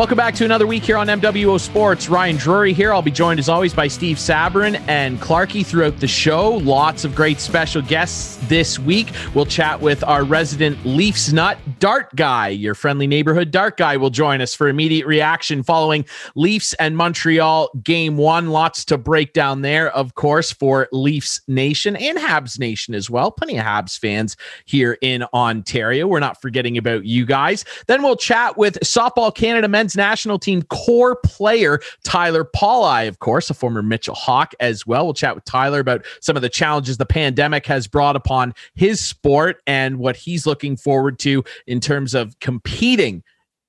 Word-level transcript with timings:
Welcome 0.00 0.16
back 0.16 0.34
to 0.36 0.46
another 0.46 0.66
week 0.66 0.82
here 0.82 0.96
on 0.96 1.08
MWO 1.08 1.60
Sports. 1.60 2.08
Ryan 2.08 2.36
Drury 2.36 2.72
here. 2.72 2.90
I'll 2.90 3.02
be 3.02 3.10
joined 3.10 3.38
as 3.38 3.50
always 3.50 3.74
by 3.74 3.86
Steve 3.86 4.16
Sabrin 4.16 4.82
and 4.88 5.20
Clarky 5.20 5.64
throughout 5.64 6.00
the 6.00 6.08
show. 6.08 6.52
Lots 6.52 7.04
of 7.04 7.14
great 7.14 7.38
special 7.38 7.82
guests 7.82 8.38
this 8.48 8.78
week. 8.78 9.08
We'll 9.34 9.44
chat 9.44 9.82
with 9.82 10.02
our 10.04 10.24
resident 10.24 10.82
Leafs 10.86 11.34
nut, 11.34 11.58
Dart 11.80 12.16
Guy. 12.16 12.48
Your 12.48 12.74
friendly 12.74 13.06
neighborhood 13.06 13.50
Dart 13.50 13.76
Guy 13.76 13.98
will 13.98 14.08
join 14.08 14.40
us 14.40 14.54
for 14.54 14.68
immediate 14.68 15.06
reaction 15.06 15.62
following 15.62 16.06
Leafs 16.34 16.72
and 16.72 16.96
Montreal 16.96 17.68
game 17.84 18.16
one. 18.16 18.48
Lots 18.48 18.86
to 18.86 18.96
break 18.96 19.34
down 19.34 19.60
there, 19.60 19.94
of 19.94 20.14
course, 20.14 20.50
for 20.50 20.88
Leafs 20.92 21.42
Nation 21.46 21.94
and 21.96 22.16
Habs 22.16 22.58
Nation 22.58 22.94
as 22.94 23.10
well. 23.10 23.30
Plenty 23.30 23.58
of 23.58 23.66
Habs 23.66 23.98
fans 23.98 24.38
here 24.64 24.96
in 25.02 25.24
Ontario. 25.34 26.06
We're 26.06 26.20
not 26.20 26.40
forgetting 26.40 26.78
about 26.78 27.04
you 27.04 27.26
guys. 27.26 27.66
Then 27.86 28.02
we'll 28.02 28.16
chat 28.16 28.56
with 28.56 28.80
Softball 28.80 29.34
Canada 29.34 29.68
men's 29.68 29.89
national 29.96 30.38
team 30.38 30.62
core 30.62 31.16
player 31.16 31.80
Tyler 32.04 32.44
Pollack, 32.44 33.08
of 33.08 33.18
course, 33.18 33.50
a 33.50 33.54
former 33.54 33.82
Mitchell 33.82 34.14
Hawk 34.14 34.54
as 34.60 34.86
well. 34.86 35.04
We'll 35.04 35.14
chat 35.14 35.34
with 35.34 35.44
Tyler 35.44 35.80
about 35.80 36.04
some 36.20 36.36
of 36.36 36.42
the 36.42 36.48
challenges 36.48 36.96
the 36.96 37.06
pandemic 37.06 37.66
has 37.66 37.86
brought 37.86 38.16
upon 38.16 38.54
his 38.74 39.00
sport 39.00 39.62
and 39.66 39.98
what 39.98 40.16
he's 40.16 40.46
looking 40.46 40.76
forward 40.76 41.18
to 41.20 41.44
in 41.66 41.80
terms 41.80 42.14
of 42.14 42.38
competing 42.40 43.22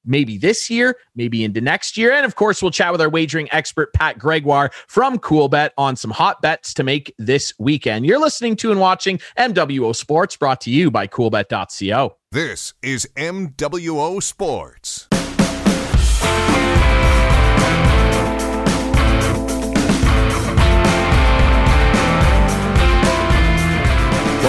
maybe 0.05 0.37
this 0.37 0.69
year, 0.69 0.97
maybe 1.15 1.43
into 1.43 1.61
next 1.61 1.97
year. 1.97 2.11
And 2.11 2.25
of 2.25 2.35
course, 2.35 2.61
we'll 2.61 2.71
chat 2.71 2.91
with 2.91 3.01
our 3.01 3.09
wagering 3.09 3.47
expert, 3.51 3.93
Pat 3.93 4.17
Gregoire 4.17 4.71
from 4.87 5.19
Coolbet 5.19 5.71
on 5.77 5.95
some 5.95 6.11
hot 6.11 6.41
bets 6.41 6.73
to 6.75 6.83
make 6.83 7.13
this 7.17 7.53
weekend. 7.59 8.05
You're 8.05 8.19
listening 8.19 8.55
to 8.57 8.71
and 8.71 8.79
watching 8.79 9.19
MWO 9.37 9.95
Sports 9.95 10.35
brought 10.35 10.61
to 10.61 10.71
you 10.71 10.91
by 10.91 11.07
coolbet.co. 11.07 12.15
This 12.31 12.73
is 12.81 13.07
MWO 13.15 14.23
Sports. 14.23 15.07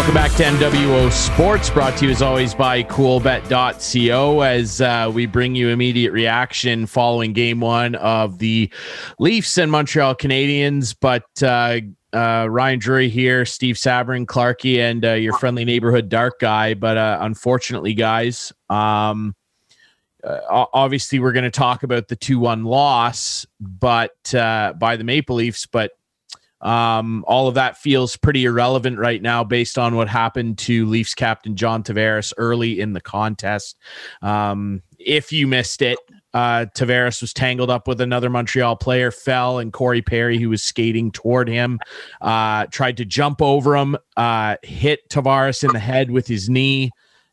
Welcome 0.03 0.17
back 0.17 0.33
to 0.33 0.42
MWO 0.42 1.12
Sports, 1.12 1.70
brought 1.70 1.97
to 1.98 2.06
you 2.06 2.11
as 2.11 2.22
always 2.22 2.56
by 2.56 2.83
coolbet.co 2.83 4.41
as 4.41 4.81
uh, 4.81 5.08
we 5.14 5.27
bring 5.27 5.55
you 5.55 5.69
immediate 5.69 6.11
reaction 6.11 6.86
following 6.86 7.33
game 7.33 7.61
one 7.61 7.95
of 7.95 8.39
the 8.39 8.69
Leafs 9.20 9.58
and 9.58 9.70
Montreal 9.70 10.17
Canadiens. 10.17 10.97
But 11.00 11.23
uh, 11.41 11.83
uh, 12.12 12.48
Ryan 12.50 12.80
Drury 12.80 13.11
here, 13.11 13.45
Steve 13.45 13.77
Sabourin, 13.77 14.27
Clarky, 14.27 14.78
and 14.78 15.05
uh, 15.05 15.12
your 15.12 15.34
friendly 15.34 15.64
neighborhood 15.64 16.08
dark 16.08 16.41
guy. 16.41 16.75
But 16.75 16.97
uh, 16.97 17.19
unfortunately, 17.20 17.95
guys, 17.95 18.53
um, 18.69 19.36
uh, 20.25 20.67
obviously 20.73 21.20
we're 21.20 21.30
going 21.30 21.45
to 21.45 21.50
talk 21.50 21.84
about 21.84 22.08
the 22.08 22.17
2-1 22.17 22.67
loss 22.67 23.47
but 23.61 24.17
by 24.33 24.97
the 24.97 25.05
Maple 25.05 25.36
Leafs, 25.36 25.67
but 25.67 25.92
um, 26.63 27.25
all 27.27 27.49
of 27.49 27.55
that 27.55 27.77
feels 27.77 28.17
pretty 28.17 28.45
irrelevant 28.45 28.99
right 28.99 29.21
now 29.21 29.45
based 29.45 29.79
on 29.79 29.97
what 29.97 30.09
happened 30.09 30.59
to 30.59 30.87
Leafs 30.87 31.15
captain 31.15 31.57
John 31.57 31.83
Tavares 31.83 32.33
early 32.37 32.81
in 32.81 32.93
the 32.93 33.01
contest. 33.01 33.79
Um, 34.23 34.83
if 34.99 35.33
you 35.33 35.47
missed 35.47 35.83
it, 35.83 35.99
uh, 36.35 36.67
Tavares 36.75 37.21
was 37.21 37.35
tangled 37.35 37.69
up 37.69 37.87
with 37.87 38.01
another 38.01 38.31
Montreal 38.31 38.77
player, 38.77 39.11
fell, 39.11 39.59
and 39.59 39.73
Corey 39.73 40.01
Perry, 40.01 40.39
who 40.39 40.49
was 40.49 40.63
skating 40.63 41.11
toward 41.11 41.49
him, 41.49 41.79
uh, 42.21 42.67
tried 42.71 42.97
to 42.97 43.05
jump 43.05 43.43
over 43.43 43.77
him, 43.77 43.97
uh, 44.17 44.57
hit 44.63 45.09
Tavares 45.11 45.63
in 45.63 45.73
the 45.73 45.79
head 45.79 46.11
with 46.11 46.27
his 46.27 46.49
knee 46.49 46.91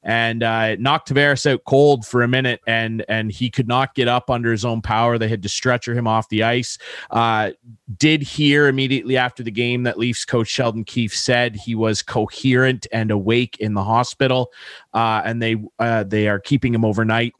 and 0.09 0.41
uh, 0.41 0.75
knocked 0.77 1.13
Tavares 1.13 1.45
out 1.45 1.63
cold 1.65 2.03
for 2.03 2.23
a 2.23 2.27
minute, 2.27 2.61
and 2.65 3.05
and 3.07 3.31
he 3.31 3.51
could 3.51 3.67
not 3.67 3.93
get 3.93 4.07
up 4.07 4.31
under 4.31 4.49
his 4.51 4.65
own 4.65 4.81
power. 4.81 5.19
They 5.19 5.27
had 5.27 5.43
to 5.43 5.49
stretcher 5.49 5.93
him 5.93 6.07
off 6.07 6.27
the 6.29 6.41
ice. 6.41 6.79
Uh, 7.11 7.51
did 7.95 8.23
hear 8.23 8.67
immediately 8.67 9.17
after 9.17 9.43
the 9.43 9.51
game 9.51 9.83
that 9.83 9.99
Leafs 9.99 10.25
coach 10.25 10.47
Sheldon 10.47 10.83
Keefe 10.83 11.13
said 11.13 11.55
he 11.55 11.75
was 11.75 12.01
coherent 12.01 12.87
and 12.91 13.11
awake 13.11 13.57
in 13.59 13.75
the 13.75 13.83
hospital, 13.83 14.51
uh, 14.95 15.21
and 15.23 15.43
they 15.43 15.57
uh, 15.77 16.03
they 16.05 16.27
are 16.27 16.39
keeping 16.39 16.73
him 16.73 16.83
overnight, 16.83 17.35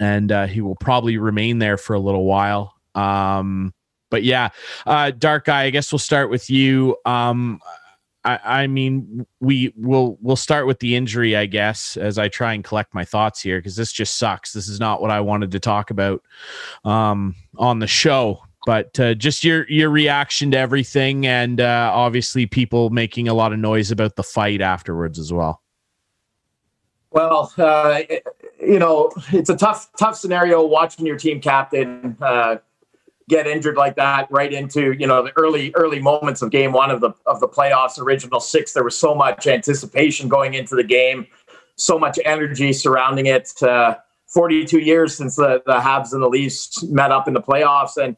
and 0.00 0.32
uh, 0.32 0.46
he 0.46 0.62
will 0.62 0.76
probably 0.76 1.18
remain 1.18 1.58
there 1.58 1.76
for 1.76 1.92
a 1.92 2.00
little 2.00 2.24
while. 2.24 2.74
Um, 2.94 3.74
but 4.10 4.22
yeah, 4.22 4.48
uh, 4.86 5.10
Dark 5.10 5.44
Guy, 5.44 5.64
I 5.64 5.70
guess 5.70 5.92
we'll 5.92 5.98
start 5.98 6.30
with 6.30 6.48
you. 6.48 6.96
Um, 7.04 7.60
I, 8.24 8.38
I 8.44 8.66
mean, 8.66 9.26
we 9.40 9.72
will 9.76 10.18
we'll 10.20 10.36
start 10.36 10.66
with 10.66 10.78
the 10.78 10.94
injury, 10.94 11.36
I 11.36 11.46
guess, 11.46 11.96
as 11.96 12.18
I 12.18 12.28
try 12.28 12.52
and 12.54 12.62
collect 12.62 12.94
my 12.94 13.04
thoughts 13.04 13.40
here 13.40 13.58
because 13.58 13.76
this 13.76 13.92
just 13.92 14.16
sucks. 14.18 14.52
This 14.52 14.68
is 14.68 14.78
not 14.78 15.02
what 15.02 15.10
I 15.10 15.20
wanted 15.20 15.50
to 15.52 15.60
talk 15.60 15.90
about 15.90 16.22
um, 16.84 17.34
on 17.56 17.80
the 17.80 17.86
show. 17.86 18.42
But 18.64 18.98
uh, 19.00 19.14
just 19.14 19.42
your 19.42 19.68
your 19.68 19.90
reaction 19.90 20.52
to 20.52 20.58
everything, 20.58 21.26
and 21.26 21.60
uh, 21.60 21.90
obviously 21.92 22.46
people 22.46 22.90
making 22.90 23.26
a 23.26 23.34
lot 23.34 23.52
of 23.52 23.58
noise 23.58 23.90
about 23.90 24.14
the 24.14 24.22
fight 24.22 24.60
afterwards 24.60 25.18
as 25.18 25.32
well. 25.32 25.60
Well, 27.10 27.52
uh, 27.58 28.00
you 28.60 28.78
know, 28.78 29.10
it's 29.32 29.50
a 29.50 29.56
tough 29.56 29.90
tough 29.98 30.16
scenario 30.16 30.64
watching 30.64 31.06
your 31.06 31.18
team 31.18 31.40
captain 31.40 32.16
uh, 32.22 32.56
get 33.28 33.46
injured 33.46 33.76
like 33.76 33.96
that 33.96 34.30
right 34.30 34.52
into 34.52 34.92
you 34.92 35.06
know 35.06 35.22
the 35.22 35.32
early 35.36 35.72
early 35.74 36.00
moments 36.00 36.42
of 36.42 36.50
game 36.50 36.72
one 36.72 36.90
of 36.90 37.00
the 37.00 37.12
of 37.26 37.40
the 37.40 37.48
playoffs. 37.48 37.98
Original 37.98 38.40
six 38.40 38.72
there 38.72 38.84
was 38.84 38.96
so 38.96 39.14
much 39.14 39.46
anticipation 39.46 40.28
going 40.28 40.54
into 40.54 40.74
the 40.74 40.84
game 40.84 41.26
so 41.76 41.98
much 41.98 42.18
energy 42.24 42.72
surrounding 42.72 43.26
it. 43.26 43.50
Uh, 43.62 43.96
42 44.28 44.78
years 44.78 45.14
since 45.14 45.36
the, 45.36 45.62
the 45.66 45.74
habs 45.74 46.14
and 46.14 46.22
the 46.22 46.28
leafs 46.28 46.82
met 46.84 47.12
up 47.12 47.28
in 47.28 47.34
the 47.34 47.42
playoffs. 47.42 48.02
And 48.02 48.16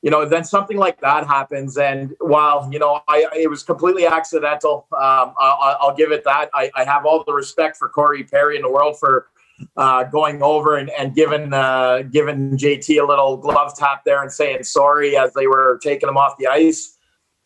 you 0.00 0.10
know 0.10 0.26
then 0.26 0.44
something 0.44 0.76
like 0.76 1.00
that 1.00 1.26
happens. 1.26 1.76
And 1.76 2.14
while 2.20 2.68
you 2.70 2.78
know 2.78 3.00
I, 3.08 3.26
it 3.36 3.48
was 3.48 3.62
completely 3.62 4.06
accidental 4.06 4.86
um, 4.92 5.34
I, 5.38 5.76
will 5.82 5.94
give 5.94 6.12
it 6.12 6.24
that. 6.24 6.50
I, 6.54 6.70
I 6.74 6.84
have 6.84 7.06
all 7.06 7.24
the 7.24 7.32
respect 7.32 7.76
for 7.76 7.88
corey 7.88 8.24
perry 8.24 8.56
in 8.56 8.62
the 8.62 8.70
world 8.70 8.98
for 8.98 9.28
uh, 9.76 10.04
going 10.04 10.42
over 10.42 10.76
and, 10.76 10.90
and 10.90 11.14
giving 11.14 11.52
uh, 11.52 12.02
giving 12.10 12.56
JT 12.56 13.02
a 13.02 13.06
little 13.06 13.36
glove 13.36 13.76
tap 13.76 14.04
there 14.04 14.22
and 14.22 14.30
saying 14.30 14.64
sorry 14.64 15.16
as 15.16 15.32
they 15.34 15.46
were 15.46 15.78
taking 15.82 16.08
him 16.08 16.16
off 16.16 16.36
the 16.38 16.46
ice. 16.46 16.96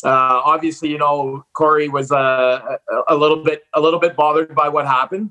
Uh, 0.04 0.40
obviously, 0.44 0.88
you 0.88 0.98
know 0.98 1.44
Corey 1.52 1.88
was 1.88 2.12
uh, 2.12 2.76
a, 2.90 3.14
a 3.14 3.16
little 3.16 3.42
bit 3.42 3.64
a 3.74 3.80
little 3.80 4.00
bit 4.00 4.16
bothered 4.16 4.54
by 4.54 4.68
what 4.68 4.86
happened, 4.86 5.30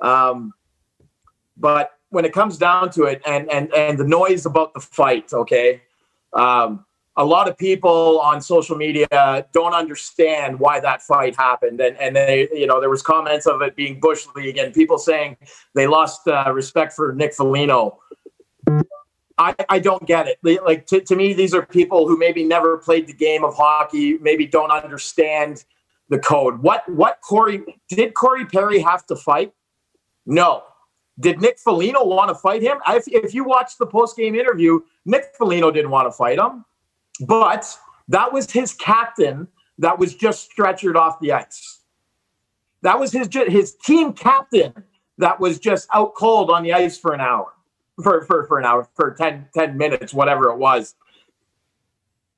um, 0.00 0.52
but 1.56 1.92
when 2.10 2.24
it 2.24 2.32
comes 2.32 2.58
down 2.58 2.90
to 2.90 3.04
it, 3.04 3.22
and 3.26 3.50
and 3.50 3.72
and 3.74 3.98
the 3.98 4.04
noise 4.04 4.46
about 4.46 4.74
the 4.74 4.80
fight, 4.80 5.32
okay. 5.32 5.82
Um, 6.34 6.84
a 7.16 7.24
lot 7.24 7.48
of 7.48 7.58
people 7.58 8.20
on 8.20 8.40
social 8.40 8.76
media 8.76 9.46
don't 9.52 9.74
understand 9.74 10.58
why 10.58 10.80
that 10.80 11.02
fight 11.02 11.36
happened 11.36 11.80
and 11.80 11.96
and 11.98 12.16
they 12.16 12.48
you 12.52 12.66
know 12.66 12.80
there 12.80 12.90
was 12.90 13.02
comments 13.02 13.46
of 13.46 13.60
it 13.62 13.76
being 13.76 14.00
bush 14.00 14.26
league 14.34 14.56
and 14.56 14.72
people 14.72 14.98
saying 14.98 15.36
they 15.74 15.86
lost 15.86 16.26
uh, 16.26 16.50
respect 16.52 16.92
for 16.92 17.12
nick 17.12 17.34
Foligno. 17.34 17.98
I, 19.38 19.54
I 19.68 19.78
don't 19.78 20.06
get 20.06 20.28
it. 20.28 20.38
Like 20.62 20.86
to, 20.86 21.00
to 21.00 21.16
me, 21.16 21.32
these 21.32 21.54
are 21.54 21.64
people 21.64 22.06
who 22.06 22.16
maybe 22.16 22.44
never 22.44 22.76
played 22.78 23.06
the 23.06 23.14
game 23.14 23.44
of 23.44 23.56
hockey, 23.56 24.18
maybe 24.18 24.46
don't 24.46 24.70
understand 24.70 25.64
the 26.10 26.18
code. 26.18 26.62
What 26.62 26.88
what 26.88 27.20
Corey 27.22 27.62
did 27.88 28.14
Corey 28.14 28.44
Perry 28.44 28.78
have 28.80 29.06
to 29.06 29.16
fight? 29.16 29.52
No. 30.26 30.64
Did 31.18 31.40
Nick 31.40 31.58
Foligno 31.58 32.04
want 32.04 32.28
to 32.28 32.34
fight 32.34 32.62
him? 32.62 32.78
If, 32.88 33.04
if 33.06 33.34
you 33.34 33.44
watch 33.44 33.78
the 33.78 33.86
post 33.86 34.16
game 34.16 34.34
interview, 34.34 34.80
Nick 35.04 35.34
Foligno 35.36 35.70
didn't 35.70 35.90
want 35.90 36.06
to 36.06 36.12
fight 36.12 36.38
him. 36.38 36.64
But 37.20 37.76
that 38.08 38.32
was 38.32 38.50
his 38.50 38.74
captain 38.74 39.48
that 39.78 39.98
was 39.98 40.14
just 40.14 40.50
stretchered 40.50 40.96
off 40.96 41.20
the 41.20 41.32
ice. 41.32 41.80
That 42.82 42.98
was 42.98 43.12
his 43.12 43.28
his 43.48 43.74
team 43.74 44.12
captain 44.12 44.72
that 45.18 45.38
was 45.40 45.58
just 45.58 45.88
out 45.94 46.14
cold 46.14 46.50
on 46.50 46.62
the 46.62 46.72
ice 46.72 46.98
for 46.98 47.12
an 47.12 47.20
hour, 47.20 47.52
for, 48.02 48.24
for, 48.24 48.46
for 48.46 48.58
an 48.58 48.64
hour, 48.64 48.88
for 48.94 49.12
10, 49.12 49.48
10 49.54 49.76
minutes, 49.76 50.12
whatever 50.12 50.50
it 50.50 50.58
was. 50.58 50.94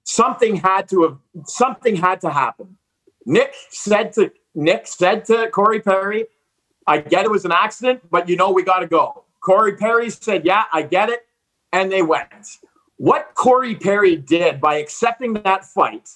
Something 0.02 0.56
had 0.56 0.88
to 0.90 1.02
have 1.02 1.19
something 1.46 1.96
had 1.96 2.20
to 2.20 2.31
happen. 2.31 2.76
Nick 3.25 3.54
said 3.70 4.12
to 4.14 4.31
Nick 4.54 4.87
said 4.87 5.25
to 5.26 5.48
Corey 5.50 5.81
Perry, 5.81 6.26
I 6.87 6.98
get 6.98 7.25
it 7.25 7.31
was 7.31 7.46
an 7.46 7.52
accident, 7.52 8.02
but 8.10 8.28
you 8.28 8.37
know 8.37 8.50
we 8.50 8.62
gotta 8.62 8.87
go. 8.87 9.25
Corey 9.40 9.76
Perry 9.76 10.10
said, 10.10 10.44
Yeah, 10.44 10.64
I 10.72 10.82
get 10.82 11.10
it. 11.10 11.26
And 11.72 11.90
they 11.90 12.02
went. 12.02 12.58
What 12.96 13.35
Corey 13.35 13.75
Perry 13.75 14.17
did 14.17 14.61
by 14.61 14.76
accepting 14.76 15.35
that 15.35 15.64
fight 15.64 16.11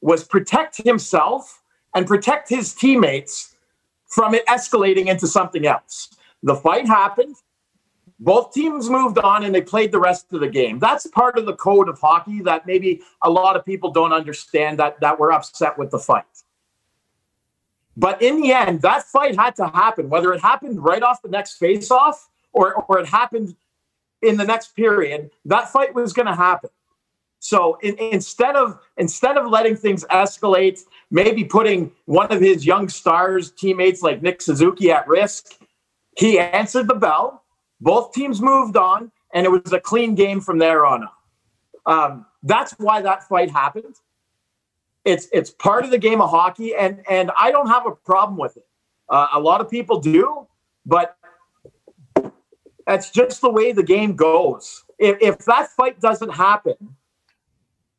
was 0.00 0.24
protect 0.24 0.78
himself 0.78 1.62
and 1.94 2.06
protect 2.06 2.48
his 2.48 2.74
teammates 2.74 3.54
from 4.06 4.34
it 4.34 4.46
escalating 4.46 5.06
into 5.06 5.26
something 5.26 5.66
else. 5.66 6.14
The 6.42 6.54
fight 6.54 6.86
happened. 6.86 7.36
Both 8.20 8.52
teams 8.52 8.88
moved 8.88 9.18
on 9.18 9.44
and 9.44 9.54
they 9.54 9.60
played 9.60 9.92
the 9.92 9.98
rest 9.98 10.32
of 10.32 10.40
the 10.40 10.48
game. 10.48 10.78
That's 10.78 11.06
part 11.08 11.36
of 11.36 11.46
the 11.46 11.56
code 11.56 11.88
of 11.88 11.98
hockey 11.98 12.40
that 12.42 12.66
maybe 12.66 13.02
a 13.22 13.30
lot 13.30 13.56
of 13.56 13.64
people 13.64 13.90
don't 13.90 14.12
understand 14.12 14.78
that, 14.78 15.00
that 15.00 15.18
we're 15.18 15.32
upset 15.32 15.76
with 15.76 15.90
the 15.90 15.98
fight. 15.98 16.24
But 17.96 18.22
in 18.22 18.40
the 18.40 18.52
end, 18.52 18.82
that 18.82 19.04
fight 19.04 19.36
had 19.36 19.56
to 19.56 19.66
happen, 19.68 20.08
whether 20.08 20.32
it 20.32 20.40
happened 20.40 20.82
right 20.82 21.02
off 21.02 21.22
the 21.22 21.28
next 21.28 21.58
face 21.58 21.90
off 21.90 22.28
or, 22.52 22.74
or 22.74 22.98
it 22.98 23.06
happened 23.06 23.56
in 24.24 24.36
the 24.36 24.44
next 24.44 24.74
period, 24.74 25.30
that 25.44 25.70
fight 25.70 25.94
was 25.94 26.12
going 26.12 26.26
to 26.26 26.34
happen. 26.34 26.70
So 27.38 27.78
in, 27.82 27.98
instead 27.98 28.56
of 28.56 28.78
instead 28.96 29.36
of 29.36 29.50
letting 29.50 29.76
things 29.76 30.04
escalate, 30.10 30.80
maybe 31.10 31.44
putting 31.44 31.92
one 32.06 32.32
of 32.32 32.40
his 32.40 32.64
young 32.64 32.88
stars 32.88 33.50
teammates 33.50 34.02
like 34.02 34.22
Nick 34.22 34.40
Suzuki 34.40 34.90
at 34.90 35.06
risk, 35.06 35.54
he 36.16 36.38
answered 36.38 36.88
the 36.88 36.94
bell. 36.94 37.44
Both 37.80 38.12
teams 38.12 38.40
moved 38.40 38.78
on, 38.78 39.12
and 39.34 39.44
it 39.44 39.50
was 39.50 39.72
a 39.72 39.80
clean 39.80 40.14
game 40.14 40.40
from 40.40 40.58
there 40.58 40.86
on 40.86 41.04
up. 41.04 41.14
Um, 41.86 42.26
that's 42.42 42.72
why 42.78 43.02
that 43.02 43.28
fight 43.28 43.50
happened. 43.50 43.96
It's 45.04 45.28
it's 45.32 45.50
part 45.50 45.84
of 45.84 45.90
the 45.90 45.98
game 45.98 46.22
of 46.22 46.30
hockey, 46.30 46.74
and 46.74 47.02
and 47.10 47.30
I 47.38 47.50
don't 47.50 47.68
have 47.68 47.86
a 47.86 47.90
problem 47.90 48.38
with 48.38 48.56
it. 48.56 48.66
Uh, 49.10 49.28
a 49.34 49.40
lot 49.40 49.60
of 49.60 49.68
people 49.68 50.00
do, 50.00 50.46
but 50.86 51.18
that's 52.86 53.10
just 53.10 53.40
the 53.40 53.50
way 53.50 53.72
the 53.72 53.82
game 53.82 54.14
goes. 54.14 54.84
If, 54.98 55.16
if 55.20 55.38
that 55.46 55.70
fight 55.70 56.00
doesn't 56.00 56.30
happen, 56.30 56.96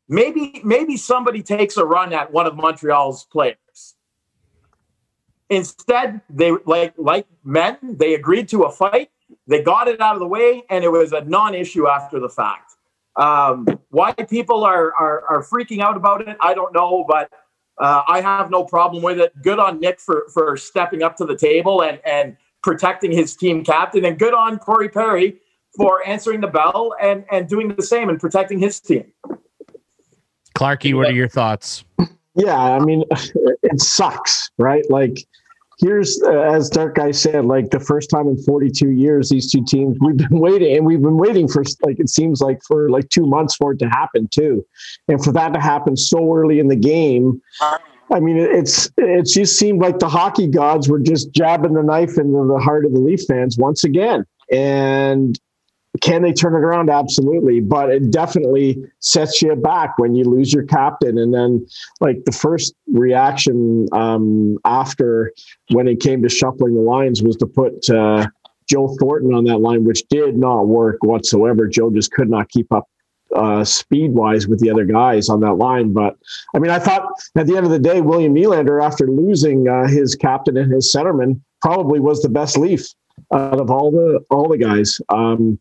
maybe 0.07 0.61
maybe 0.63 0.97
somebody 0.97 1.41
takes 1.41 1.77
a 1.77 1.85
run 1.85 2.13
at 2.13 2.31
one 2.31 2.45
of 2.45 2.55
Montreal's 2.55 3.25
players. 3.25 3.95
Instead, 5.49 6.21
they 6.29 6.51
like 6.65 6.93
like 6.97 7.27
men, 7.43 7.77
they 7.81 8.15
agreed 8.15 8.47
to 8.49 8.63
a 8.63 8.71
fight, 8.71 9.09
they 9.47 9.61
got 9.61 9.87
it 9.87 10.01
out 10.01 10.15
of 10.15 10.19
the 10.19 10.27
way, 10.27 10.63
and 10.69 10.83
it 10.83 10.91
was 10.91 11.11
a 11.13 11.21
non-issue 11.21 11.87
after 11.87 12.19
the 12.19 12.29
fact. 12.29 12.73
Um, 13.15 13.65
why 13.89 14.11
people 14.11 14.65
are, 14.65 14.93
are, 14.93 15.23
are 15.29 15.43
freaking 15.43 15.79
out 15.79 15.95
about 15.95 16.27
it, 16.27 16.35
I 16.41 16.53
don't 16.53 16.73
know, 16.73 17.05
but 17.07 17.31
uh, 17.77 18.03
I 18.07 18.19
have 18.19 18.49
no 18.49 18.65
problem 18.65 19.01
with 19.01 19.19
it. 19.19 19.31
Good 19.41 19.59
on 19.59 19.79
Nick 19.79 19.99
for 19.99 20.27
for 20.33 20.57
stepping 20.57 21.03
up 21.03 21.15
to 21.17 21.25
the 21.25 21.35
table 21.35 21.83
and 21.83 21.99
and 22.05 22.37
protecting 22.65 23.11
his 23.11 23.35
team 23.35 23.63
captain, 23.63 24.03
and 24.03 24.17
good 24.17 24.33
on 24.33 24.57
Corey 24.57 24.89
Perry 24.89 25.37
for 25.77 26.05
answering 26.05 26.41
the 26.41 26.47
bell 26.47 26.95
and 26.99 27.23
and 27.31 27.47
doing 27.47 27.73
the 27.73 27.83
same 27.83 28.09
and 28.09 28.19
protecting 28.19 28.59
his 28.59 28.79
team. 28.79 29.05
Clarky, 30.57 30.95
what 30.95 31.07
are 31.07 31.13
your 31.13 31.29
thoughts? 31.29 31.85
Yeah, 32.33 32.57
I 32.57 32.79
mean, 32.79 33.03
it 33.11 33.79
sucks, 33.79 34.49
right? 34.57 34.83
Like 34.89 35.25
here's 35.79 36.19
uh, 36.23 36.31
as 36.31 36.69
Dark 36.69 36.95
Guy 36.95 37.11
said, 37.11 37.45
like 37.45 37.69
the 37.69 37.79
first 37.79 38.09
time 38.09 38.27
in 38.27 38.41
42 38.41 38.89
years, 38.91 39.29
these 39.29 39.51
two 39.51 39.63
teams 39.63 39.95
we've 40.01 40.17
been 40.17 40.39
waiting, 40.39 40.75
and 40.75 40.85
we've 40.85 41.01
been 41.01 41.17
waiting 41.17 41.47
for 41.47 41.63
like 41.83 41.99
it 41.99 42.09
seems 42.09 42.41
like 42.41 42.59
for 42.67 42.89
like 42.89 43.09
two 43.09 43.27
months 43.27 43.55
for 43.55 43.73
it 43.73 43.79
to 43.79 43.89
happen 43.89 44.27
too, 44.33 44.65
and 45.07 45.23
for 45.23 45.31
that 45.33 45.53
to 45.53 45.59
happen 45.59 45.95
so 45.95 46.33
early 46.33 46.57
in 46.57 46.67
the 46.67 46.75
game. 46.75 47.39
I 48.11 48.19
mean, 48.19 48.37
it's 48.37 48.89
it 48.97 49.25
just 49.25 49.57
seemed 49.57 49.81
like 49.81 49.99
the 49.99 50.09
hockey 50.09 50.47
gods 50.47 50.87
were 50.89 50.99
just 50.99 51.31
jabbing 51.31 51.73
the 51.73 51.83
knife 51.83 52.17
into 52.17 52.45
the 52.47 52.59
heart 52.59 52.85
of 52.85 52.93
the 52.93 52.99
Leaf 52.99 53.21
fans 53.27 53.57
once 53.57 53.83
again, 53.83 54.25
and 54.51 55.39
can 56.01 56.21
they 56.21 56.33
turn 56.33 56.53
it 56.53 56.65
around? 56.65 56.89
Absolutely. 56.89 57.59
But 57.61 57.89
it 57.89 58.11
definitely 58.11 58.83
sets 58.99 59.41
you 59.41 59.55
back 59.55 59.97
when 59.97 60.15
you 60.15 60.25
lose 60.25 60.53
your 60.53 60.63
captain. 60.63 61.17
And 61.17 61.33
then, 61.33 61.65
like, 62.01 62.23
the 62.25 62.31
first 62.31 62.75
reaction 62.87 63.87
um, 63.93 64.57
after 64.65 65.31
when 65.71 65.87
it 65.87 65.99
came 65.99 66.21
to 66.23 66.29
shuffling 66.29 66.75
the 66.75 66.81
lines 66.81 67.23
was 67.23 67.37
to 67.37 67.47
put 67.47 67.89
uh, 67.89 68.27
Joe 68.67 68.95
Thornton 68.99 69.33
on 69.33 69.45
that 69.45 69.59
line, 69.59 69.83
which 69.83 70.03
did 70.09 70.37
not 70.37 70.67
work 70.67 70.97
whatsoever. 71.01 71.67
Joe 71.67 71.91
just 71.91 72.11
could 72.11 72.29
not 72.29 72.49
keep 72.49 72.71
up 72.73 72.89
uh, 73.35 73.63
speed 73.63 74.11
wise 74.13 74.47
with 74.47 74.59
the 74.59 74.69
other 74.69 74.85
guys 74.85 75.29
on 75.29 75.39
that 75.41 75.53
line. 75.55 75.93
But 75.93 76.17
I 76.55 76.59
mean, 76.59 76.71
I 76.71 76.79
thought 76.79 77.07
at 77.35 77.47
the 77.47 77.57
end 77.57 77.65
of 77.65 77.71
the 77.71 77.79
day, 77.79 78.01
William 78.01 78.33
Nylander, 78.33 78.83
after 78.83 79.07
losing 79.07 79.67
uh, 79.67 79.87
his 79.87 80.15
captain 80.15 80.57
and 80.57 80.71
his 80.71 80.93
centerman, 80.95 81.41
probably 81.61 81.99
was 81.99 82.21
the 82.21 82.29
best 82.29 82.57
Leaf 82.57 82.85
out 83.33 83.59
of 83.59 83.71
all 83.71 83.91
the 83.91 84.19
all 84.29 84.47
the 84.47 84.57
guys. 84.57 84.99
Um, 85.09 85.59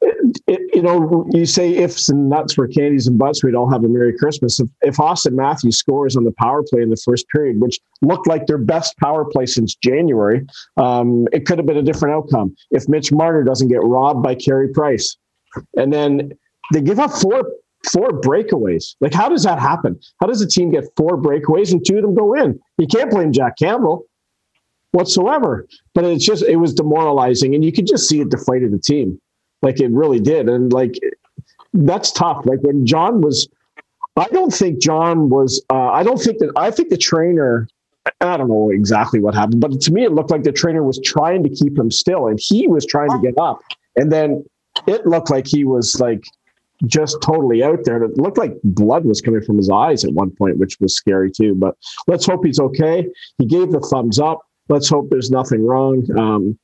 it, 0.00 0.40
it, 0.46 0.74
you 0.74 0.82
know, 0.82 1.26
you 1.32 1.46
say 1.46 1.76
ifs 1.76 2.08
and 2.08 2.28
nuts 2.28 2.54
for 2.54 2.68
candies 2.68 3.06
and 3.06 3.18
butts, 3.18 3.42
we'd 3.42 3.54
all 3.54 3.70
have 3.70 3.84
a 3.84 3.88
Merry 3.88 4.16
Christmas. 4.16 4.60
If, 4.60 4.68
if 4.82 4.96
Auston 4.96 5.32
Matthews 5.32 5.78
scores 5.78 6.16
on 6.16 6.24
the 6.24 6.34
power 6.38 6.62
play 6.62 6.82
in 6.82 6.90
the 6.90 6.96
first 7.04 7.28
period, 7.28 7.60
which 7.60 7.80
looked 8.02 8.26
like 8.26 8.46
their 8.46 8.58
best 8.58 8.96
power 8.98 9.24
play 9.24 9.46
since 9.46 9.74
January, 9.74 10.46
um, 10.76 11.26
it 11.32 11.46
could 11.46 11.58
have 11.58 11.66
been 11.66 11.78
a 11.78 11.82
different 11.82 12.14
outcome. 12.14 12.54
If 12.70 12.88
Mitch 12.88 13.12
Marner 13.12 13.44
doesn't 13.44 13.68
get 13.68 13.82
robbed 13.82 14.22
by 14.22 14.34
Carey 14.34 14.68
Price, 14.68 15.16
and 15.76 15.92
then 15.92 16.32
they 16.72 16.80
give 16.80 16.98
up 16.98 17.12
four 17.12 17.42
four 17.92 18.08
breakaways. 18.20 18.96
Like, 19.00 19.14
how 19.14 19.28
does 19.28 19.44
that 19.44 19.58
happen? 19.58 19.98
How 20.20 20.26
does 20.26 20.40
a 20.40 20.46
team 20.46 20.70
get 20.70 20.84
four 20.96 21.16
breakaways 21.16 21.72
and 21.72 21.84
two 21.84 21.96
of 21.96 22.02
them 22.02 22.14
go 22.14 22.34
in? 22.34 22.58
You 22.78 22.86
can't 22.86 23.10
blame 23.10 23.32
Jack 23.32 23.58
Campbell 23.58 24.06
whatsoever. 24.92 25.66
But 25.94 26.04
it's 26.04 26.24
just 26.24 26.42
it 26.42 26.56
was 26.56 26.74
demoralizing, 26.74 27.54
and 27.54 27.64
you 27.64 27.72
could 27.72 27.86
just 27.86 28.08
see 28.08 28.20
it 28.20 28.30
deflated 28.30 28.72
the 28.72 28.78
team, 28.78 29.20
like 29.62 29.80
it 29.80 29.90
really 29.90 30.20
did. 30.20 30.48
And 30.48 30.72
like 30.72 30.94
that's 31.72 32.10
tough. 32.12 32.44
Like 32.46 32.60
when 32.62 32.86
John 32.86 33.20
was, 33.20 33.48
I 34.16 34.26
don't 34.28 34.52
think 34.52 34.80
John 34.80 35.28
was. 35.28 35.62
Uh, 35.70 35.90
I 35.90 36.02
don't 36.02 36.18
think 36.18 36.38
that. 36.38 36.52
I 36.56 36.70
think 36.70 36.88
the 36.88 36.96
trainer. 36.96 37.68
I 38.20 38.36
don't 38.36 38.48
know 38.48 38.70
exactly 38.70 39.18
what 39.18 39.34
happened, 39.34 39.60
but 39.60 39.80
to 39.80 39.92
me, 39.92 40.04
it 40.04 40.12
looked 40.12 40.30
like 40.30 40.44
the 40.44 40.52
trainer 40.52 40.84
was 40.84 41.00
trying 41.04 41.42
to 41.42 41.48
keep 41.48 41.76
him 41.76 41.90
still, 41.90 42.28
and 42.28 42.38
he 42.40 42.68
was 42.68 42.86
trying 42.86 43.10
to 43.10 43.18
get 43.20 43.34
up. 43.36 43.60
And 43.96 44.12
then 44.12 44.44
it 44.86 45.06
looked 45.06 45.28
like 45.28 45.44
he 45.46 45.64
was 45.64 45.98
like 45.98 46.22
just 46.84 47.20
totally 47.22 47.62
out 47.62 47.84
there. 47.84 48.02
And 48.02 48.12
it 48.12 48.20
looked 48.20 48.38
like 48.38 48.52
blood 48.64 49.04
was 49.04 49.20
coming 49.20 49.42
from 49.42 49.56
his 49.56 49.70
eyes 49.70 50.04
at 50.04 50.12
one 50.12 50.30
point, 50.30 50.58
which 50.58 50.78
was 50.80 50.94
scary 50.94 51.30
too. 51.30 51.54
But 51.54 51.76
let's 52.06 52.26
hope 52.26 52.44
he's 52.44 52.60
okay. 52.60 53.06
He 53.38 53.46
gave 53.46 53.70
the 53.70 53.80
thumbs 53.80 54.18
up. 54.18 54.40
Let's 54.68 54.88
hope 54.88 55.10
there's 55.10 55.30
nothing 55.30 55.64
wrong 55.64 56.04
um, 56.18 56.58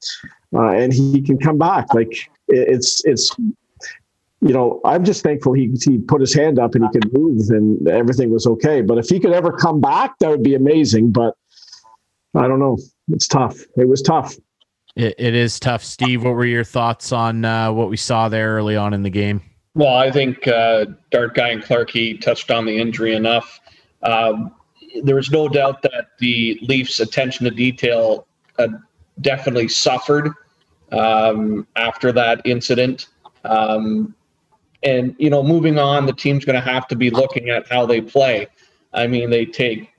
uh, 0.55 0.71
and 0.71 0.93
he 0.93 1.23
can 1.23 1.39
come 1.39 1.57
back. 1.57 1.95
Like 1.95 2.13
it's 2.49 3.05
it's 3.05 3.35
you 4.41 4.53
know 4.53 4.81
i'm 4.85 5.05
just 5.05 5.23
thankful 5.23 5.53
he, 5.53 5.73
he 5.85 5.99
put 5.99 6.21
his 6.21 6.35
hand 6.35 6.59
up 6.59 6.75
and 6.75 6.85
he 6.85 6.91
could 6.91 7.13
move 7.13 7.49
and 7.51 7.87
everything 7.89 8.31
was 8.31 8.47
okay. 8.47 8.83
But 8.83 8.99
if 8.99 9.09
he 9.09 9.21
could 9.21 9.33
ever 9.33 9.53
come 9.53 9.81
back 9.81 10.19
that 10.19 10.29
would 10.29 10.43
be 10.43 10.55
amazing 10.55 11.13
but 11.13 11.35
i 12.35 12.47
don't 12.49 12.59
know. 12.59 12.79
It's 13.09 13.29
tough. 13.29 13.59
It 13.77 13.89
was 13.89 14.03
tough. 14.03 14.35
It, 14.97 15.15
it 15.19 15.35
is 15.35 15.59
tough. 15.61 15.85
Steve 15.85 16.25
what 16.25 16.35
were 16.35 16.45
your 16.45 16.65
thoughts 16.65 17.13
on 17.13 17.45
uh, 17.45 17.73
what 17.73 17.89
we 17.89 17.97
saw 17.97 18.29
there 18.29 18.57
early 18.57 18.77
on 18.77 18.95
in 18.95 19.03
the 19.03 19.11
game 19.11 19.43
well 19.75 19.97
i 19.97 20.11
think 20.11 20.47
uh, 20.49 20.85
dark 21.11 21.35
guy 21.35 21.49
and 21.49 21.63
clarky 21.63 22.21
touched 22.21 22.51
on 22.51 22.65
the 22.65 22.79
injury 22.79 23.15
enough 23.15 23.61
um, 24.03 24.55
there 25.03 25.19
is 25.19 25.31
no 25.31 25.49
doubt 25.49 25.83
that 25.83 26.09
the 26.19 26.59
Leafs' 26.63 27.01
attention 27.01 27.45
to 27.45 27.51
detail 27.51 28.27
uh, 28.59 28.69
definitely 29.21 29.69
suffered 29.69 30.31
um, 30.91 31.67
after 31.77 32.13
that 32.13 32.43
incident. 32.45 33.09
Um, 33.45 34.15
and 34.83 35.15
you 35.19 35.31
know, 35.31 35.43
moving 35.43 35.79
on, 35.79 36.07
the 36.07 36.13
team's 36.13 36.45
going 36.45 36.61
to 36.61 36.71
have 36.71 36.87
to 36.89 36.97
be 36.97 37.11
looking 37.11 37.51
at 37.51 37.69
how 37.71 37.87
they 37.87 38.01
play. 38.01 38.49
I 38.93 39.07
mean, 39.07 39.31
they 39.31 39.47
take 39.47 39.91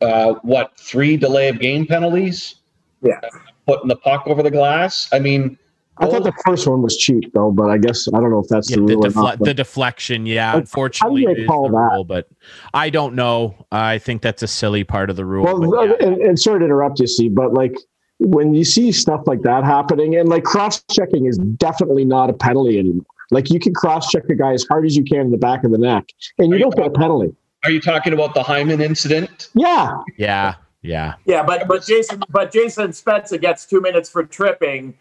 uh, 0.00 0.34
what 0.42 0.76
three 0.78 1.16
delay 1.16 1.48
of 1.48 1.60
game 1.60 1.86
penalties? 1.86 2.56
Yeah, 3.02 3.20
putting 3.66 3.88
the 3.88 3.96
puck 3.96 4.26
over 4.26 4.42
the 4.42 4.50
glass. 4.50 5.08
I 5.12 5.18
mean, 5.18 5.58
I 5.98 6.06
thought 6.06 6.24
the 6.24 6.32
first 6.44 6.66
one 6.66 6.82
was 6.82 6.96
cheap 6.96 7.32
though, 7.34 7.52
but 7.52 7.70
I 7.70 7.78
guess 7.78 8.08
I 8.12 8.20
don't 8.20 8.30
know 8.30 8.40
if 8.40 8.48
that's 8.48 8.70
yeah, 8.70 8.76
the 8.76 8.82
rule. 8.82 9.02
The, 9.02 9.08
defle- 9.08 9.22
not, 9.22 9.38
the 9.38 9.54
deflection, 9.54 10.26
yeah. 10.26 10.52
Like, 10.52 10.62
unfortunately, 10.62 11.24
how 11.24 11.34
do 11.34 11.46
call 11.46 11.68
that? 11.68 11.90
Rule, 11.94 12.04
but 12.04 12.28
I 12.72 12.90
don't 12.90 13.14
know. 13.14 13.66
I 13.70 13.98
think 13.98 14.22
that's 14.22 14.42
a 14.42 14.48
silly 14.48 14.82
part 14.82 15.08
of 15.10 15.16
the 15.16 15.24
rule. 15.24 15.44
Well, 15.44 15.78
uh, 15.78 15.84
yeah. 15.84 15.92
and, 16.00 16.16
and 16.20 16.38
sorry 16.38 16.60
to 16.60 16.64
interrupt 16.64 16.98
you, 16.98 17.06
Steve, 17.06 17.34
but 17.34 17.54
like 17.54 17.76
when 18.18 18.54
you 18.54 18.64
see 18.64 18.90
stuff 18.90 19.22
like 19.26 19.42
that 19.42 19.64
happening, 19.64 20.16
and 20.16 20.28
like 20.28 20.44
cross 20.44 20.82
checking 20.90 21.26
is 21.26 21.38
definitely 21.38 22.04
not 22.04 22.28
a 22.28 22.32
penalty 22.32 22.78
anymore. 22.78 23.04
Like 23.30 23.50
you 23.50 23.60
can 23.60 23.72
cross 23.72 24.10
check 24.10 24.24
a 24.28 24.34
guy 24.34 24.52
as 24.52 24.66
hard 24.68 24.86
as 24.86 24.96
you 24.96 25.04
can 25.04 25.20
in 25.20 25.30
the 25.30 25.38
back 25.38 25.64
of 25.64 25.70
the 25.70 25.78
neck, 25.78 26.08
and 26.38 26.50
you, 26.50 26.56
you 26.56 26.62
don't 26.62 26.74
get 26.74 26.86
a 26.86 26.90
penalty. 26.90 27.34
Are 27.64 27.70
you 27.70 27.80
talking 27.80 28.12
about 28.12 28.34
the 28.34 28.42
Hyman 28.42 28.80
incident? 28.80 29.48
Yeah. 29.54 29.96
Yeah. 30.18 30.56
Yeah. 30.82 31.14
Yeah, 31.24 31.42
but 31.42 31.66
but 31.66 31.84
Jason 31.86 32.22
but 32.28 32.52
Jason 32.52 32.90
Spezza 32.90 33.40
gets 33.40 33.64
two 33.64 33.80
minutes 33.80 34.10
for 34.10 34.22
tripping 34.22 34.94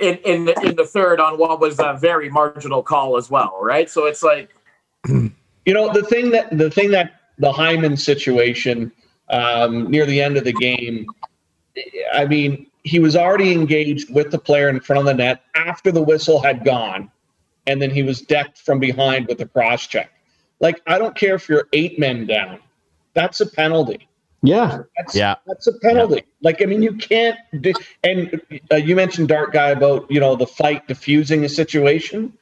in 0.00 0.16
in 0.24 0.44
the, 0.46 0.60
in 0.62 0.76
the 0.76 0.86
third 0.86 1.20
on 1.20 1.38
what 1.38 1.60
was 1.60 1.78
a 1.78 1.96
very 2.00 2.28
marginal 2.28 2.82
call 2.82 3.16
as 3.16 3.30
well, 3.30 3.58
right? 3.60 3.88
So 3.88 4.06
it's 4.06 4.22
like, 4.22 4.54
you 5.08 5.32
know, 5.66 5.92
the 5.92 6.02
thing 6.02 6.30
that 6.30 6.56
the 6.56 6.70
thing 6.70 6.90
that 6.92 7.20
the 7.38 7.52
Hyman 7.52 7.96
situation 7.96 8.92
um, 9.28 9.90
near 9.90 10.06
the 10.06 10.20
end 10.20 10.36
of 10.36 10.44
the 10.44 10.52
game, 10.52 11.06
I 12.12 12.26
mean, 12.26 12.66
he 12.82 12.98
was 12.98 13.16
already 13.16 13.52
engaged 13.52 14.12
with 14.12 14.30
the 14.30 14.38
player 14.38 14.68
in 14.68 14.80
front 14.80 15.00
of 15.00 15.06
the 15.06 15.14
net 15.14 15.42
after 15.54 15.92
the 15.92 16.02
whistle 16.02 16.42
had 16.42 16.64
gone, 16.64 17.10
and 17.66 17.80
then 17.80 17.90
he 17.90 18.02
was 18.02 18.20
decked 18.20 18.58
from 18.58 18.78
behind 18.78 19.28
with 19.28 19.40
a 19.40 19.46
cross 19.46 19.86
check. 19.86 20.10
Like, 20.60 20.82
I 20.86 20.98
don't 20.98 21.16
care 21.16 21.34
if 21.36 21.48
you're 21.48 21.68
eight 21.72 21.98
men 21.98 22.26
down, 22.26 22.58
that's 23.14 23.40
a 23.40 23.46
penalty. 23.46 24.08
Yeah. 24.42 24.82
That's, 24.96 25.14
yeah. 25.14 25.36
That's 25.46 25.66
a 25.66 25.78
penalty. 25.80 26.16
Yeah. 26.16 26.22
Like, 26.42 26.62
I 26.62 26.64
mean, 26.66 26.82
you 26.82 26.94
can't. 26.94 27.36
Do, 27.60 27.72
and 28.02 28.40
uh, 28.72 28.76
you 28.76 28.96
mentioned 28.96 29.28
Dark 29.28 29.52
Guy 29.52 29.68
about, 29.68 30.10
you 30.10 30.20
know, 30.20 30.34
the 30.36 30.46
fight 30.46 30.88
diffusing 30.88 31.44
a 31.44 31.48
situation. 31.48 32.32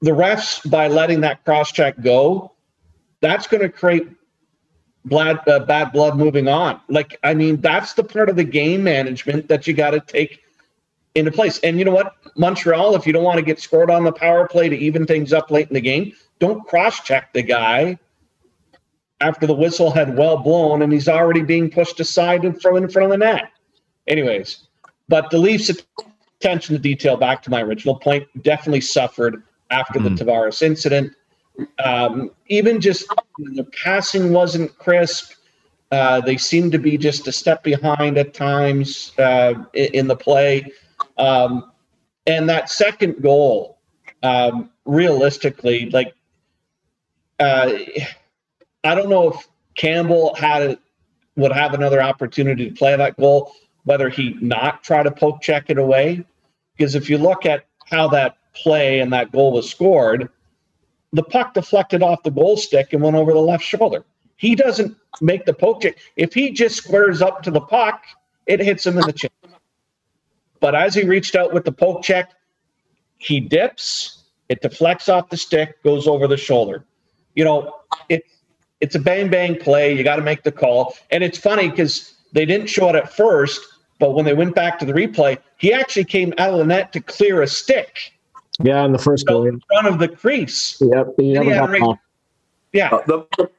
The 0.00 0.12
refs, 0.12 0.68
by 0.68 0.86
letting 0.88 1.22
that 1.22 1.44
cross 1.44 1.72
check 1.72 2.00
go, 2.00 2.52
that's 3.20 3.48
going 3.48 3.62
to 3.62 3.68
create 3.68 4.08
bad, 5.04 5.40
uh, 5.48 5.60
bad 5.60 5.92
blood 5.92 6.16
moving 6.16 6.46
on. 6.46 6.80
Like, 6.88 7.18
I 7.24 7.34
mean, 7.34 7.60
that's 7.60 7.94
the 7.94 8.04
part 8.04 8.28
of 8.28 8.36
the 8.36 8.44
game 8.44 8.84
management 8.84 9.48
that 9.48 9.66
you 9.66 9.74
got 9.74 9.90
to 9.90 10.00
take 10.00 10.44
into 11.16 11.32
place. 11.32 11.58
And 11.64 11.80
you 11.80 11.84
know 11.84 11.90
what, 11.90 12.14
Montreal, 12.36 12.94
if 12.94 13.08
you 13.08 13.12
don't 13.12 13.24
want 13.24 13.38
to 13.38 13.44
get 13.44 13.58
scored 13.58 13.90
on 13.90 14.04
the 14.04 14.12
power 14.12 14.46
play 14.46 14.68
to 14.68 14.76
even 14.76 15.04
things 15.04 15.32
up 15.32 15.50
late 15.50 15.66
in 15.66 15.74
the 15.74 15.80
game, 15.80 16.12
don't 16.38 16.64
cross 16.68 17.00
check 17.00 17.32
the 17.32 17.42
guy 17.42 17.98
after 19.20 19.46
the 19.46 19.54
whistle 19.54 19.90
had 19.90 20.16
well 20.16 20.36
blown 20.36 20.82
and 20.82 20.92
he's 20.92 21.08
already 21.08 21.42
being 21.42 21.70
pushed 21.70 21.98
aside 22.00 22.44
in 22.44 22.54
front 22.58 22.78
in 22.78 22.88
front 22.88 23.06
of 23.06 23.10
the 23.10 23.18
net. 23.18 23.50
Anyways, 24.06 24.68
but 25.08 25.30
the 25.30 25.38
Leafs 25.38 25.70
attention 26.40 26.76
to 26.76 26.80
detail 26.80 27.16
back 27.16 27.42
to 27.42 27.50
my 27.50 27.62
original 27.62 27.96
point 27.96 28.26
definitely 28.42 28.80
suffered 28.80 29.42
after 29.70 29.98
mm. 29.98 30.16
the 30.16 30.24
Tavares 30.24 30.62
incident. 30.62 31.12
Um, 31.84 32.30
even 32.46 32.80
just 32.80 33.08
the 33.38 33.64
passing 33.64 34.32
wasn't 34.32 34.76
crisp. 34.78 35.32
Uh, 35.90 36.20
they 36.20 36.36
seemed 36.36 36.70
to 36.72 36.78
be 36.78 36.96
just 36.96 37.26
a 37.26 37.32
step 37.32 37.64
behind 37.64 38.18
at 38.18 38.34
times 38.34 39.12
uh, 39.18 39.54
in, 39.72 39.86
in, 39.94 40.06
the 40.06 40.14
play. 40.14 40.70
Um, 41.16 41.72
and 42.26 42.48
that 42.48 42.70
second 42.70 43.22
goal, 43.22 43.78
um, 44.22 44.70
realistically, 44.84 45.88
like, 45.90 46.14
uh, 47.40 47.72
I 48.84 48.94
don't 48.94 49.08
know 49.08 49.30
if 49.30 49.48
Campbell 49.74 50.34
had 50.34 50.78
would 51.36 51.52
have 51.52 51.72
another 51.74 52.02
opportunity 52.02 52.68
to 52.68 52.74
play 52.74 52.96
that 52.96 53.16
goal, 53.16 53.52
whether 53.84 54.08
he 54.08 54.36
not 54.40 54.82
try 54.82 55.02
to 55.02 55.10
poke 55.10 55.40
check 55.40 55.70
it 55.70 55.78
away. 55.78 56.24
Because 56.76 56.94
if 56.94 57.08
you 57.08 57.16
look 57.16 57.46
at 57.46 57.64
how 57.86 58.08
that 58.08 58.38
play 58.54 59.00
and 59.00 59.12
that 59.12 59.30
goal 59.32 59.52
was 59.52 59.70
scored, 59.70 60.28
the 61.12 61.22
puck 61.22 61.54
deflected 61.54 62.02
off 62.02 62.22
the 62.22 62.30
goal 62.30 62.56
stick 62.56 62.92
and 62.92 63.02
went 63.02 63.16
over 63.16 63.32
the 63.32 63.38
left 63.38 63.64
shoulder. 63.64 64.04
He 64.36 64.54
doesn't 64.54 64.96
make 65.20 65.44
the 65.46 65.54
poke 65.54 65.82
check. 65.82 65.96
If 66.16 66.34
he 66.34 66.50
just 66.50 66.76
squares 66.76 67.22
up 67.22 67.42
to 67.42 67.50
the 67.50 67.60
puck, 67.60 68.04
it 68.46 68.60
hits 68.60 68.86
him 68.86 68.98
in 68.98 69.06
the 69.06 69.12
chin. 69.12 69.30
But 70.60 70.74
as 70.74 70.94
he 70.94 71.04
reached 71.04 71.36
out 71.36 71.52
with 71.52 71.64
the 71.64 71.72
poke 71.72 72.02
check, 72.02 72.32
he 73.18 73.40
dips, 73.40 74.24
it 74.48 74.60
deflects 74.60 75.08
off 75.08 75.28
the 75.28 75.36
stick, 75.36 75.82
goes 75.82 76.06
over 76.06 76.26
the 76.26 76.36
shoulder. 76.36 76.84
You 77.34 77.44
know, 77.44 77.74
it 78.08 78.24
it's 78.80 78.94
a 78.94 78.98
bang 78.98 79.30
bang 79.30 79.58
play. 79.58 79.96
You 79.96 80.04
got 80.04 80.16
to 80.16 80.22
make 80.22 80.42
the 80.42 80.52
call. 80.52 80.94
And 81.10 81.24
it's 81.24 81.38
funny 81.38 81.68
because 81.68 82.14
they 82.32 82.44
didn't 82.44 82.68
show 82.68 82.88
it 82.88 82.94
at 82.94 83.12
first, 83.12 83.60
but 83.98 84.14
when 84.14 84.24
they 84.24 84.34
went 84.34 84.54
back 84.54 84.78
to 84.80 84.84
the 84.84 84.92
replay, 84.92 85.38
he 85.56 85.72
actually 85.72 86.04
came 86.04 86.32
out 86.38 86.52
of 86.52 86.58
the 86.58 86.66
net 86.66 86.92
to 86.92 87.00
clear 87.00 87.42
a 87.42 87.46
stick. 87.46 88.12
Yeah, 88.60 88.84
in 88.84 88.92
the 88.92 88.98
first 88.98 89.26
goal. 89.26 89.46
In 89.46 89.60
front 89.68 89.86
of 89.86 89.98
the 89.98 90.08
crease. 90.08 90.80
Yep. 90.80 91.14
yeah. 92.72 92.88
Uh, 92.90 93.02
the, 93.06 93.50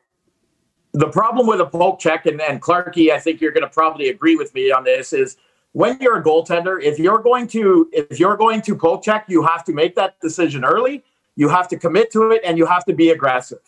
the 0.94 1.08
problem 1.08 1.48
with 1.48 1.62
a 1.62 1.66
poke 1.66 2.00
check, 2.00 2.26
and, 2.26 2.42
and 2.42 2.62
Clarky, 2.62 3.12
I 3.12 3.20
think 3.20 3.40
you're 3.40 3.52
going 3.52 3.64
to 3.64 3.70
probably 3.70 4.10
agree 4.10 4.36
with 4.36 4.54
me 4.54 4.72
on 4.72 4.84
this, 4.84 5.14
is 5.14 5.38
when 5.72 5.98
you're 6.02 6.18
a 6.18 6.24
goaltender, 6.24 6.82
if 6.82 7.00
you're 7.00 7.20
going 7.20 7.48
to 7.48 7.90
if 7.94 8.20
you're 8.20 8.36
going 8.36 8.62
to 8.64 8.76
poke 8.76 9.04
check, 9.04 9.26
you 9.28 9.44
have 9.44 9.64
to 9.66 9.74
make 9.74 9.96
that 9.96 10.20
decision 10.20 10.66
early. 10.66 11.04
You 11.36 11.48
have 11.48 11.68
to 11.70 11.78
commit 11.78 12.12
to 12.12 12.32
it, 12.32 12.42
and 12.44 12.58
you 12.58 12.66
have 12.66 12.84
to 12.86 12.94
be 12.94 13.12
aggressive. 13.12 13.60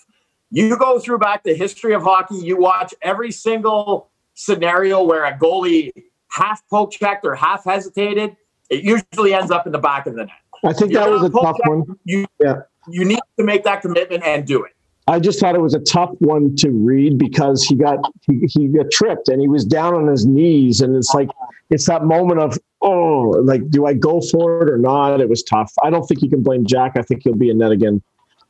You 0.52 0.78
go 0.78 1.00
through 1.00 1.20
back 1.20 1.44
the 1.44 1.54
history 1.54 1.94
of 1.94 2.04
hockey, 2.04 2.36
you 2.36 2.58
watch 2.58 2.94
every 3.02 3.32
single 3.32 4.12
scenario 4.34 5.04
where 5.04 5.24
a 5.24 5.38
goalie 5.38 5.92
half 6.30 6.62
poke 6.70 6.92
checked 6.92 7.26
or 7.26 7.36
half 7.36 7.64
hesitated, 7.64 8.36
it 8.70 8.84
usually 8.84 9.34
ends 9.34 9.52
up 9.52 9.66
in 9.66 9.72
the 9.72 9.80
back 9.80 10.08
of 10.08 10.16
the 10.16 10.26
net. 10.26 10.36
I 10.64 10.74
think 10.74 10.92
You're 10.92 11.04
that 11.04 11.10
was 11.10 11.24
a 11.24 11.30
tough 11.30 11.58
check, 11.58 11.70
one. 11.70 11.84
You, 12.06 12.26
yeah. 12.40 12.62
you 12.90 13.06
need 13.06 13.20
to 13.38 13.44
make 13.44 13.64
that 13.64 13.82
commitment 13.82 14.24
and 14.24 14.46
do 14.46 14.64
it. 14.64 14.72
I 15.08 15.20
just 15.20 15.40
thought 15.40 15.56
it 15.56 15.62
was 15.62 15.74
a 15.74 15.80
tough 15.80 16.12
one 16.20 16.56
to 16.58 16.70
read 16.70 17.18
because 17.18 17.64
he 17.64 17.76
got 17.76 17.98
he, 18.28 18.46
he 18.48 18.68
got 18.68 18.92
tripped 18.92 19.30
and 19.30 19.42
he 19.42 19.48
was 19.48 19.66
down 19.66 19.96
on 19.96 20.08
his 20.08 20.26
knees 20.26 20.80
and 20.80 20.96
it's 20.96 21.14
like 21.14 21.30
it's 21.70 21.88
that 21.88 22.06
moment 22.06 22.40
of 22.40 22.58
oh 22.82 23.34
like 23.44 23.68
do 23.70 23.88
I 23.88 23.94
go 23.94 24.22
for 24.22 24.62
it 24.62 24.70
or 24.70 24.78
not? 24.78 25.20
It 25.20 25.28
was 25.28 25.44
tough. 25.44 25.74
I 25.84 25.90
don't 25.90 26.06
think 26.06 26.22
you 26.22 26.30
can 26.30 26.44
blame 26.44 26.66
Jack. 26.66 26.94
I 26.96 27.02
think 27.02 27.24
he'll 27.24 27.36
be 27.36 27.50
in 27.50 27.58
net 27.58 27.72
again. 27.72 28.02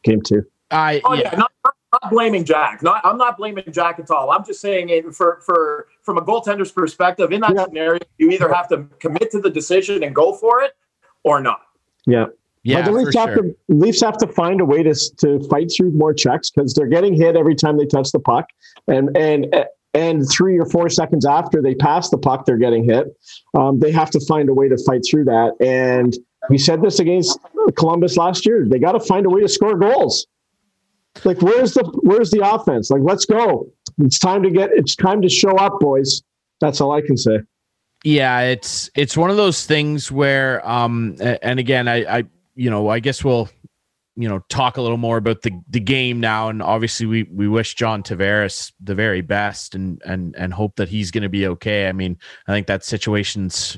Game 0.03 0.21
two. 0.21 0.43
I 0.71 1.01
oh 1.05 1.13
yeah, 1.13 1.29
yeah 1.31 1.39
not, 1.39 1.51
not 1.91 2.11
blaming 2.11 2.43
Jack. 2.45 2.83
Not 2.83 3.01
I'm 3.03 3.17
not 3.17 3.37
blaming 3.37 3.65
Jack 3.71 3.99
at 3.99 4.09
all. 4.11 4.31
I'm 4.31 4.43
just 4.45 4.61
saying 4.61 4.89
it 4.89 5.13
for 5.13 5.41
for 5.45 5.87
from 6.03 6.17
a 6.17 6.21
goaltender's 6.21 6.71
perspective 6.71 7.31
in 7.31 7.41
that 7.41 7.53
yeah. 7.55 7.65
scenario, 7.65 7.99
you 8.17 8.29
either 8.31 8.51
have 8.53 8.67
to 8.69 8.83
commit 8.99 9.31
to 9.31 9.39
the 9.39 9.49
decision 9.49 10.03
and 10.03 10.15
go 10.15 10.33
for 10.33 10.61
it 10.61 10.75
or 11.23 11.41
not. 11.41 11.61
Yeah. 12.05 12.25
Yeah, 12.63 12.83
but 12.83 12.91
the 12.91 12.97
Leafs 12.97 13.15
have 13.15 13.33
sure. 13.33 13.43
to 13.43 13.55
Leafs 13.69 14.01
have 14.01 14.17
to 14.17 14.27
find 14.27 14.61
a 14.61 14.65
way 14.65 14.83
to 14.83 14.93
to 15.17 15.39
fight 15.49 15.71
through 15.75 15.93
more 15.93 16.13
checks 16.13 16.51
because 16.51 16.75
they're 16.75 16.85
getting 16.85 17.15
hit 17.15 17.35
every 17.35 17.55
time 17.55 17.77
they 17.77 17.87
touch 17.87 18.11
the 18.11 18.19
puck, 18.19 18.45
and 18.87 19.17
and 19.17 19.65
and 19.93 20.29
three 20.29 20.59
or 20.59 20.65
four 20.65 20.89
seconds 20.89 21.25
after 21.25 21.61
they 21.61 21.75
pass 21.75 22.09
the 22.09 22.17
puck, 22.17 22.45
they're 22.45 22.57
getting 22.57 22.83
hit. 22.83 23.07
Um, 23.57 23.79
they 23.79 23.91
have 23.91 24.09
to 24.11 24.19
find 24.27 24.47
a 24.47 24.53
way 24.53 24.69
to 24.69 24.77
fight 24.85 25.01
through 25.09 25.25
that. 25.25 25.55
And 25.59 26.15
we 26.49 26.57
said 26.57 26.81
this 26.81 26.99
against 26.99 27.39
Columbus 27.75 28.17
last 28.17 28.45
year. 28.45 28.65
They 28.67 28.79
got 28.79 28.93
to 28.93 28.99
find 28.99 29.25
a 29.25 29.29
way 29.29 29.41
to 29.41 29.49
score 29.49 29.77
goals. 29.77 30.27
Like 31.23 31.41
where's 31.41 31.73
the 31.73 31.83
where's 32.03 32.31
the 32.31 32.41
offense? 32.47 32.89
Like 32.89 33.01
let's 33.03 33.25
go. 33.25 33.69
It's 33.99 34.17
time 34.17 34.43
to 34.43 34.49
get 34.49 34.71
it's 34.73 34.95
time 34.95 35.21
to 35.21 35.29
show 35.29 35.55
up, 35.57 35.79
boys. 35.79 36.21
That's 36.59 36.81
all 36.81 36.91
I 36.91 37.01
can 37.01 37.17
say. 37.17 37.39
Yeah, 38.03 38.41
it's 38.41 38.89
it's 38.95 39.15
one 39.15 39.29
of 39.29 39.37
those 39.37 39.65
things 39.65 40.11
where 40.11 40.67
um 40.67 41.17
and 41.19 41.59
again 41.59 41.87
I 41.87 42.19
I 42.19 42.23
you 42.55 42.69
know, 42.69 42.89
I 42.89 42.99
guess 42.99 43.23
we'll 43.23 43.49
you 44.15 44.27
know 44.27 44.39
talk 44.49 44.77
a 44.77 44.81
little 44.81 44.97
more 44.97 45.17
about 45.17 45.41
the 45.41 45.51
the 45.69 45.79
game 45.79 46.19
now 46.19 46.49
and 46.49 46.61
obviously 46.61 47.05
we 47.05 47.23
we 47.23 47.47
wish 47.47 47.75
John 47.75 48.03
Tavares 48.03 48.71
the 48.79 48.95
very 48.95 49.21
best 49.21 49.75
and 49.75 50.01
and 50.05 50.35
and 50.37 50.53
hope 50.53 50.77
that 50.77 50.89
he's 50.89 51.11
going 51.11 51.23
to 51.23 51.29
be 51.29 51.45
okay. 51.47 51.87
I 51.87 51.91
mean, 51.91 52.17
I 52.47 52.53
think 52.53 52.67
that 52.67 52.83
situation's 52.83 53.77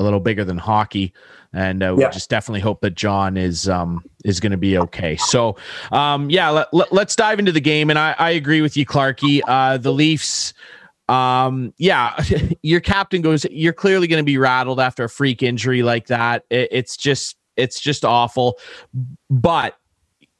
a 0.00 0.04
little 0.04 0.20
bigger 0.20 0.44
than 0.44 0.58
hockey 0.58 1.12
and 1.54 1.82
uh, 1.82 1.94
we 1.96 2.04
just 2.06 2.28
definitely 2.28 2.60
hope 2.60 2.80
that 2.80 2.96
John 2.96 3.36
is 3.36 3.68
um, 3.68 4.04
is 4.24 4.40
going 4.40 4.52
to 4.52 4.58
be 4.58 4.76
okay. 4.76 5.16
So, 5.16 5.56
um, 5.92 6.28
yeah, 6.28 6.50
let, 6.50 6.74
us 6.74 6.88
let, 6.90 7.08
dive 7.16 7.38
into 7.38 7.52
the 7.52 7.60
game. 7.60 7.90
And 7.90 7.98
I, 7.98 8.14
I 8.18 8.30
agree 8.30 8.60
with 8.60 8.76
you, 8.76 8.84
Clarky. 8.84 9.40
Uh, 9.46 9.78
the 9.78 9.92
Leafs, 9.92 10.52
um, 11.08 11.72
yeah, 11.78 12.20
your 12.62 12.80
captain 12.80 13.22
goes. 13.22 13.46
You're 13.50 13.72
clearly 13.72 14.08
going 14.08 14.20
to 14.20 14.26
be 14.26 14.36
rattled 14.36 14.80
after 14.80 15.04
a 15.04 15.08
freak 15.08 15.42
injury 15.42 15.82
like 15.84 16.08
that. 16.08 16.44
It, 16.50 16.68
it's 16.72 16.96
just 16.96 17.36
it's 17.56 17.80
just 17.80 18.04
awful. 18.04 18.58
But 19.30 19.78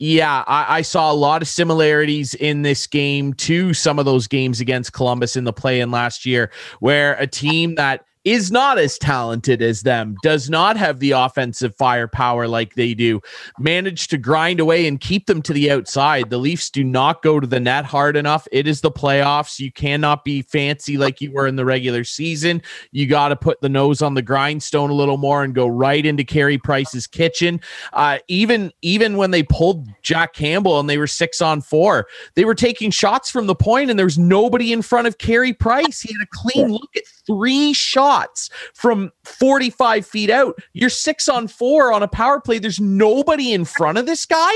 yeah, 0.01 0.43
I, 0.49 0.79
I, 0.79 0.83
saw 0.83 1.13
a 1.13 1.15
lot 1.15 1.41
of 1.41 1.47
similarities 1.47 2.35
in 2.35 2.63
this 2.63 2.89
game 2.89 3.33
to 3.35 3.73
some 3.73 4.01
of 4.01 4.05
those 4.05 4.27
games 4.27 4.61
against 4.61 4.93
Columbus 4.93 5.37
in 5.37 5.45
the 5.45 5.53
play 5.53 5.79
in 5.79 5.93
last 5.93 6.27
year, 6.27 6.51
where 6.81 7.15
a 7.15 7.29
team 7.29 7.77
that 7.77 8.05
is 8.25 8.51
not 8.51 8.79
as 8.79 8.99
talented 8.99 9.61
as 9.61 9.83
them, 9.83 10.17
does 10.23 10.49
not 10.49 10.77
have 10.77 10.99
the 10.99 11.11
offensive 11.13 11.77
firepower 11.77 12.49
like 12.49 12.75
they 12.75 12.95
do, 12.95 13.21
managed 13.59 14.11
to 14.11 14.19
grind 14.19 14.61
away 14.61 14.87
and 14.87 15.01
keep 15.01 15.27
them 15.27 15.43
to 15.43 15.53
the 15.53 15.71
outside. 15.71 16.31
The 16.31 16.39
Leafs 16.39 16.71
do 16.71 16.83
not 16.83 17.23
go 17.23 17.39
to 17.39 17.47
the 17.47 17.61
net 17.61 17.85
hard 17.85 18.17
enough. 18.17 18.49
It 18.51 18.67
is 18.67 18.81
the 18.81 18.91
playoffs. 18.91 19.61
You 19.61 19.71
cannot 19.71 20.25
be 20.25 20.43
fancy 20.43 20.97
like 20.97 21.21
you 21.21 21.33
were 21.33 21.47
in 21.47 21.57
the 21.57 21.65
regular 21.65 22.05
season. 22.05 22.63
You 22.93 23.07
got 23.07 23.29
to 23.29 23.37
put 23.37 23.61
the 23.61 23.69
nose 23.69 24.01
on 24.01 24.15
the 24.15 24.23
grindstone 24.23 24.91
a 24.91 24.95
little 24.95 25.19
more 25.19 25.45
and 25.45 25.55
go 25.55 25.67
right 25.67 26.05
into 26.05 26.25
Carey 26.25 26.59
Price's 26.59 27.07
kitchen. 27.07 27.61
Uh, 27.93 28.19
even 28.29 28.73
even 28.83 29.17
when 29.17 29.31
they 29.31 29.43
pulled 29.43 29.87
Jack 30.03 30.33
Campbell 30.33 30.81
and 30.81 30.89
they 30.89 30.99
were 30.99 31.07
six 31.07 31.43
on 31.43 31.61
four, 31.61 32.07
they 32.35 32.45
were 32.45 32.55
taking 32.55 32.91
shots 32.91 33.31
from 33.31 33.47
the 33.47 33.55
point 33.55 33.91
and 33.91 33.99
there 33.99 34.07
was 34.07 34.19
nobody 34.19 34.73
in 34.73 34.81
front 34.81 35.07
of 35.07 35.19
Carey 35.19 35.53
Price. 35.53 36.01
He 36.01 36.13
had 36.13 36.25
a 36.25 36.29
clean 36.33 36.73
look 36.73 36.91
at 36.97 37.03
three 37.27 37.73
shots 37.73 38.51
from 38.75 39.13
45 39.25 40.07
feet 40.07 40.31
out. 40.31 40.59
You're 40.73 40.91
six 40.91 41.29
on 41.29 41.49
four 41.49 41.93
on 41.93 42.03
a 42.03 42.09
power 42.09 42.41
play. 42.41 42.59
There's 42.59 42.81
nobody 42.81 43.53
in 43.53 43.65
front 43.65 43.99
of 43.99 44.07
this 44.07 44.27
guy. 44.27 44.53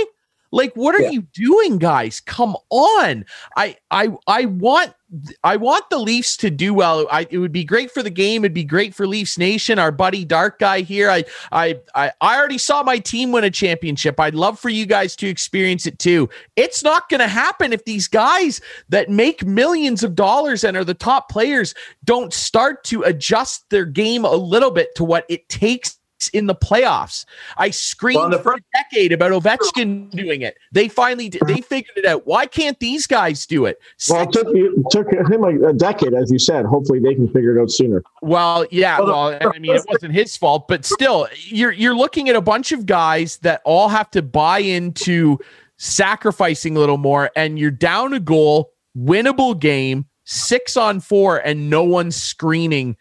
Like, 0.50 0.74
what 0.74 0.94
are 0.94 1.02
yeah. 1.02 1.10
you 1.10 1.22
doing, 1.32 1.78
guys? 1.78 2.20
Come 2.20 2.56
on. 2.70 3.24
I 3.56 3.76
I 3.90 4.08
I 4.26 4.46
want 4.46 4.94
I 5.42 5.56
want 5.56 5.88
the 5.88 5.98
Leafs 5.98 6.36
to 6.38 6.50
do 6.50 6.74
well. 6.74 7.06
I, 7.10 7.26
it 7.30 7.38
would 7.38 7.52
be 7.52 7.64
great 7.64 7.90
for 7.90 8.02
the 8.02 8.10
game. 8.10 8.44
It'd 8.44 8.52
be 8.52 8.64
great 8.64 8.94
for 8.94 9.06
Leafs 9.06 9.38
Nation. 9.38 9.78
Our 9.78 9.90
buddy 9.90 10.24
Dark 10.24 10.58
Guy 10.58 10.82
here. 10.82 11.10
I, 11.10 11.24
I, 11.50 11.80
I, 11.94 12.12
I 12.20 12.36
already 12.36 12.58
saw 12.58 12.82
my 12.82 12.98
team 12.98 13.32
win 13.32 13.44
a 13.44 13.50
championship. 13.50 14.20
I'd 14.20 14.34
love 14.34 14.58
for 14.58 14.68
you 14.68 14.84
guys 14.84 15.16
to 15.16 15.26
experience 15.26 15.86
it 15.86 15.98
too. 15.98 16.28
It's 16.56 16.84
not 16.84 17.08
going 17.08 17.20
to 17.20 17.28
happen 17.28 17.72
if 17.72 17.86
these 17.86 18.06
guys 18.06 18.60
that 18.90 19.08
make 19.08 19.46
millions 19.46 20.04
of 20.04 20.14
dollars 20.14 20.62
and 20.62 20.76
are 20.76 20.84
the 20.84 20.92
top 20.92 21.30
players 21.30 21.74
don't 22.04 22.34
start 22.34 22.84
to 22.84 23.02
adjust 23.02 23.68
their 23.70 23.86
game 23.86 24.26
a 24.26 24.34
little 24.34 24.70
bit 24.70 24.94
to 24.96 25.04
what 25.04 25.24
it 25.30 25.48
takes 25.48 25.97
in 26.32 26.46
the 26.46 26.54
playoffs. 26.54 27.24
I 27.56 27.70
screamed 27.70 28.32
well, 28.32 28.42
for 28.42 28.54
a 28.54 28.60
decade 28.74 29.12
about 29.12 29.30
Ovechkin 29.30 30.10
doing 30.10 30.42
it. 30.42 30.56
They 30.72 30.88
finally 30.88 31.28
did, 31.28 31.42
they 31.46 31.60
figured 31.60 31.96
it 31.96 32.04
out. 32.04 32.26
Why 32.26 32.46
can't 32.46 32.78
these 32.80 33.06
guys 33.06 33.46
do 33.46 33.66
it? 33.66 33.80
Well, 34.08 34.22
it 34.22 34.32
took, 34.32 34.48
it 34.50 34.72
took 34.90 35.12
him 35.12 35.44
a, 35.44 35.72
decade, 35.72 36.14
as 36.14 36.30
you 36.32 36.38
said. 36.38 36.64
Hopefully, 36.66 36.98
they 36.98 37.14
can 37.14 37.28
figure 37.28 37.56
it 37.56 37.62
out 37.62 37.70
sooner. 37.70 38.02
Well, 38.22 38.66
yeah. 38.70 38.98
Well, 39.00 39.38
I 39.40 39.58
mean, 39.58 39.76
it 39.76 39.84
wasn't 39.88 40.12
his 40.12 40.36
fault, 40.36 40.66
but 40.66 40.84
still, 40.84 41.28
you're 41.44 41.72
you're 41.72 41.94
looking 41.94 42.28
at 42.28 42.34
a 42.34 42.40
bunch 42.40 42.72
of 42.72 42.86
guys 42.86 43.36
that 43.38 43.62
all 43.64 43.88
have 43.88 44.10
to 44.12 44.22
buy 44.22 44.58
into 44.58 45.38
sacrificing 45.76 46.76
a 46.76 46.80
little 46.80 46.96
more, 46.96 47.30
and 47.36 47.58
you're 47.58 47.70
down 47.70 48.12
a 48.14 48.20
goal, 48.20 48.72
winnable 48.96 49.58
game, 49.58 50.06
six 50.24 50.76
on 50.76 50.98
four, 51.00 51.38
and 51.38 51.70
no 51.70 51.84
one's 51.84 52.16
screening 52.16 52.96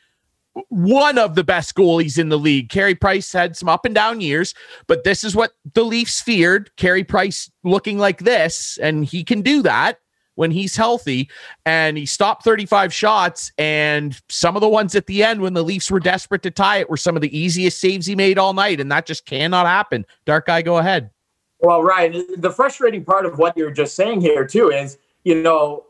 one 0.69 1.17
of 1.17 1.35
the 1.35 1.43
best 1.43 1.75
goalies 1.75 2.17
in 2.17 2.29
the 2.29 2.39
league. 2.39 2.69
Carey 2.69 2.95
Price 2.95 3.31
had 3.31 3.55
some 3.55 3.69
up 3.69 3.85
and 3.85 3.95
down 3.95 4.21
years, 4.21 4.53
but 4.87 5.03
this 5.03 5.23
is 5.23 5.35
what 5.35 5.53
the 5.73 5.83
Leafs 5.83 6.21
feared. 6.21 6.75
Carey 6.77 7.03
Price 7.03 7.51
looking 7.63 7.97
like 7.97 8.19
this, 8.19 8.77
and 8.81 9.05
he 9.05 9.23
can 9.23 9.41
do 9.41 9.61
that 9.63 9.99
when 10.37 10.51
he's 10.51 10.75
healthy. 10.75 11.29
And 11.65 11.97
he 11.97 12.05
stopped 12.05 12.43
35 12.43 12.93
shots. 12.93 13.51
And 13.57 14.19
some 14.29 14.55
of 14.55 14.61
the 14.61 14.69
ones 14.69 14.95
at 14.95 15.07
the 15.07 15.23
end 15.23 15.41
when 15.41 15.53
the 15.53 15.63
Leafs 15.63 15.91
were 15.91 15.99
desperate 15.99 16.43
to 16.43 16.51
tie 16.51 16.77
it 16.77 16.89
were 16.89 16.97
some 16.97 17.15
of 17.15 17.21
the 17.21 17.37
easiest 17.37 17.81
saves 17.81 18.05
he 18.05 18.15
made 18.15 18.37
all 18.37 18.53
night. 18.53 18.79
And 18.79 18.91
that 18.91 19.05
just 19.05 19.25
cannot 19.25 19.65
happen. 19.65 20.05
Dark 20.25 20.45
guy, 20.45 20.61
go 20.61 20.77
ahead. 20.77 21.09
Well, 21.59 21.81
Ryan, 21.81 22.23
the 22.37 22.51
frustrating 22.51 23.03
part 23.03 23.25
of 23.25 23.39
what 23.39 23.57
you're 23.57 23.71
just 23.71 23.95
saying 23.95 24.21
here, 24.21 24.45
too, 24.45 24.69
is, 24.69 24.99
you 25.23 25.41
know, 25.41 25.85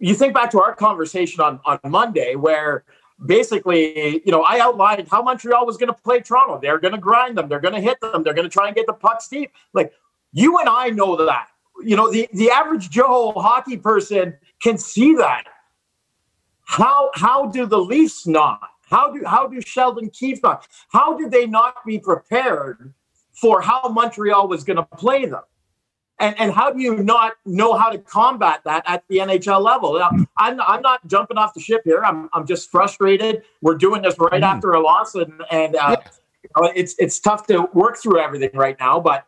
you 0.00 0.16
think 0.16 0.34
back 0.34 0.50
to 0.50 0.60
our 0.60 0.74
conversation 0.74 1.40
on, 1.40 1.60
on 1.64 1.78
Monday 1.84 2.34
where 2.34 2.82
basically, 3.26 4.22
you 4.24 4.32
know, 4.32 4.42
I 4.42 4.60
outlined 4.60 5.08
how 5.08 5.22
Montreal 5.22 5.66
was 5.66 5.76
going 5.76 5.88
to 5.88 6.00
play 6.00 6.20
Toronto. 6.20 6.58
They're 6.60 6.78
going 6.78 6.94
to 6.94 7.00
grind 7.00 7.38
them. 7.38 7.48
They're 7.48 7.60
going 7.60 7.74
to 7.74 7.80
hit 7.80 8.00
them. 8.00 8.22
They're 8.22 8.34
going 8.34 8.48
to 8.48 8.52
try 8.52 8.66
and 8.66 8.76
get 8.76 8.86
the 8.86 8.92
pucks 8.92 9.28
deep. 9.28 9.52
Like 9.72 9.92
you 10.32 10.58
and 10.58 10.68
I 10.68 10.90
know 10.90 11.16
that. 11.24 11.48
You 11.82 11.96
know, 11.96 12.10
the, 12.10 12.28
the 12.32 12.50
average 12.50 12.90
Joe 12.90 13.32
hockey 13.36 13.76
person 13.76 14.34
can 14.62 14.78
see 14.78 15.14
that. 15.16 15.44
How 16.64 17.10
how 17.14 17.46
do 17.46 17.66
the 17.66 17.78
Leafs 17.78 18.26
not? 18.26 18.60
How 18.88 19.12
do 19.12 19.22
how 19.26 19.46
do 19.46 19.60
Sheldon 19.60 20.10
Keefe 20.10 20.42
not? 20.42 20.66
How 20.90 21.16
did 21.16 21.30
they 21.30 21.46
not 21.46 21.76
be 21.84 21.98
prepared 21.98 22.94
for 23.32 23.60
how 23.60 23.88
Montreal 23.88 24.48
was 24.48 24.64
going 24.64 24.76
to 24.76 24.84
play 24.84 25.26
them? 25.26 25.42
And, 26.22 26.38
and 26.38 26.52
how 26.52 26.70
do 26.70 26.80
you 26.80 26.98
not 26.98 27.32
know 27.44 27.74
how 27.74 27.90
to 27.90 27.98
combat 27.98 28.60
that 28.64 28.84
at 28.86 29.02
the 29.08 29.16
NHL 29.18 29.60
level? 29.60 29.98
Now, 29.98 30.10
I'm, 30.38 30.60
I'm 30.60 30.80
not 30.80 31.04
jumping 31.08 31.36
off 31.36 31.52
the 31.52 31.58
ship 31.58 31.82
here. 31.84 32.04
I'm, 32.04 32.30
I'm 32.32 32.46
just 32.46 32.70
frustrated. 32.70 33.42
We're 33.60 33.74
doing 33.74 34.02
this 34.02 34.14
right 34.20 34.40
mm. 34.40 34.44
after 34.44 34.70
a 34.70 34.80
loss, 34.80 35.16
and, 35.16 35.42
and 35.50 35.74
uh, 35.74 35.96
you 36.44 36.50
know, 36.56 36.72
it's 36.76 36.94
it's 37.00 37.18
tough 37.18 37.48
to 37.48 37.68
work 37.74 37.96
through 37.98 38.20
everything 38.20 38.50
right 38.54 38.78
now. 38.78 39.00
But 39.00 39.26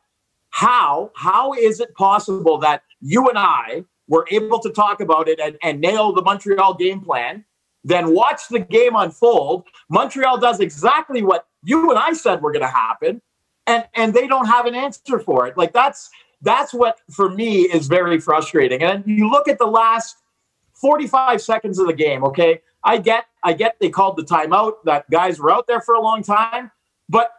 how 0.51 1.11
how 1.17 1.53
is 1.55 1.81
it 1.81 1.93
possible 1.97 2.59
that 2.59 2.85
you 3.01 3.29
and 3.29 3.39
I 3.39 3.85
were 4.07 4.25
able 4.31 4.61
to 4.61 4.71
talk 4.71 5.01
about 5.01 5.29
it 5.29 5.41
and, 5.41 5.59
and 5.65 5.81
nail 5.81 6.13
the 6.13 6.23
Montreal 6.23 6.75
game 6.75 7.01
plan? 7.01 7.45
Then 7.83 8.15
watch 8.15 8.43
the 8.49 8.61
game 8.61 8.95
unfold. 8.95 9.65
Montreal 9.91 10.39
does 10.39 10.61
exactly 10.61 11.25
what 11.25 11.49
you 11.65 11.91
and 11.91 11.99
I 11.99 12.13
said 12.13 12.41
were 12.41 12.53
going 12.53 12.63
to 12.63 12.69
happen, 12.69 13.21
and 13.67 13.85
and 13.97 14.15
they 14.15 14.29
don't 14.29 14.47
have 14.47 14.67
an 14.67 14.77
answer 14.77 15.19
for 15.19 15.49
it. 15.49 15.57
Like 15.57 15.73
that's 15.73 16.09
that's 16.45 16.73
what 16.73 17.01
for 17.11 17.29
me 17.29 17.63
is 17.63 17.87
very 17.87 18.21
frustrating. 18.21 18.83
And 18.83 19.03
you 19.07 19.31
look 19.31 19.49
at 19.49 19.59
the 19.59 19.67
last 19.67 20.19
45 20.75 21.41
seconds 21.41 21.79
of 21.79 21.87
the 21.87 21.93
game, 21.93 22.25
okay? 22.25 22.61
I 22.85 22.99
get 22.99 23.25
I 23.43 23.55
get 23.55 23.77
they 23.81 23.91
called 23.91 24.17
the 24.17 24.25
timeout, 24.25 24.75
that 24.85 25.11
guys 25.11 25.41
were 25.41 25.51
out 25.51 25.67
there 25.67 25.81
for 25.81 25.95
a 25.95 26.01
long 26.01 26.23
time, 26.23 26.71
but 27.09 27.33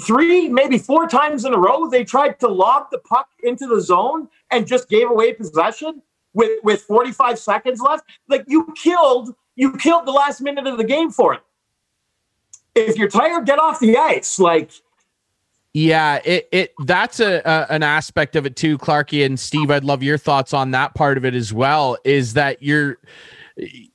three, 0.00 0.48
maybe 0.48 0.78
four 0.78 1.08
times 1.08 1.44
in 1.44 1.54
a 1.54 1.58
row, 1.58 1.88
they 1.88 2.04
tried 2.04 2.38
to 2.40 2.48
lob 2.48 2.88
the 2.90 2.98
puck 2.98 3.28
into 3.42 3.66
the 3.66 3.80
zone 3.80 4.28
and 4.50 4.66
just 4.66 4.88
gave 4.88 5.10
away 5.10 5.32
possession 5.32 6.02
with, 6.34 6.62
with 6.62 6.82
45 6.82 7.38
seconds 7.38 7.80
left. 7.80 8.04
Like 8.28 8.44
you 8.46 8.72
killed, 8.76 9.34
you 9.56 9.76
killed 9.76 10.06
the 10.06 10.12
last 10.12 10.40
minute 10.40 10.66
of 10.66 10.76
the 10.76 10.84
game 10.84 11.10
for 11.10 11.34
it. 11.34 11.40
If 12.74 12.96
you're 12.96 13.08
tired, 13.08 13.46
get 13.46 13.58
off 13.58 13.80
the 13.80 13.96
ice. 13.96 14.38
Like 14.38 14.70
yeah, 15.74 16.20
it 16.24 16.48
it 16.52 16.74
that's 16.84 17.18
a, 17.18 17.40
a, 17.44 17.66
an 17.70 17.82
aspect 17.82 18.36
of 18.36 18.44
it 18.44 18.56
too, 18.56 18.76
Clarky 18.76 19.24
and 19.24 19.40
Steve. 19.40 19.70
I'd 19.70 19.84
love 19.84 20.02
your 20.02 20.18
thoughts 20.18 20.52
on 20.52 20.72
that 20.72 20.94
part 20.94 21.16
of 21.16 21.24
it 21.24 21.34
as 21.34 21.52
well. 21.52 21.96
Is 22.04 22.34
that 22.34 22.62
you're 22.62 22.98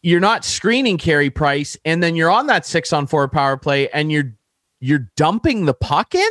you're 0.01 0.19
not 0.19 0.43
screening 0.43 0.97
Carey 0.97 1.29
Price, 1.29 1.77
and 1.85 2.01
then 2.01 2.15
you're 2.15 2.31
on 2.31 2.47
that 2.47 2.65
six 2.65 2.91
on 2.93 3.05
four 3.05 3.27
power 3.27 3.57
play, 3.57 3.89
and 3.89 4.11
you're 4.11 4.33
you're 4.79 5.07
dumping 5.15 5.65
the 5.65 5.73
puck 5.73 6.15
in, 6.15 6.29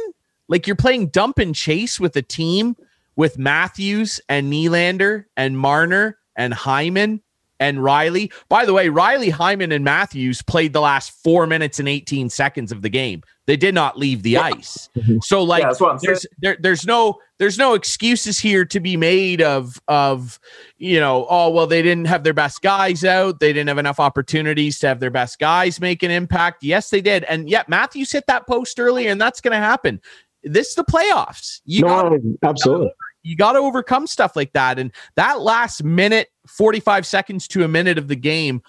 like 0.49 0.67
you're 0.67 0.77
playing 0.77 1.09
dump 1.09 1.39
and 1.39 1.55
chase 1.55 2.01
with 2.01 2.17
a 2.17 2.23
team 2.23 2.77
with 3.15 3.39
Matthews 3.39 4.21
and 4.29 4.53
Nylander 4.53 5.27
and 5.37 5.59
Marner 5.59 6.19
and 6.37 6.53
Hyman 6.53 7.23
and 7.61 7.83
Riley. 7.83 8.31
By 8.49 8.65
the 8.65 8.73
way, 8.73 8.89
Riley 8.89 9.31
Hyman, 9.31 9.73
and 9.73 9.85
Matthews 9.85 10.43
played 10.43 10.73
the 10.73 10.81
last 10.81 11.11
four 11.23 11.47
minutes 11.47 11.79
and 11.79 11.89
18 11.89 12.31
seconds 12.31 12.73
of 12.73 12.83
the 12.83 12.89
game. 12.89 13.23
They 13.47 13.57
did 13.57 13.75
not 13.75 13.97
leave 13.97 14.23
the 14.23 14.31
yeah. 14.31 14.43
ice. 14.43 14.89
So 15.21 15.43
like 15.43 15.63
yeah, 15.63 15.97
there's 16.03 16.27
there, 16.39 16.57
there's 16.59 16.85
no 16.85 17.19
there's 17.39 17.59
no 17.59 17.75
excuses 17.75 18.41
here 18.41 18.65
to 18.65 18.81
be 18.81 18.97
made 18.97 19.41
of 19.41 19.81
of 19.87 20.41
you 20.79 20.99
know, 20.99 21.27
oh 21.31 21.51
well, 21.51 21.67
they 21.67 21.81
didn't 21.81 22.07
have 22.07 22.25
their 22.25 22.35
best 22.35 22.61
guys 22.61 23.05
out. 23.05 23.39
They 23.39 23.53
didn't 23.53 23.69
have 23.69 23.79
enough 23.79 24.01
opportunities 24.01 24.81
to 24.81 24.89
have 24.89 24.99
their 24.99 25.11
best 25.11 25.39
guys 25.39 25.81
make 25.81 26.03
an 26.03 26.11
impact. 26.11 26.65
Yes, 26.65 26.91
they 26.91 27.01
did. 27.01 27.23
And 27.25 27.49
yet 27.49 27.69
Matthews 27.69 28.11
hit 28.11 28.27
that 28.27 28.49
post 28.49 28.81
earlier, 28.81 29.11
and 29.11 29.21
that's 29.21 29.41
gonna 29.41 29.59
happen. 29.59 30.01
This 30.43 30.71
is 30.71 30.75
the 30.75 30.85
playoffs. 30.85 31.61
You 31.65 31.83
no, 31.83 31.89
gotta, 31.89 32.21
absolutely 32.43 32.91
you 33.27 33.37
got 33.37 33.53
to 33.53 33.59
overcome 33.59 34.07
stuff 34.07 34.37
like 34.37 34.53
that. 34.53 34.79
And 34.79 34.93
that 35.17 35.41
last 35.41 35.83
minute, 35.83 36.31
45 36.47 37.07
seconds 37.07 37.49
to 37.49 37.65
a 37.65 37.69
minute 37.69 37.99
of 37.99 38.09
the 38.09 38.17
game, 38.17 38.63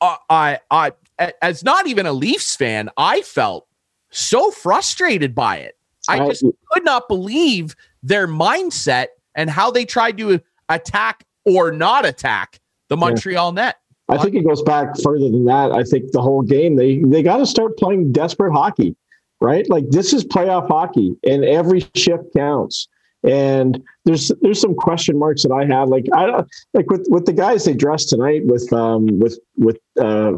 uh, 0.00 0.16
I, 0.28 0.58
I, 0.70 0.92
as 1.40 1.64
not 1.64 1.86
even 1.86 2.06
a 2.06 2.12
Leafs 2.12 2.54
fan, 2.54 2.90
I 2.96 3.22
felt 3.22 3.66
so 4.10 4.50
frustrated 4.50 5.34
by 5.34 5.56
it. 5.58 5.76
I 6.08 6.18
just 6.26 6.44
could 6.70 6.84
not 6.84 7.08
believe 7.08 7.76
their 8.02 8.26
mindset 8.26 9.08
and 9.34 9.48
how 9.48 9.70
they 9.70 9.84
tried 9.84 10.18
to 10.18 10.40
attack 10.68 11.24
or 11.44 11.70
not 11.70 12.04
attack 12.04 12.60
the 12.88 12.96
Montreal 12.96 13.52
net. 13.52 13.76
I 14.08 14.18
think 14.18 14.34
it 14.34 14.44
goes 14.44 14.62
back 14.62 14.98
further 15.02 15.30
than 15.30 15.44
that. 15.46 15.72
I 15.72 15.84
think 15.84 16.12
the 16.12 16.20
whole 16.20 16.42
game 16.42 16.76
they 16.76 16.98
they 16.98 17.22
got 17.22 17.38
to 17.38 17.46
start 17.46 17.78
playing 17.78 18.12
desperate 18.12 18.52
hockey, 18.52 18.96
right? 19.40 19.68
Like 19.70 19.88
this 19.90 20.12
is 20.12 20.24
playoff 20.24 20.66
hockey, 20.68 21.16
and 21.24 21.44
every 21.44 21.86
shift 21.94 22.24
counts. 22.36 22.88
And 23.24 23.82
there's 24.04 24.32
there's 24.40 24.60
some 24.60 24.74
question 24.74 25.18
marks 25.18 25.42
that 25.42 25.52
I 25.52 25.64
have. 25.64 25.88
like 25.88 26.06
I 26.12 26.42
like 26.74 26.90
with 26.90 27.06
with 27.08 27.26
the 27.26 27.32
guys 27.32 27.64
they 27.64 27.74
dressed 27.74 28.08
tonight 28.08 28.44
with 28.44 28.72
um 28.72 29.18
with 29.18 29.38
with 29.56 29.78
uh 30.00 30.32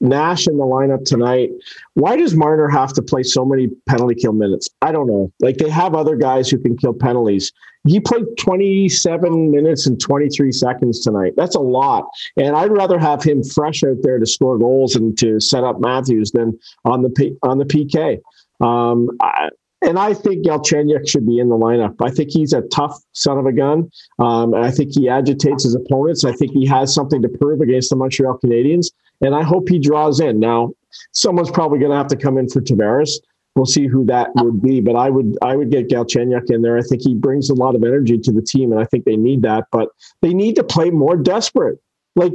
Nash 0.00 0.46
in 0.46 0.58
the 0.58 0.64
lineup 0.64 1.04
tonight. 1.04 1.50
Why 1.94 2.16
does 2.16 2.34
Marner 2.34 2.68
have 2.68 2.92
to 2.94 3.02
play 3.02 3.22
so 3.22 3.44
many 3.44 3.68
penalty 3.86 4.14
kill 4.14 4.32
minutes? 4.32 4.68
I 4.82 4.92
don't 4.92 5.06
know. 5.06 5.32
Like 5.40 5.56
they 5.56 5.70
have 5.70 5.94
other 5.94 6.16
guys 6.16 6.50
who 6.50 6.58
can 6.58 6.76
kill 6.76 6.92
penalties. 6.92 7.52
He 7.86 8.00
played 8.00 8.24
27 8.38 9.50
minutes 9.50 9.86
and 9.86 10.00
23 10.00 10.52
seconds 10.52 11.00
tonight. 11.00 11.32
That's 11.36 11.54
a 11.54 11.60
lot. 11.60 12.04
And 12.36 12.56
I'd 12.56 12.70
rather 12.70 12.98
have 12.98 13.22
him 13.22 13.42
fresh 13.42 13.84
out 13.84 13.96
there 14.02 14.18
to 14.18 14.26
score 14.26 14.58
goals 14.58 14.94
and 14.96 15.16
to 15.18 15.38
set 15.40 15.64
up 15.64 15.80
Matthews 15.80 16.32
than 16.32 16.58
on 16.84 17.02
the 17.02 17.10
P, 17.10 17.36
on 17.42 17.58
the 17.58 17.64
PK. 17.64 18.20
Um, 18.64 19.10
I, 19.20 19.50
and 19.84 19.98
I 19.98 20.14
think 20.14 20.44
Galchenyuk 20.44 21.08
should 21.08 21.26
be 21.26 21.38
in 21.38 21.48
the 21.48 21.56
lineup. 21.56 21.94
I 22.00 22.10
think 22.10 22.30
he's 22.30 22.52
a 22.52 22.62
tough 22.62 22.98
son 23.12 23.38
of 23.38 23.46
a 23.46 23.52
gun. 23.52 23.90
Um, 24.18 24.54
I 24.54 24.70
think 24.70 24.92
he 24.94 25.08
agitates 25.08 25.64
his 25.64 25.74
opponents. 25.74 26.24
I 26.24 26.32
think 26.32 26.52
he 26.52 26.66
has 26.66 26.94
something 26.94 27.20
to 27.22 27.28
prove 27.28 27.60
against 27.60 27.90
the 27.90 27.96
Montreal 27.96 28.38
Canadiens. 28.42 28.90
And 29.20 29.34
I 29.34 29.42
hope 29.42 29.68
he 29.68 29.78
draws 29.78 30.20
in. 30.20 30.40
Now, 30.40 30.72
someone's 31.12 31.50
probably 31.50 31.78
going 31.78 31.90
to 31.90 31.96
have 31.96 32.08
to 32.08 32.16
come 32.16 32.38
in 32.38 32.48
for 32.48 32.60
Tavares. 32.60 33.12
We'll 33.54 33.66
see 33.66 33.86
who 33.86 34.04
that 34.06 34.30
would 34.36 34.60
be, 34.60 34.80
but 34.80 34.96
I 34.96 35.10
would 35.10 35.38
I 35.40 35.54
would 35.54 35.70
get 35.70 35.88
Galchenyuk 35.88 36.50
in 36.50 36.62
there. 36.62 36.76
I 36.76 36.82
think 36.82 37.02
he 37.02 37.14
brings 37.14 37.50
a 37.50 37.54
lot 37.54 37.76
of 37.76 37.84
energy 37.84 38.18
to 38.18 38.32
the 38.32 38.42
team, 38.42 38.72
and 38.72 38.80
I 38.80 38.84
think 38.84 39.04
they 39.04 39.16
need 39.16 39.42
that. 39.42 39.66
But 39.70 39.90
they 40.22 40.34
need 40.34 40.56
to 40.56 40.64
play 40.64 40.90
more 40.90 41.16
desperate. 41.16 41.78
Like 42.16 42.34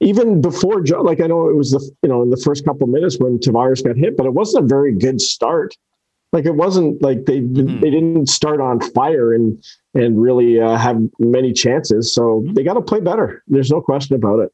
even 0.00 0.40
before, 0.40 0.84
like 0.84 1.20
I 1.20 1.28
know 1.28 1.48
it 1.48 1.54
was 1.54 1.70
the 1.70 1.88
you 2.02 2.08
know 2.08 2.22
in 2.22 2.30
the 2.30 2.36
first 2.36 2.64
couple 2.64 2.88
minutes 2.88 3.16
when 3.20 3.38
Tavares 3.38 3.84
got 3.84 3.96
hit, 3.96 4.16
but 4.16 4.26
it 4.26 4.34
wasn't 4.34 4.64
a 4.64 4.66
very 4.66 4.92
good 4.92 5.20
start 5.20 5.76
like 6.34 6.46
it 6.46 6.56
wasn't 6.56 7.00
like 7.00 7.26
they 7.26 7.40
mm-hmm. 7.40 7.80
they 7.80 7.90
didn't 7.90 8.28
start 8.28 8.60
on 8.60 8.80
fire 8.80 9.32
and 9.32 9.64
and 9.94 10.20
really 10.20 10.60
uh, 10.60 10.76
have 10.76 11.00
many 11.20 11.52
chances. 11.52 12.12
So 12.12 12.44
they 12.48 12.64
got 12.64 12.74
to 12.74 12.82
play 12.82 13.00
better. 13.00 13.42
There's 13.46 13.70
no 13.70 13.80
question 13.80 14.16
about 14.16 14.40
it. 14.40 14.52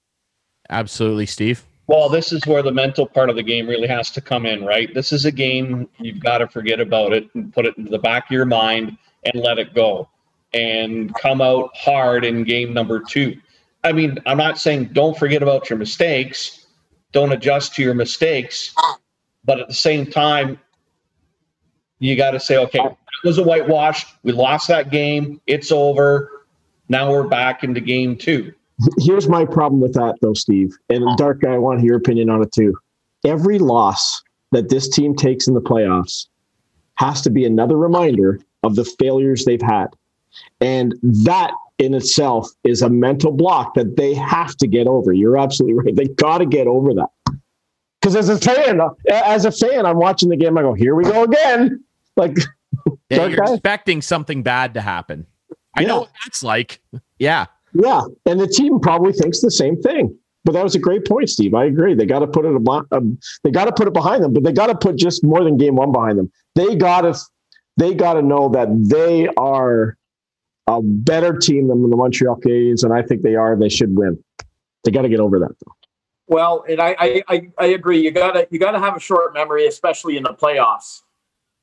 Absolutely, 0.68 1.26
Steve. 1.26 1.64
Well, 1.86 2.08
this 2.08 2.32
is 2.32 2.46
where 2.46 2.62
the 2.62 2.70
mental 2.70 3.06
part 3.06 3.30
of 3.30 3.36
the 3.36 3.42
game 3.42 3.66
really 3.66 3.88
has 3.88 4.10
to 4.10 4.20
come 4.20 4.46
in, 4.46 4.64
right? 4.64 4.92
This 4.94 5.10
is 5.10 5.24
a 5.24 5.32
game 5.32 5.88
you've 5.98 6.20
got 6.20 6.38
to 6.38 6.46
forget 6.46 6.78
about 6.78 7.12
it 7.12 7.28
and 7.34 7.52
put 7.52 7.66
it 7.66 7.76
into 7.78 7.90
the 7.90 7.98
back 7.98 8.26
of 8.26 8.30
your 8.30 8.44
mind 8.44 8.96
and 9.24 9.42
let 9.42 9.58
it 9.58 9.74
go 9.74 10.08
and 10.52 11.12
come 11.14 11.40
out 11.40 11.70
hard 11.74 12.24
in 12.24 12.44
game 12.44 12.72
number 12.72 13.00
two. 13.00 13.36
I 13.82 13.92
mean, 13.92 14.18
I'm 14.26 14.36
not 14.36 14.58
saying 14.58 14.90
don't 14.92 15.18
forget 15.18 15.42
about 15.42 15.70
your 15.70 15.78
mistakes, 15.78 16.66
don't 17.10 17.32
adjust 17.32 17.74
to 17.76 17.82
your 17.82 17.94
mistakes, 17.94 18.72
but 19.44 19.58
at 19.58 19.66
the 19.66 19.74
same 19.74 20.06
time, 20.06 20.60
you 22.00 22.16
got 22.16 22.32
to 22.32 22.40
say, 22.40 22.56
okay, 22.56 22.80
it 22.80 23.26
was 23.26 23.38
a 23.38 23.42
whitewash. 23.42 24.06
We 24.24 24.32
lost 24.32 24.66
that 24.68 24.90
game. 24.90 25.40
It's 25.46 25.70
over. 25.70 26.44
Now 26.88 27.10
we're 27.10 27.28
back 27.28 27.62
into 27.62 27.80
game 27.80 28.16
two. 28.16 28.52
Here's 28.98 29.28
my 29.28 29.44
problem 29.44 29.80
with 29.80 29.92
that, 29.94 30.16
though, 30.22 30.34
Steve. 30.34 30.76
And 30.88 31.04
Dark 31.16 31.42
Guy, 31.42 31.54
I 31.54 31.58
want 31.58 31.82
your 31.82 31.96
opinion 31.96 32.30
on 32.30 32.42
it 32.42 32.50
too. 32.50 32.76
Every 33.24 33.58
loss 33.58 34.22
that 34.52 34.70
this 34.70 34.88
team 34.88 35.14
takes 35.14 35.46
in 35.46 35.54
the 35.54 35.60
playoffs 35.60 36.26
has 36.94 37.20
to 37.22 37.30
be 37.30 37.44
another 37.44 37.76
reminder 37.76 38.40
of 38.62 38.76
the 38.76 38.84
failures 38.84 39.44
they've 39.44 39.62
had. 39.62 39.88
And 40.60 40.94
that 41.02 41.52
in 41.78 41.94
itself 41.94 42.48
is 42.64 42.82
a 42.82 42.88
mental 42.88 43.32
block 43.32 43.74
that 43.74 43.96
they 43.96 44.14
have 44.14 44.56
to 44.56 44.66
get 44.66 44.86
over. 44.86 45.12
You're 45.12 45.38
absolutely 45.38 45.74
right. 45.74 45.96
They 45.96 46.06
got 46.14 46.38
to 46.38 46.46
get 46.46 46.66
over 46.66 46.94
that. 46.94 47.08
Because 48.00 48.16
as 48.16 48.30
a 48.30 48.38
fan, 48.38 48.80
as 49.10 49.44
a 49.44 49.52
fan, 49.52 49.84
I'm 49.84 49.98
watching 49.98 50.30
the 50.30 50.36
game. 50.36 50.56
I 50.56 50.62
go, 50.62 50.72
here 50.72 50.94
we 50.94 51.04
go 51.04 51.24
again. 51.24 51.84
Like, 52.20 52.36
yeah, 53.08 53.26
you're 53.26 53.44
guy. 53.44 53.52
expecting 53.52 54.02
something 54.02 54.42
bad 54.42 54.74
to 54.74 54.80
happen. 54.80 55.26
I 55.76 55.82
yeah. 55.82 55.88
know 55.88 56.00
what 56.00 56.10
that's 56.24 56.42
like. 56.42 56.80
Yeah. 57.18 57.46
Yeah, 57.72 58.02
and 58.26 58.40
the 58.40 58.48
team 58.48 58.80
probably 58.80 59.12
thinks 59.12 59.40
the 59.40 59.50
same 59.50 59.80
thing. 59.80 60.16
But 60.44 60.52
that 60.52 60.64
was 60.64 60.74
a 60.74 60.78
great 60.78 61.06
point, 61.06 61.28
Steve. 61.28 61.54
I 61.54 61.66
agree. 61.66 61.94
They 61.94 62.06
got 62.06 62.20
to 62.20 62.26
put 62.26 62.44
it. 62.44 62.54
Um, 62.92 63.18
they 63.44 63.50
got 63.50 63.66
to 63.66 63.72
put 63.72 63.86
it 63.86 63.92
behind 63.92 64.24
them, 64.24 64.32
but 64.32 64.42
they 64.42 64.52
got 64.52 64.68
to 64.68 64.74
put 64.74 64.96
just 64.96 65.22
more 65.22 65.44
than 65.44 65.56
game 65.56 65.76
one 65.76 65.92
behind 65.92 66.18
them. 66.18 66.32
They 66.54 66.76
got 66.76 67.02
to. 67.02 67.14
They 67.76 67.94
got 67.94 68.14
to 68.14 68.22
know 68.22 68.48
that 68.50 68.68
they 68.88 69.28
are 69.36 69.96
a 70.66 70.80
better 70.82 71.36
team 71.36 71.68
than 71.68 71.88
the 71.88 71.96
Montreal 71.96 72.36
Canadiens, 72.36 72.84
and 72.84 72.92
I 72.92 73.02
think 73.02 73.22
they 73.22 73.36
are. 73.36 73.56
They 73.56 73.68
should 73.68 73.96
win. 73.96 74.22
They 74.84 74.90
got 74.90 75.02
to 75.02 75.08
get 75.08 75.20
over 75.20 75.38
that, 75.38 75.54
though. 75.64 75.74
Well, 76.26 76.64
and 76.68 76.80
I, 76.80 77.22
I, 77.28 77.50
I 77.58 77.66
agree. 77.66 78.00
You 78.00 78.12
gotta 78.12 78.46
you 78.50 78.58
gotta 78.58 78.78
have 78.78 78.96
a 78.96 79.00
short 79.00 79.34
memory, 79.34 79.66
especially 79.66 80.16
in 80.16 80.22
the 80.22 80.32
playoffs. 80.32 81.02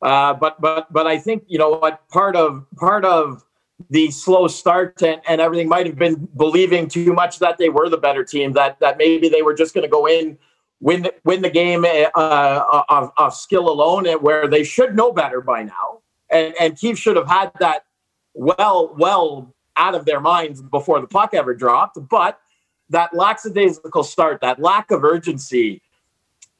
Uh, 0.01 0.33
but 0.33 0.62
but 0.62 0.91
but 0.93 1.07
I 1.07 1.17
think 1.17 1.43
you 1.47 1.57
know 1.57 1.69
what 1.69 2.07
part 2.10 2.36
of 2.36 2.65
part 2.75 3.03
of 3.03 3.43
the 3.89 4.10
slow 4.12 4.47
start 4.47 5.01
and, 5.01 5.21
and 5.27 5.39
everything 5.39 5.67
might 5.67 5.86
have 5.86 5.97
been 5.97 6.27
believing 6.36 6.88
too 6.88 7.13
much 7.13 7.39
that 7.39 7.57
they 7.57 7.69
were 7.69 7.89
the 7.89 7.97
better 7.97 8.23
team, 8.23 8.53
that 8.53 8.79
that 8.79 8.97
maybe 8.97 9.29
they 9.29 9.41
were 9.41 9.53
just 9.53 9.73
going 9.73 9.83
to 9.83 9.89
go 9.89 10.07
in, 10.07 10.38
win 10.79 11.10
win 11.23 11.41
the 11.41 11.49
game 11.49 11.86
uh, 11.86 12.83
of, 12.89 13.12
of 13.17 13.33
skill 13.33 13.69
alone, 13.69 14.07
and 14.07 14.21
where 14.21 14.47
they 14.47 14.63
should 14.63 14.95
know 14.95 15.12
better 15.12 15.41
by 15.41 15.63
now. 15.63 16.01
And 16.29 16.53
and 16.60 16.77
Keefe 16.77 16.97
should 16.97 17.15
have 17.15 17.27
had 17.27 17.51
that 17.60 17.86
well 18.33 18.93
well 18.97 19.53
out 19.77 19.95
of 19.95 20.05
their 20.05 20.19
minds 20.19 20.62
before 20.62 20.99
the 21.01 21.07
puck 21.07 21.33
ever 21.33 21.53
dropped. 21.53 21.97
But 22.10 22.39
that 22.89 23.13
lackadaisical 23.13 24.03
start, 24.03 24.41
that 24.41 24.60
lack 24.60 24.91
of 24.91 25.03
urgency, 25.03 25.81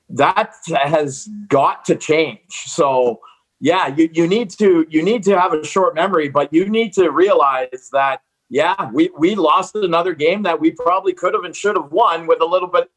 that 0.10 0.54
has 0.67 1.28
got 1.48 1.86
to 1.86 1.96
change. 1.96 2.39
So 2.50 3.20
yeah, 3.60 3.88
you, 3.88 4.10
you 4.13 4.28
need 4.28 4.50
to 4.52 4.86
you 4.89 5.04
need 5.04 5.24
to 5.24 5.39
have 5.39 5.54
a 5.54 5.65
short 5.65 5.96
memory, 5.96 6.30
but 6.30 6.54
you 6.54 6.70
need 6.70 6.93
to 6.93 7.10
realize 7.10 7.89
that 7.91 8.22
yeah, 8.50 8.89
we 8.91 9.10
we 9.17 9.36
lost 9.36 9.76
another 9.76 10.13
game 10.13 10.43
that 10.43 10.60
we 10.60 10.72
probably 10.72 11.13
could 11.13 11.34
have 11.34 11.43
and 11.43 11.56
should 11.56 11.76
have 11.76 11.91
won 11.91 12.28
with 12.28 12.41
a 12.41 12.46
little 12.46 12.70
bit 12.70 12.89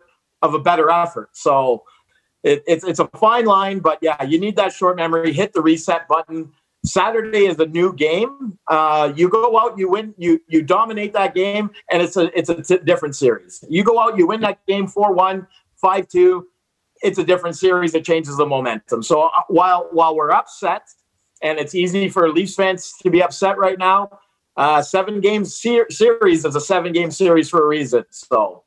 of 0.42 0.54
a 0.54 0.58
better 0.58 0.90
effort. 0.90 1.30
So 1.32 1.84
it, 2.42 2.62
it's 2.66 2.84
it's 2.84 3.00
a 3.00 3.08
fine 3.08 3.46
line, 3.46 3.80
but 3.80 3.98
yeah, 4.00 4.22
you 4.22 4.38
need 4.38 4.56
that 4.56 4.72
short 4.72 4.96
memory. 4.96 5.32
Hit 5.32 5.52
the 5.52 5.62
reset 5.62 6.06
button. 6.08 6.52
Saturday 6.84 7.44
is 7.44 7.58
a 7.58 7.66
new 7.66 7.92
game. 7.92 8.58
Uh, 8.66 9.12
you 9.14 9.28
go 9.28 9.58
out, 9.58 9.76
you 9.76 9.90
win, 9.90 10.14
you 10.16 10.40
you 10.48 10.62
dominate 10.62 11.12
that 11.14 11.34
game, 11.34 11.70
and 11.90 12.00
it's 12.00 12.16
a 12.16 12.38
it's 12.38 12.48
a 12.48 12.62
t- 12.62 12.84
different 12.84 13.16
series. 13.16 13.64
You 13.68 13.82
go 13.84 13.98
out, 13.98 14.16
you 14.16 14.26
win 14.26 14.40
that 14.42 14.64
game 14.66 14.86
4-1, 14.86 15.46
5-2 15.82 16.42
it's 17.02 17.18
a 17.18 17.24
different 17.24 17.56
series 17.56 17.92
that 17.92 18.04
changes 18.04 18.36
the 18.36 18.46
momentum. 18.46 19.02
So 19.02 19.22
uh, 19.22 19.30
while 19.48 19.88
while 19.92 20.14
we're 20.14 20.30
upset, 20.30 20.82
and 21.42 21.58
it's 21.58 21.74
easy 21.74 22.08
for 22.08 22.30
Leafs 22.30 22.54
fans 22.54 22.94
to 23.02 23.10
be 23.10 23.22
upset 23.22 23.58
right 23.58 23.78
now, 23.78 24.18
uh, 24.56 24.82
seven 24.82 25.20
game 25.20 25.44
ser- 25.44 25.90
series 25.90 26.44
is 26.44 26.54
a 26.54 26.60
seven 26.60 26.92
game 26.92 27.10
series 27.10 27.48
for 27.48 27.64
a 27.64 27.66
reason. 27.66 28.04
So 28.10 28.64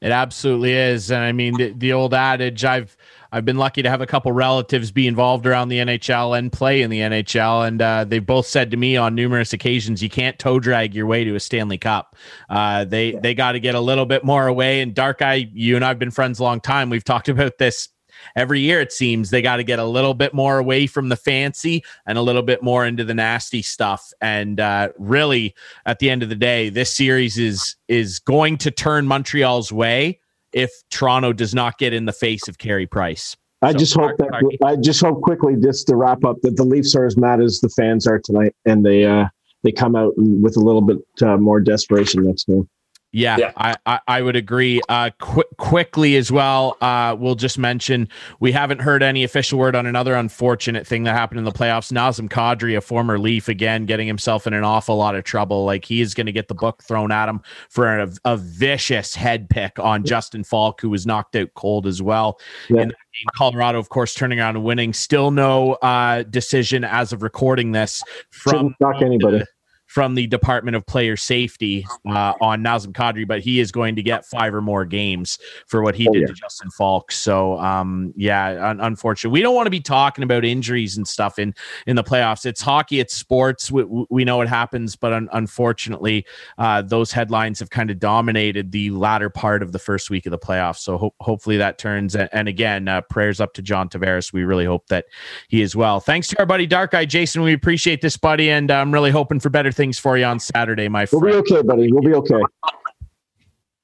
it 0.00 0.12
absolutely 0.12 0.74
is, 0.74 1.10
and 1.10 1.24
I 1.24 1.32
mean 1.32 1.56
the, 1.56 1.72
the 1.72 1.92
old 1.92 2.14
adage. 2.14 2.64
I've 2.64 2.96
I've 3.32 3.44
been 3.44 3.58
lucky 3.58 3.82
to 3.82 3.90
have 3.90 4.00
a 4.00 4.06
couple 4.06 4.32
relatives 4.32 4.90
be 4.90 5.06
involved 5.06 5.46
around 5.46 5.68
the 5.68 5.78
NHL 5.78 6.38
and 6.38 6.52
play 6.52 6.82
in 6.82 6.90
the 6.90 7.00
NHL, 7.00 7.66
and 7.66 7.82
uh, 7.82 8.04
they've 8.04 8.24
both 8.24 8.46
said 8.46 8.70
to 8.70 8.76
me 8.76 8.96
on 8.96 9.14
numerous 9.14 9.52
occasions, 9.52 10.02
"You 10.02 10.08
can't 10.08 10.38
toe 10.38 10.60
drag 10.60 10.94
your 10.94 11.06
way 11.06 11.24
to 11.24 11.34
a 11.34 11.40
Stanley 11.40 11.78
Cup. 11.78 12.16
Uh, 12.48 12.84
they 12.84 13.12
they 13.12 13.34
got 13.34 13.52
to 13.52 13.60
get 13.60 13.74
a 13.74 13.80
little 13.80 14.06
bit 14.06 14.24
more 14.24 14.46
away." 14.46 14.80
And 14.80 14.94
Dark 14.94 15.18
Guy, 15.18 15.48
you 15.52 15.74
and 15.74 15.84
I've 15.84 15.98
been 15.98 16.12
friends 16.12 16.38
a 16.38 16.44
long 16.44 16.60
time. 16.60 16.90
We've 16.90 17.04
talked 17.04 17.28
about 17.28 17.58
this 17.58 17.88
every 18.36 18.60
year. 18.60 18.80
It 18.80 18.92
seems 18.92 19.30
they 19.30 19.42
got 19.42 19.56
to 19.56 19.64
get 19.64 19.78
a 19.78 19.84
little 19.84 20.14
bit 20.14 20.34
more 20.34 20.58
away 20.58 20.86
from 20.86 21.08
the 21.08 21.16
fancy 21.16 21.82
and 22.06 22.18
a 22.18 22.22
little 22.22 22.42
bit 22.42 22.62
more 22.62 22.86
into 22.86 23.04
the 23.04 23.14
nasty 23.14 23.62
stuff. 23.62 24.12
And 24.20 24.60
uh, 24.60 24.90
really, 24.98 25.54
at 25.86 25.98
the 25.98 26.10
end 26.10 26.22
of 26.22 26.28
the 26.28 26.36
day, 26.36 26.70
this 26.70 26.94
series 26.94 27.38
is 27.38 27.76
is 27.88 28.18
going 28.18 28.58
to 28.58 28.70
turn 28.70 29.06
Montreal's 29.06 29.72
way 29.72 30.20
if 30.52 30.70
Toronto 30.90 31.32
does 31.32 31.54
not 31.54 31.78
get 31.78 31.92
in 31.92 32.06
the 32.06 32.12
face 32.12 32.48
of 32.48 32.58
Carey 32.58 32.86
Price. 32.86 33.36
I 33.60 33.72
so, 33.72 33.78
just 33.78 33.94
hope 33.94 34.16
that 34.18 34.58
I 34.64 34.76
just 34.76 35.00
hope 35.00 35.20
quickly 35.22 35.54
just 35.60 35.88
to 35.88 35.96
wrap 35.96 36.24
up 36.24 36.36
that 36.42 36.56
the 36.56 36.64
Leafs 36.64 36.94
are 36.94 37.04
as 37.04 37.16
mad 37.16 37.40
as 37.40 37.60
the 37.60 37.68
fans 37.68 38.06
are 38.06 38.20
tonight, 38.20 38.54
and 38.64 38.84
they 38.86 39.04
uh, 39.04 39.26
they 39.64 39.72
come 39.72 39.96
out 39.96 40.12
with 40.16 40.56
a 40.56 40.60
little 40.60 40.82
bit 40.82 40.98
uh, 41.22 41.36
more 41.36 41.60
desperation 41.60 42.24
next 42.24 42.46
game. 42.46 42.68
Yeah, 43.10 43.38
yeah. 43.38 43.52
I, 43.56 43.74
I, 43.86 44.00
I 44.06 44.22
would 44.22 44.36
agree. 44.36 44.82
Uh, 44.88 45.10
qu- 45.18 45.44
quickly 45.56 46.16
as 46.16 46.30
well, 46.30 46.76
uh, 46.82 47.16
we'll 47.18 47.36
just 47.36 47.56
mention 47.56 48.06
we 48.38 48.52
haven't 48.52 48.82
heard 48.82 49.02
any 49.02 49.24
official 49.24 49.58
word 49.58 49.74
on 49.74 49.86
another 49.86 50.14
unfortunate 50.14 50.86
thing 50.86 51.04
that 51.04 51.14
happened 51.14 51.38
in 51.38 51.44
the 51.44 51.52
playoffs. 51.52 51.90
Nazem 51.90 52.28
Kadri, 52.28 52.76
a 52.76 52.82
former 52.82 53.18
Leaf, 53.18 53.48
again 53.48 53.86
getting 53.86 54.06
himself 54.06 54.46
in 54.46 54.52
an 54.52 54.62
awful 54.62 54.96
lot 54.96 55.14
of 55.14 55.24
trouble. 55.24 55.64
Like 55.64 55.86
he 55.86 56.02
is 56.02 56.12
going 56.12 56.26
to 56.26 56.32
get 56.32 56.48
the 56.48 56.54
book 56.54 56.82
thrown 56.82 57.10
at 57.10 57.30
him 57.30 57.40
for 57.70 57.98
a, 57.98 58.12
a, 58.26 58.36
vicious 58.36 59.14
head 59.14 59.48
pick 59.48 59.78
on 59.78 60.04
Justin 60.04 60.44
Faulk, 60.44 60.80
who 60.80 60.90
was 60.90 61.06
knocked 61.06 61.34
out 61.34 61.48
cold 61.54 61.86
as 61.86 62.02
well. 62.02 62.38
Yeah. 62.68 62.82
In 62.82 62.92
Colorado, 63.36 63.78
of 63.78 63.88
course, 63.88 64.14
turning 64.14 64.38
around 64.38 64.56
and 64.56 64.64
winning. 64.64 64.92
Still 64.92 65.30
no 65.30 65.74
uh, 65.74 66.24
decision 66.24 66.84
as 66.84 67.12
of 67.12 67.22
recording 67.22 67.72
this 67.72 68.04
from 68.30 68.76
knock 68.80 69.00
anybody. 69.02 69.38
The, 69.38 69.46
from 69.88 70.14
the 70.14 70.26
Department 70.26 70.76
of 70.76 70.84
Player 70.84 71.16
Safety 71.16 71.84
uh, 72.06 72.34
on 72.42 72.62
Nazem 72.62 72.92
Kadri, 72.92 73.26
but 73.26 73.40
he 73.40 73.58
is 73.58 73.72
going 73.72 73.96
to 73.96 74.02
get 74.02 74.24
five 74.24 74.54
or 74.54 74.60
more 74.60 74.84
games 74.84 75.38
for 75.66 75.82
what 75.82 75.94
he 75.94 76.06
oh, 76.06 76.12
did 76.12 76.20
yeah. 76.20 76.26
to 76.26 76.34
Justin 76.34 76.70
Faulk. 76.70 77.10
So, 77.10 77.58
um, 77.58 78.12
yeah, 78.14 78.68
un- 78.68 78.80
unfortunately, 78.80 79.38
we 79.38 79.42
don't 79.42 79.54
want 79.54 79.64
to 79.66 79.70
be 79.70 79.80
talking 79.80 80.22
about 80.22 80.44
injuries 80.44 80.98
and 80.98 81.08
stuff 81.08 81.38
in 81.38 81.54
in 81.86 81.96
the 81.96 82.04
playoffs. 82.04 82.44
It's 82.44 82.60
hockey, 82.60 83.00
it's 83.00 83.14
sports. 83.14 83.70
We, 83.70 83.84
we 84.10 84.24
know 84.26 84.42
it 84.42 84.48
happens, 84.48 84.94
but 84.94 85.14
un- 85.14 85.30
unfortunately, 85.32 86.26
uh, 86.58 86.82
those 86.82 87.10
headlines 87.10 87.58
have 87.60 87.70
kind 87.70 87.90
of 87.90 87.98
dominated 87.98 88.72
the 88.72 88.90
latter 88.90 89.30
part 89.30 89.62
of 89.62 89.72
the 89.72 89.78
first 89.78 90.10
week 90.10 90.26
of 90.26 90.32
the 90.32 90.38
playoffs. 90.38 90.80
So, 90.80 90.98
ho- 90.98 91.14
hopefully, 91.20 91.56
that 91.56 91.78
turns. 91.78 92.14
And 92.14 92.46
again, 92.46 92.88
uh, 92.88 93.00
prayers 93.00 93.40
up 93.40 93.54
to 93.54 93.62
John 93.62 93.88
Tavares. 93.88 94.34
We 94.34 94.44
really 94.44 94.66
hope 94.66 94.88
that 94.88 95.06
he 95.48 95.62
is 95.62 95.74
well. 95.74 95.98
Thanks 95.98 96.28
to 96.28 96.38
our 96.38 96.46
buddy 96.46 96.66
Dark 96.66 96.90
Guy 96.90 97.06
Jason. 97.06 97.40
We 97.40 97.54
appreciate 97.54 98.02
this, 98.02 98.18
buddy, 98.18 98.50
and 98.50 98.70
I'm 98.70 98.92
really 98.92 99.10
hoping 99.10 99.40
for 99.40 99.48
better 99.48 99.72
things 99.78 99.98
for 99.98 100.18
you 100.18 100.26
on 100.26 100.38
Saturday, 100.38 100.88
my 100.88 101.06
friend. 101.06 101.22
We'll 101.22 101.42
be 101.42 101.52
okay, 101.52 101.62
buddy. 101.62 101.90
We'll 101.90 102.02
be 102.02 102.14
okay. 102.14 102.42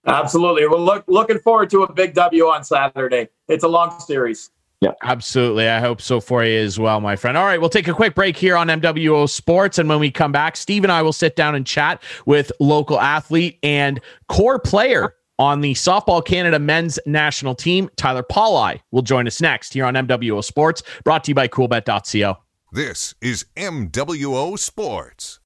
Absolutely. 0.06 0.66
We're 0.66 0.76
look, 0.76 1.04
looking 1.06 1.38
forward 1.38 1.70
to 1.70 1.84
a 1.84 1.92
big 1.92 2.12
W 2.12 2.44
on 2.44 2.62
Saturday. 2.64 3.28
It's 3.48 3.64
a 3.64 3.68
long 3.68 3.98
series. 4.00 4.50
Yeah, 4.82 4.92
absolutely. 5.02 5.66
I 5.66 5.80
hope 5.80 6.02
so 6.02 6.20
for 6.20 6.44
you 6.44 6.58
as 6.58 6.78
well, 6.78 7.00
my 7.00 7.16
friend. 7.16 7.38
All 7.38 7.46
right, 7.46 7.58
we'll 7.58 7.70
take 7.70 7.88
a 7.88 7.94
quick 7.94 8.14
break 8.14 8.36
here 8.36 8.54
on 8.54 8.66
MWO 8.66 9.26
Sports. 9.26 9.78
And 9.78 9.88
when 9.88 9.98
we 9.98 10.10
come 10.10 10.30
back, 10.30 10.58
Steve 10.58 10.84
and 10.84 10.92
I 10.92 11.00
will 11.00 11.14
sit 11.14 11.36
down 11.36 11.54
and 11.54 11.66
chat 11.66 12.02
with 12.26 12.52
local 12.60 13.00
athlete 13.00 13.58
and 13.62 13.98
core 14.28 14.58
player 14.58 15.14
on 15.38 15.62
the 15.62 15.72
Softball 15.72 16.22
Canada 16.22 16.58
men's 16.58 16.98
national 17.06 17.54
team, 17.54 17.88
Tyler 17.96 18.22
Polleye, 18.22 18.80
will 18.90 19.02
join 19.02 19.26
us 19.26 19.40
next 19.40 19.72
here 19.72 19.86
on 19.86 19.94
MWO 19.94 20.44
Sports, 20.44 20.82
brought 21.02 21.24
to 21.24 21.30
you 21.30 21.34
by 21.34 21.48
coolbet.co. 21.48 22.36
This 22.72 23.14
is 23.22 23.46
MWO 23.56 24.58
Sports. 24.58 25.40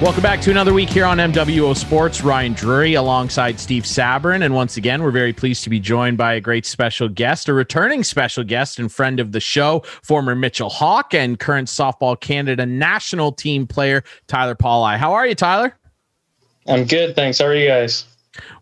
Welcome 0.00 0.22
back 0.22 0.40
to 0.40 0.50
another 0.50 0.72
week 0.72 0.88
here 0.88 1.04
on 1.04 1.18
MWO 1.18 1.76
Sports. 1.76 2.22
Ryan 2.22 2.54
Drury 2.54 2.94
alongside 2.94 3.60
Steve 3.60 3.82
Sabrin. 3.82 4.42
And 4.42 4.54
once 4.54 4.78
again, 4.78 5.02
we're 5.02 5.10
very 5.10 5.34
pleased 5.34 5.62
to 5.64 5.70
be 5.70 5.78
joined 5.78 6.16
by 6.16 6.32
a 6.32 6.40
great 6.40 6.64
special 6.64 7.06
guest, 7.06 7.50
a 7.50 7.52
returning 7.52 8.02
special 8.02 8.42
guest 8.42 8.78
and 8.78 8.90
friend 8.90 9.20
of 9.20 9.32
the 9.32 9.40
show, 9.40 9.82
former 10.02 10.34
Mitchell 10.34 10.70
Hawk 10.70 11.12
and 11.12 11.38
current 11.38 11.68
Softball 11.68 12.18
Canada 12.18 12.64
national 12.64 13.32
team 13.32 13.66
player, 13.66 14.02
Tyler 14.26 14.54
Pauli. 14.54 14.96
How 14.96 15.12
are 15.12 15.26
you, 15.26 15.34
Tyler? 15.34 15.76
I'm 16.66 16.86
good. 16.86 17.14
Thanks. 17.14 17.38
How 17.38 17.44
are 17.44 17.54
you 17.54 17.68
guys? 17.68 18.06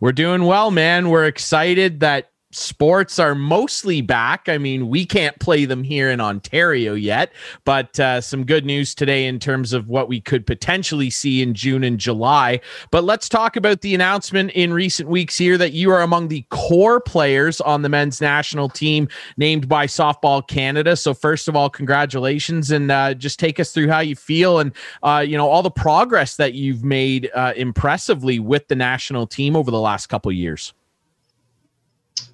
We're 0.01 0.11
doing 0.11 0.43
well, 0.43 0.73
man. 0.73 1.09
We're 1.09 1.27
excited 1.27 2.01
that 2.01 2.33
sports 2.51 3.19
are 3.19 3.35
mostly 3.35 4.01
back. 4.01 4.49
I 4.49 4.57
mean, 4.57 4.89
we 4.89 5.05
can't 5.05 5.39
play 5.39 5.67
them 5.67 5.85
here 5.85 6.11
in 6.11 6.21
Ontario 6.21 6.95
yet, 6.95 7.33
but 7.65 8.01
uh, 8.01 8.21
some 8.23 8.45
good 8.45 8.65
news 8.65 8.95
today 8.95 9.27
in 9.27 9.39
terms 9.39 9.75
of 9.75 9.89
what 9.89 10.09
we 10.09 10.21
could 10.21 10.47
potentially 10.47 11.11
see 11.11 11.43
in 11.43 11.53
June 11.53 11.85
and 11.85 11.99
July. 11.99 12.61
But 12.91 13.05
let's 13.05 13.29
talk 13.29 13.57
about 13.57 13.83
the 13.83 13.95
announcement 13.95 14.53
in 14.53 14.73
recent 14.73 15.11
weeks 15.11 15.37
here 15.37 15.59
that 15.59 15.73
you 15.73 15.91
are 15.91 16.01
among 16.01 16.29
the 16.29 16.45
core 16.51 17.01
players 17.01 17.61
on 17.61 17.83
the 17.83 17.89
men's 17.91 18.21
national 18.21 18.71
team 18.71 19.09
named 19.37 19.69
by 19.69 19.87
Softball 19.87 20.47
Canada. 20.47 20.97
So, 20.97 21.13
first 21.13 21.49
of 21.49 21.57
all, 21.57 21.69
congratulations 21.69 22.71
and 22.71 22.91
uh, 22.91 23.13
just 23.13 23.39
take 23.39 23.61
us 23.61 23.73
through 23.73 23.89
how 23.89 24.01
you 24.01 24.17
feel 24.17 24.59
and, 24.59 24.73
uh, 25.03 25.25
you 25.27 25.37
know, 25.37 25.49
all 25.49 25.63
the 25.63 25.71
progress 25.71 26.37
that 26.37 26.55
you've 26.55 26.83
made 26.83 27.31
uh, 27.35 27.53
impressively 27.57 28.39
with 28.39 28.69
the 28.69 28.77
national 28.77 29.27
team 29.27 29.55
over 29.55 29.71
the 29.71 29.81
last 29.81 30.07
couple 30.07 30.33
years. 30.33 30.73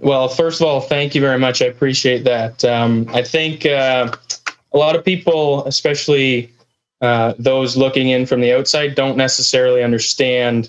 Well, 0.00 0.28
first 0.28 0.60
of 0.60 0.66
all, 0.66 0.80
thank 0.80 1.14
you 1.14 1.20
very 1.20 1.38
much. 1.38 1.62
I 1.62 1.66
appreciate 1.66 2.24
that. 2.24 2.64
Um, 2.64 3.06
I 3.12 3.22
think 3.22 3.64
uh, 3.66 4.12
a 4.72 4.78
lot 4.78 4.96
of 4.96 5.04
people, 5.04 5.64
especially 5.66 6.52
uh, 7.00 7.34
those 7.38 7.76
looking 7.76 8.08
in 8.08 8.26
from 8.26 8.40
the 8.40 8.52
outside 8.52 8.94
don't 8.94 9.16
necessarily 9.16 9.82
understand, 9.82 10.68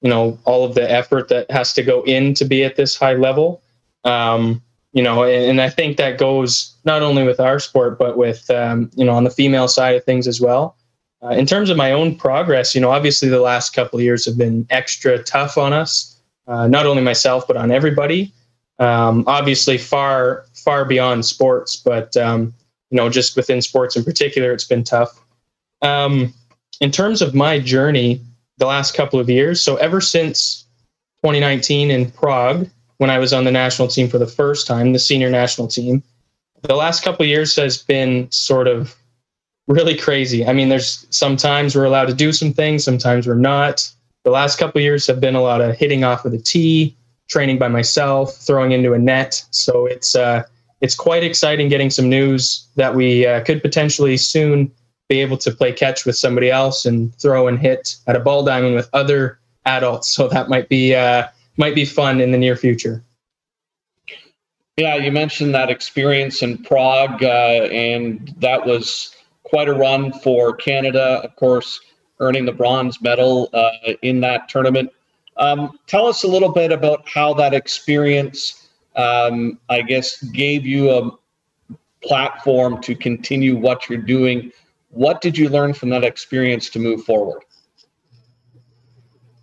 you 0.00 0.10
know, 0.10 0.38
all 0.44 0.64
of 0.64 0.74
the 0.74 0.90
effort 0.90 1.28
that 1.28 1.50
has 1.50 1.72
to 1.74 1.82
go 1.82 2.02
in 2.04 2.34
to 2.34 2.44
be 2.44 2.64
at 2.64 2.76
this 2.76 2.96
high 2.96 3.14
level. 3.14 3.62
Um, 4.04 4.62
you 4.92 5.02
know, 5.02 5.24
and, 5.24 5.44
and, 5.44 5.60
I 5.60 5.70
think 5.70 5.96
that 5.96 6.18
goes 6.18 6.74
not 6.84 7.02
only 7.02 7.24
with 7.24 7.40
our 7.40 7.58
sport, 7.58 7.98
but 7.98 8.16
with, 8.16 8.48
um, 8.50 8.90
you 8.94 9.04
know, 9.04 9.12
on 9.12 9.24
the 9.24 9.30
female 9.30 9.66
side 9.66 9.96
of 9.96 10.04
things 10.04 10.28
as 10.28 10.40
well. 10.40 10.76
Uh, 11.22 11.30
in 11.30 11.46
terms 11.46 11.70
of 11.70 11.76
my 11.76 11.90
own 11.90 12.16
progress, 12.16 12.74
you 12.74 12.80
know, 12.80 12.90
obviously 12.90 13.28
the 13.28 13.40
last 13.40 13.74
couple 13.74 13.98
of 13.98 14.04
years 14.04 14.26
have 14.26 14.36
been 14.36 14.66
extra 14.70 15.22
tough 15.22 15.56
on 15.56 15.72
us, 15.72 16.20
uh, 16.46 16.66
not 16.66 16.86
only 16.86 17.02
myself, 17.02 17.46
but 17.46 17.56
on 17.56 17.70
everybody. 17.70 18.32
Um, 18.78 19.24
obviously, 19.26 19.78
far, 19.78 20.44
far 20.54 20.84
beyond 20.84 21.24
sports, 21.24 21.76
but, 21.76 22.16
um, 22.16 22.52
you 22.90 22.96
know, 22.96 23.08
just 23.08 23.36
within 23.36 23.62
sports 23.62 23.96
in 23.96 24.04
particular, 24.04 24.52
it's 24.52 24.64
been 24.64 24.84
tough. 24.84 25.20
Um, 25.82 26.32
in 26.80 26.90
terms 26.90 27.22
of 27.22 27.34
my 27.34 27.58
journey 27.58 28.20
the 28.58 28.66
last 28.66 28.94
couple 28.94 29.20
of 29.20 29.30
years, 29.30 29.60
so 29.60 29.76
ever 29.76 30.00
since 30.00 30.64
2019 31.22 31.90
in 31.90 32.10
Prague, 32.10 32.68
when 32.98 33.10
I 33.10 33.18
was 33.18 33.32
on 33.32 33.44
the 33.44 33.50
national 33.50 33.88
team 33.88 34.08
for 34.08 34.18
the 34.18 34.26
first 34.26 34.66
time, 34.66 34.92
the 34.92 34.98
senior 34.98 35.30
national 35.30 35.68
team, 35.68 36.02
the 36.62 36.76
last 36.76 37.02
couple 37.02 37.24
of 37.24 37.28
years 37.28 37.54
has 37.56 37.78
been 37.78 38.30
sort 38.30 38.66
of 38.66 38.96
really 39.66 39.96
crazy. 39.96 40.46
I 40.46 40.52
mean, 40.52 40.68
there's 40.68 41.06
sometimes 41.10 41.74
we're 41.74 41.84
allowed 41.84 42.06
to 42.06 42.14
do 42.14 42.32
some 42.32 42.52
things, 42.52 42.84
sometimes 42.84 43.26
we're 43.26 43.34
not. 43.34 43.90
The 44.24 44.30
last 44.30 44.58
couple 44.58 44.78
of 44.78 44.82
years 44.82 45.06
have 45.06 45.20
been 45.20 45.34
a 45.34 45.42
lot 45.42 45.60
of 45.60 45.76
hitting 45.76 46.04
off 46.04 46.24
of 46.24 46.32
the 46.32 46.38
tee, 46.38 46.96
training 47.28 47.58
by 47.58 47.68
myself, 47.68 48.36
throwing 48.36 48.72
into 48.72 48.92
a 48.92 48.98
net. 48.98 49.44
So 49.50 49.86
it's 49.86 50.14
uh, 50.14 50.44
it's 50.80 50.94
quite 50.94 51.24
exciting 51.24 51.68
getting 51.68 51.90
some 51.90 52.08
news 52.08 52.66
that 52.76 52.94
we 52.94 53.26
uh, 53.26 53.42
could 53.44 53.62
potentially 53.62 54.16
soon 54.16 54.70
be 55.08 55.20
able 55.20 55.36
to 55.38 55.50
play 55.50 55.72
catch 55.72 56.06
with 56.06 56.16
somebody 56.16 56.50
else 56.50 56.84
and 56.84 57.14
throw 57.16 57.46
and 57.48 57.58
hit 57.58 57.96
at 58.06 58.16
a 58.16 58.20
ball 58.20 58.44
diamond 58.44 58.74
with 58.74 58.88
other 58.92 59.38
adults. 59.66 60.08
So 60.08 60.28
that 60.28 60.48
might 60.48 60.68
be 60.68 60.94
uh, 60.94 61.28
might 61.56 61.74
be 61.74 61.84
fun 61.84 62.20
in 62.20 62.32
the 62.32 62.38
near 62.38 62.56
future. 62.56 63.02
Yeah, 64.76 64.96
you 64.96 65.12
mentioned 65.12 65.54
that 65.54 65.70
experience 65.70 66.42
in 66.42 66.58
Prague, 66.58 67.22
uh, 67.22 67.68
and 67.70 68.34
that 68.38 68.66
was 68.66 69.14
quite 69.44 69.68
a 69.68 69.72
run 69.72 70.12
for 70.12 70.56
Canada. 70.56 71.20
Of 71.22 71.36
course, 71.36 71.80
earning 72.18 72.44
the 72.44 72.52
bronze 72.52 73.00
medal 73.00 73.50
uh, 73.52 73.70
in 74.02 74.20
that 74.20 74.48
tournament. 74.48 74.90
Um, 75.36 75.78
tell 75.86 76.06
us 76.06 76.22
a 76.22 76.28
little 76.28 76.52
bit 76.52 76.72
about 76.72 77.08
how 77.08 77.34
that 77.34 77.54
experience, 77.54 78.68
um, 78.96 79.58
I 79.68 79.82
guess, 79.82 80.22
gave 80.22 80.64
you 80.64 80.90
a 80.90 81.10
platform 82.02 82.80
to 82.82 82.94
continue 82.94 83.56
what 83.56 83.88
you're 83.88 83.98
doing 83.98 84.52
what 84.94 85.20
did 85.20 85.36
you 85.36 85.48
learn 85.48 85.74
from 85.74 85.90
that 85.90 86.04
experience 86.04 86.70
to 86.70 86.78
move 86.78 87.04
forward? 87.04 87.42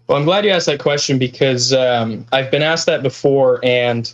Well, 0.07 0.17
I'm 0.17 0.25
glad 0.25 0.45
you 0.45 0.51
asked 0.51 0.65
that 0.65 0.79
question 0.79 1.19
because 1.19 1.73
um, 1.73 2.25
I've 2.31 2.49
been 2.49 2.61
asked 2.61 2.85
that 2.85 3.03
before. 3.03 3.59
And 3.63 4.11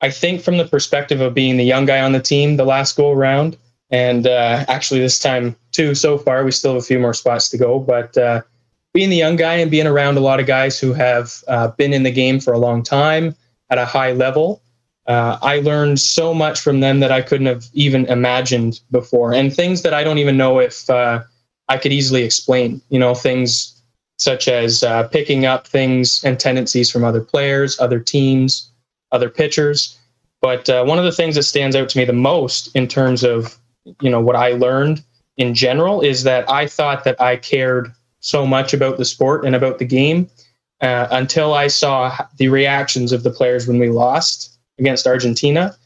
I 0.00 0.10
think 0.10 0.40
from 0.40 0.56
the 0.56 0.64
perspective 0.64 1.20
of 1.20 1.34
being 1.34 1.56
the 1.56 1.64
young 1.64 1.86
guy 1.86 2.00
on 2.00 2.12
the 2.12 2.20
team 2.20 2.56
the 2.56 2.64
last 2.64 2.96
go 2.96 3.12
around, 3.12 3.56
and 3.90 4.26
uh, 4.26 4.64
actually 4.68 5.00
this 5.00 5.18
time 5.18 5.56
too, 5.72 5.94
so 5.94 6.18
far, 6.18 6.44
we 6.44 6.50
still 6.50 6.74
have 6.74 6.82
a 6.82 6.86
few 6.86 6.98
more 6.98 7.14
spots 7.14 7.48
to 7.50 7.58
go. 7.58 7.78
But 7.78 8.16
uh, 8.16 8.42
being 8.96 9.10
the 9.10 9.16
young 9.16 9.36
guy 9.36 9.56
and 9.56 9.70
being 9.70 9.86
around 9.86 10.16
a 10.16 10.20
lot 10.20 10.40
of 10.40 10.46
guys 10.46 10.80
who 10.80 10.94
have 10.94 11.44
uh, 11.48 11.68
been 11.68 11.92
in 11.92 12.02
the 12.02 12.10
game 12.10 12.40
for 12.40 12.54
a 12.54 12.58
long 12.58 12.82
time 12.82 13.36
at 13.68 13.76
a 13.76 13.84
high 13.84 14.12
level, 14.12 14.62
uh, 15.06 15.38
I 15.42 15.58
learned 15.58 16.00
so 16.00 16.32
much 16.32 16.58
from 16.58 16.80
them 16.80 17.00
that 17.00 17.12
I 17.12 17.20
couldn't 17.20 17.46
have 17.46 17.66
even 17.74 18.06
imagined 18.06 18.80
before, 18.90 19.34
and 19.34 19.54
things 19.54 19.82
that 19.82 19.92
I 19.92 20.02
don't 20.02 20.16
even 20.16 20.38
know 20.38 20.60
if 20.60 20.88
uh, 20.88 21.22
I 21.68 21.76
could 21.76 21.92
easily 21.92 22.22
explain. 22.22 22.80
You 22.88 22.98
know, 22.98 23.14
things 23.14 23.82
such 24.16 24.48
as 24.48 24.82
uh, 24.82 25.06
picking 25.08 25.44
up 25.44 25.66
things 25.66 26.24
and 26.24 26.40
tendencies 26.40 26.90
from 26.90 27.04
other 27.04 27.20
players, 27.20 27.78
other 27.78 28.00
teams, 28.00 28.72
other 29.12 29.28
pitchers. 29.28 29.98
But 30.40 30.70
uh, 30.70 30.84
one 30.86 30.98
of 30.98 31.04
the 31.04 31.12
things 31.12 31.34
that 31.34 31.42
stands 31.42 31.76
out 31.76 31.90
to 31.90 31.98
me 31.98 32.06
the 32.06 32.14
most 32.14 32.74
in 32.74 32.88
terms 32.88 33.24
of 33.24 33.58
you 34.00 34.08
know 34.08 34.22
what 34.22 34.36
I 34.36 34.52
learned 34.52 35.04
in 35.36 35.54
general 35.54 36.00
is 36.00 36.22
that 36.22 36.50
I 36.50 36.66
thought 36.66 37.04
that 37.04 37.20
I 37.20 37.36
cared 37.36 37.92
so 38.20 38.46
much 38.46 38.74
about 38.74 38.98
the 38.98 39.04
sport 39.04 39.44
and 39.44 39.54
about 39.54 39.78
the 39.78 39.84
game 39.84 40.28
uh, 40.80 41.06
until 41.10 41.54
I 41.54 41.68
saw 41.68 42.16
the 42.38 42.48
reactions 42.48 43.12
of 43.12 43.22
the 43.22 43.30
players 43.30 43.66
when 43.66 43.78
we 43.78 43.88
lost 43.88 44.58
against 44.78 45.06
Argentina. 45.06 45.76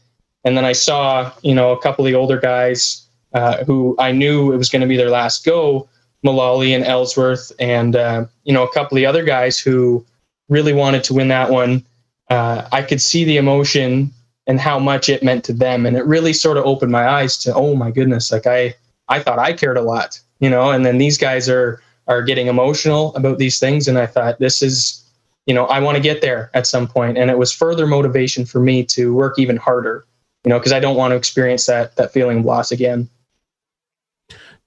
And 0.43 0.57
then 0.57 0.65
I 0.65 0.73
saw, 0.73 1.31
you 1.43 1.53
know, 1.53 1.71
a 1.71 1.79
couple 1.79 2.05
of 2.05 2.11
the 2.11 2.17
older 2.17 2.39
guys 2.39 3.05
uh, 3.33 3.63
who 3.63 3.95
I 3.99 4.11
knew 4.11 4.51
it 4.51 4.57
was 4.57 4.69
going 4.69 4.81
to 4.81 4.87
be 4.87 4.97
their 4.97 5.09
last 5.09 5.45
go, 5.45 5.87
Mullally 6.23 6.73
and 6.73 6.83
Ellsworth, 6.83 7.51
and, 7.59 7.95
uh, 7.95 8.25
you 8.43 8.53
know, 8.53 8.63
a 8.63 8.73
couple 8.73 8.97
of 8.97 9.01
the 9.01 9.05
other 9.05 9.23
guys 9.23 9.59
who 9.59 10.05
really 10.49 10.73
wanted 10.73 11.03
to 11.05 11.13
win 11.13 11.29
that 11.29 11.49
one. 11.49 11.85
Uh, 12.29 12.67
I 12.71 12.81
could 12.81 13.01
see 13.01 13.23
the 13.23 13.37
emotion 13.37 14.11
and 14.47 14.59
how 14.59 14.79
much 14.79 15.09
it 15.09 15.23
meant 15.23 15.43
to 15.45 15.53
them. 15.53 15.85
And 15.85 15.95
it 15.95 16.05
really 16.05 16.33
sort 16.33 16.57
of 16.57 16.65
opened 16.65 16.91
my 16.91 17.07
eyes 17.07 17.37
to, 17.39 17.53
oh 17.53 17.75
my 17.75 17.91
goodness, 17.91 18.31
like 18.31 18.47
I, 18.47 18.75
I 19.07 19.19
thought 19.19 19.39
I 19.39 19.53
cared 19.53 19.77
a 19.77 19.81
lot, 19.81 20.19
you 20.39 20.49
know, 20.49 20.71
and 20.71 20.85
then 20.85 20.97
these 20.97 21.17
guys 21.17 21.47
are, 21.47 21.81
are 22.07 22.21
getting 22.21 22.47
emotional 22.47 23.15
about 23.15 23.37
these 23.37 23.59
things. 23.59 23.87
And 23.87 23.97
I 23.97 24.05
thought 24.05 24.39
this 24.39 24.61
is, 24.61 25.03
you 25.45 25.53
know, 25.53 25.65
I 25.65 25.79
want 25.79 25.95
to 25.95 26.01
get 26.01 26.21
there 26.21 26.49
at 26.53 26.67
some 26.67 26.87
point. 26.87 27.17
And 27.17 27.29
it 27.29 27.37
was 27.37 27.51
further 27.51 27.87
motivation 27.87 28.45
for 28.45 28.59
me 28.59 28.83
to 28.85 29.13
work 29.13 29.39
even 29.39 29.57
harder, 29.57 30.05
you 30.43 30.49
know, 30.49 30.59
because 30.59 30.73
I 30.73 30.79
don't 30.79 30.95
want 30.95 31.11
to 31.11 31.15
experience 31.15 31.65
that 31.67 31.95
that 31.95 32.11
feeling 32.11 32.39
of 32.39 32.45
loss 32.45 32.71
again. 32.71 33.09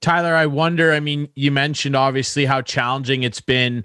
Tyler, 0.01 0.35
I 0.35 0.47
wonder, 0.47 0.92
I 0.92 1.01
mean, 1.01 1.29
you 1.35 1.51
mentioned 1.51 1.97
obviously 1.97 2.44
how 2.44 2.61
challenging 2.61 3.23
it's 3.23 3.40
been. 3.40 3.85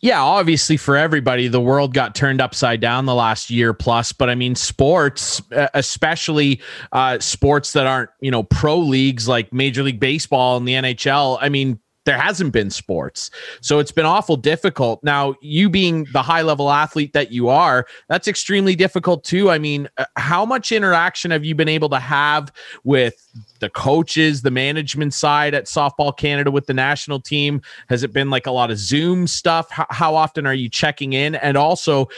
Yeah, 0.00 0.20
obviously 0.20 0.76
for 0.78 0.96
everybody, 0.96 1.46
the 1.46 1.60
world 1.60 1.92
got 1.92 2.14
turned 2.14 2.40
upside 2.40 2.80
down 2.80 3.04
the 3.04 3.14
last 3.14 3.50
year 3.50 3.74
plus. 3.74 4.12
But 4.12 4.30
I 4.30 4.34
mean, 4.34 4.54
sports, 4.54 5.42
especially 5.74 6.60
uh, 6.90 7.18
sports 7.18 7.74
that 7.74 7.86
aren't, 7.86 8.10
you 8.20 8.30
know, 8.30 8.42
pro 8.42 8.78
leagues 8.78 9.28
like 9.28 9.52
Major 9.52 9.82
League 9.82 10.00
Baseball 10.00 10.56
and 10.56 10.66
the 10.66 10.72
NHL. 10.72 11.38
I 11.40 11.50
mean, 11.50 11.78
there 12.06 12.18
hasn't 12.18 12.52
been 12.52 12.70
sports. 12.70 13.30
So 13.60 13.78
it's 13.78 13.92
been 13.92 14.06
awful 14.06 14.36
difficult. 14.36 15.02
Now, 15.04 15.34
you 15.42 15.68
being 15.68 16.06
the 16.12 16.22
high 16.22 16.42
level 16.42 16.70
athlete 16.70 17.12
that 17.12 17.30
you 17.30 17.48
are, 17.48 17.86
that's 18.08 18.26
extremely 18.26 18.74
difficult 18.74 19.22
too. 19.22 19.50
I 19.50 19.58
mean, 19.58 19.88
uh, 19.98 20.06
how 20.16 20.46
much 20.46 20.72
interaction 20.72 21.30
have 21.30 21.44
you 21.44 21.54
been 21.54 21.68
able 21.68 21.90
to 21.90 21.98
have 21.98 22.52
with 22.84 23.28
the 23.60 23.68
coaches, 23.68 24.42
the 24.42 24.50
management 24.50 25.12
side 25.12 25.52
at 25.52 25.66
Softball 25.66 26.16
Canada 26.16 26.50
with 26.50 26.66
the 26.66 26.74
national 26.74 27.20
team? 27.20 27.60
Has 27.88 28.02
it 28.02 28.12
been 28.12 28.30
like 28.30 28.46
a 28.46 28.52
lot 28.52 28.70
of 28.70 28.78
Zoom 28.78 29.26
stuff? 29.26 29.70
How, 29.70 29.86
how 29.90 30.14
often 30.14 30.46
are 30.46 30.54
you 30.54 30.68
checking 30.68 31.12
in? 31.12 31.34
And 31.34 31.56
also, 31.56 32.08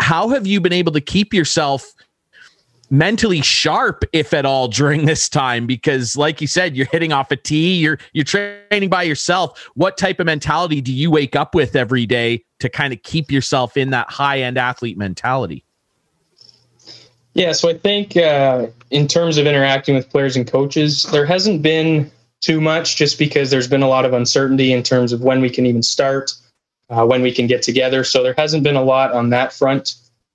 how 0.00 0.28
have 0.30 0.46
you 0.46 0.60
been 0.60 0.72
able 0.72 0.92
to 0.92 1.00
keep 1.00 1.32
yourself? 1.32 1.94
Mentally 2.90 3.40
sharp 3.40 4.04
if 4.12 4.32
at 4.32 4.46
all 4.46 4.68
during 4.68 5.04
this 5.06 5.28
time 5.28 5.66
because 5.66 6.16
like 6.16 6.40
you 6.40 6.46
said 6.46 6.76
you're 6.76 6.86
hitting 6.86 7.12
off 7.12 7.30
a 7.30 7.36
tee 7.36 7.76
you're 7.76 7.98
you're 8.12 8.24
training 8.24 8.88
by 8.88 9.02
yourself. 9.02 9.68
What 9.74 9.96
type 9.96 10.20
of 10.20 10.26
mentality 10.26 10.80
do 10.80 10.92
you 10.92 11.10
wake 11.10 11.36
up 11.36 11.54
with 11.54 11.76
every 11.76 12.06
day 12.06 12.44
to 12.60 12.68
kind 12.68 12.92
of 12.92 13.02
keep 13.02 13.30
yourself 13.30 13.76
in 13.76 13.90
that 13.90 14.10
high 14.10 14.40
end 14.40 14.58
athlete 14.58 14.98
mentality? 14.98 15.64
Yeah 17.34 17.52
so 17.52 17.68
i 17.68 17.74
think 17.74 18.16
uh, 18.16 18.66
in 18.90 19.06
terms 19.06 19.38
of 19.38 19.46
interacting 19.46 19.94
with 19.94 20.08
players 20.10 20.36
and 20.36 20.50
coaches 20.50 21.04
there 21.12 21.26
hasn't 21.26 21.62
been 21.62 22.10
too 22.40 22.60
much 22.60 22.96
just 22.96 23.18
because 23.18 23.50
there's 23.50 23.68
been 23.68 23.82
a 23.82 23.88
lot 23.88 24.04
of 24.04 24.12
uncertainty 24.12 24.72
in 24.72 24.82
terms 24.82 25.12
of 25.12 25.22
when 25.22 25.40
we 25.40 25.50
can 25.50 25.66
even 25.66 25.82
start 25.82 26.32
uh, 26.90 27.04
when 27.04 27.22
we 27.22 27.32
can 27.32 27.46
get 27.46 27.62
together. 27.62 28.04
So 28.04 28.22
there 28.22 28.34
hasn't 28.36 28.62
been 28.62 28.76
a 28.76 28.82
lot 28.82 29.12
on 29.12 29.30
that 29.30 29.52
front 29.52 29.94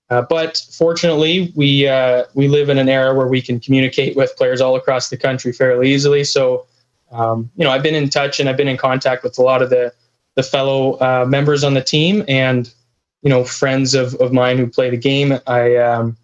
uh, 0.09 0.21
but 0.21 0.61
fortunately, 0.71 1.51
we 1.55 1.87
uh, 1.87 2.25
we 2.33 2.47
live 2.47 2.69
in 2.69 2.77
an 2.77 2.89
era 2.89 3.13
where 3.15 3.27
we 3.27 3.41
can 3.41 3.59
communicate 3.59 4.15
with 4.15 4.35
players 4.35 4.61
all 4.61 4.75
across 4.75 5.09
the 5.09 5.17
country 5.17 5.51
fairly 5.51 5.91
easily. 5.93 6.23
So, 6.23 6.65
um, 7.11 7.49
you 7.55 7.63
know, 7.63 7.71
I've 7.71 7.83
been 7.83 7.95
in 7.95 8.09
touch 8.09 8.39
and 8.39 8.49
I've 8.49 8.57
been 8.57 8.67
in 8.67 8.77
contact 8.77 9.23
with 9.23 9.37
a 9.37 9.41
lot 9.41 9.61
of 9.61 9.69
the 9.69 9.93
the 10.35 10.43
fellow 10.43 10.93
uh, 10.99 11.25
members 11.27 11.63
on 11.63 11.73
the 11.73 11.83
team 11.83 12.23
and 12.27 12.73
you 13.21 13.29
know 13.29 13.43
friends 13.43 13.93
of, 13.93 14.15
of 14.15 14.33
mine 14.33 14.57
who 14.57 14.67
play 14.67 14.89
the 14.89 14.97
game. 14.97 15.39
I 15.47 15.77
um, 15.77 16.17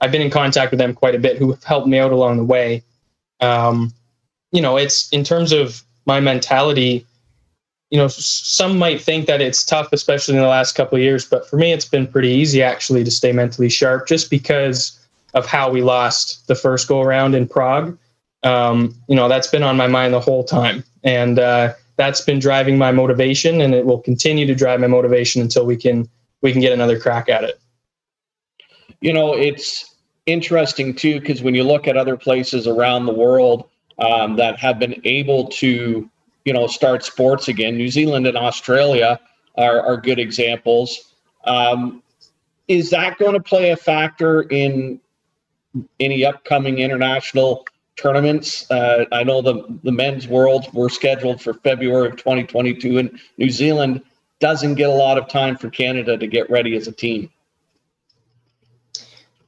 I've 0.00 0.12
been 0.12 0.22
in 0.22 0.30
contact 0.30 0.70
with 0.70 0.78
them 0.78 0.94
quite 0.94 1.14
a 1.14 1.18
bit 1.18 1.36
who 1.36 1.50
have 1.50 1.62
helped 1.64 1.88
me 1.88 1.98
out 1.98 2.12
along 2.12 2.38
the 2.38 2.44
way. 2.44 2.82
Um, 3.40 3.92
you 4.50 4.62
know, 4.62 4.76
it's 4.76 5.08
in 5.10 5.24
terms 5.24 5.52
of 5.52 5.82
my 6.06 6.20
mentality 6.20 7.06
you 7.90 7.98
know, 7.98 8.06
some 8.08 8.78
might 8.78 9.00
think 9.00 9.26
that 9.26 9.40
it's 9.40 9.64
tough, 9.64 9.92
especially 9.92 10.36
in 10.36 10.40
the 10.40 10.48
last 10.48 10.74
couple 10.74 10.96
of 10.96 11.02
years. 11.02 11.24
But 11.24 11.48
for 11.48 11.56
me, 11.56 11.72
it's 11.72 11.84
been 11.84 12.06
pretty 12.06 12.28
easy 12.28 12.62
actually 12.62 13.02
to 13.02 13.10
stay 13.10 13.32
mentally 13.32 13.68
sharp, 13.68 14.06
just 14.06 14.30
because 14.30 14.96
of 15.34 15.46
how 15.46 15.70
we 15.70 15.82
lost 15.82 16.46
the 16.46 16.54
first 16.54 16.88
go 16.88 17.00
around 17.00 17.34
in 17.34 17.48
Prague. 17.48 17.98
Um, 18.42 18.94
you 19.08 19.16
know, 19.16 19.28
that's 19.28 19.48
been 19.48 19.64
on 19.64 19.76
my 19.76 19.88
mind 19.88 20.14
the 20.14 20.20
whole 20.20 20.44
time, 20.44 20.84
and 21.02 21.38
uh, 21.38 21.74
that's 21.96 22.20
been 22.20 22.38
driving 22.38 22.78
my 22.78 22.92
motivation, 22.92 23.60
and 23.60 23.74
it 23.74 23.84
will 23.84 24.00
continue 24.00 24.46
to 24.46 24.54
drive 24.54 24.80
my 24.80 24.86
motivation 24.86 25.42
until 25.42 25.66
we 25.66 25.76
can 25.76 26.08
we 26.42 26.52
can 26.52 26.60
get 26.60 26.72
another 26.72 26.98
crack 26.98 27.28
at 27.28 27.42
it. 27.42 27.60
You 29.00 29.12
know, 29.12 29.34
it's 29.34 29.94
interesting 30.26 30.94
too 30.94 31.18
because 31.18 31.42
when 31.42 31.54
you 31.56 31.64
look 31.64 31.88
at 31.88 31.96
other 31.96 32.16
places 32.16 32.68
around 32.68 33.06
the 33.06 33.12
world 33.12 33.68
um, 33.98 34.36
that 34.36 34.58
have 34.60 34.78
been 34.78 35.00
able 35.04 35.48
to 35.48 36.08
you 36.44 36.52
know, 36.52 36.66
start 36.66 37.04
sports 37.04 37.48
again. 37.48 37.76
New 37.76 37.88
Zealand 37.88 38.26
and 38.26 38.36
Australia 38.36 39.20
are, 39.56 39.80
are 39.80 39.96
good 39.96 40.18
examples. 40.18 41.14
Um, 41.44 42.02
is 42.68 42.90
that 42.90 43.18
going 43.18 43.34
to 43.34 43.40
play 43.40 43.70
a 43.70 43.76
factor 43.76 44.42
in 44.42 45.00
any 45.98 46.24
upcoming 46.24 46.78
international 46.78 47.66
tournaments? 47.96 48.70
Uh, 48.70 49.04
I 49.12 49.24
know 49.24 49.42
the, 49.42 49.64
the 49.82 49.92
men's 49.92 50.28
worlds 50.28 50.72
were 50.72 50.88
scheduled 50.88 51.42
for 51.42 51.54
February 51.54 52.08
of 52.08 52.16
2022, 52.16 52.98
and 52.98 53.20
New 53.38 53.50
Zealand 53.50 54.02
doesn't 54.38 54.74
get 54.74 54.88
a 54.88 54.94
lot 54.94 55.18
of 55.18 55.28
time 55.28 55.56
for 55.56 55.68
Canada 55.68 56.16
to 56.16 56.26
get 56.26 56.48
ready 56.48 56.76
as 56.76 56.88
a 56.88 56.92
team. 56.92 57.30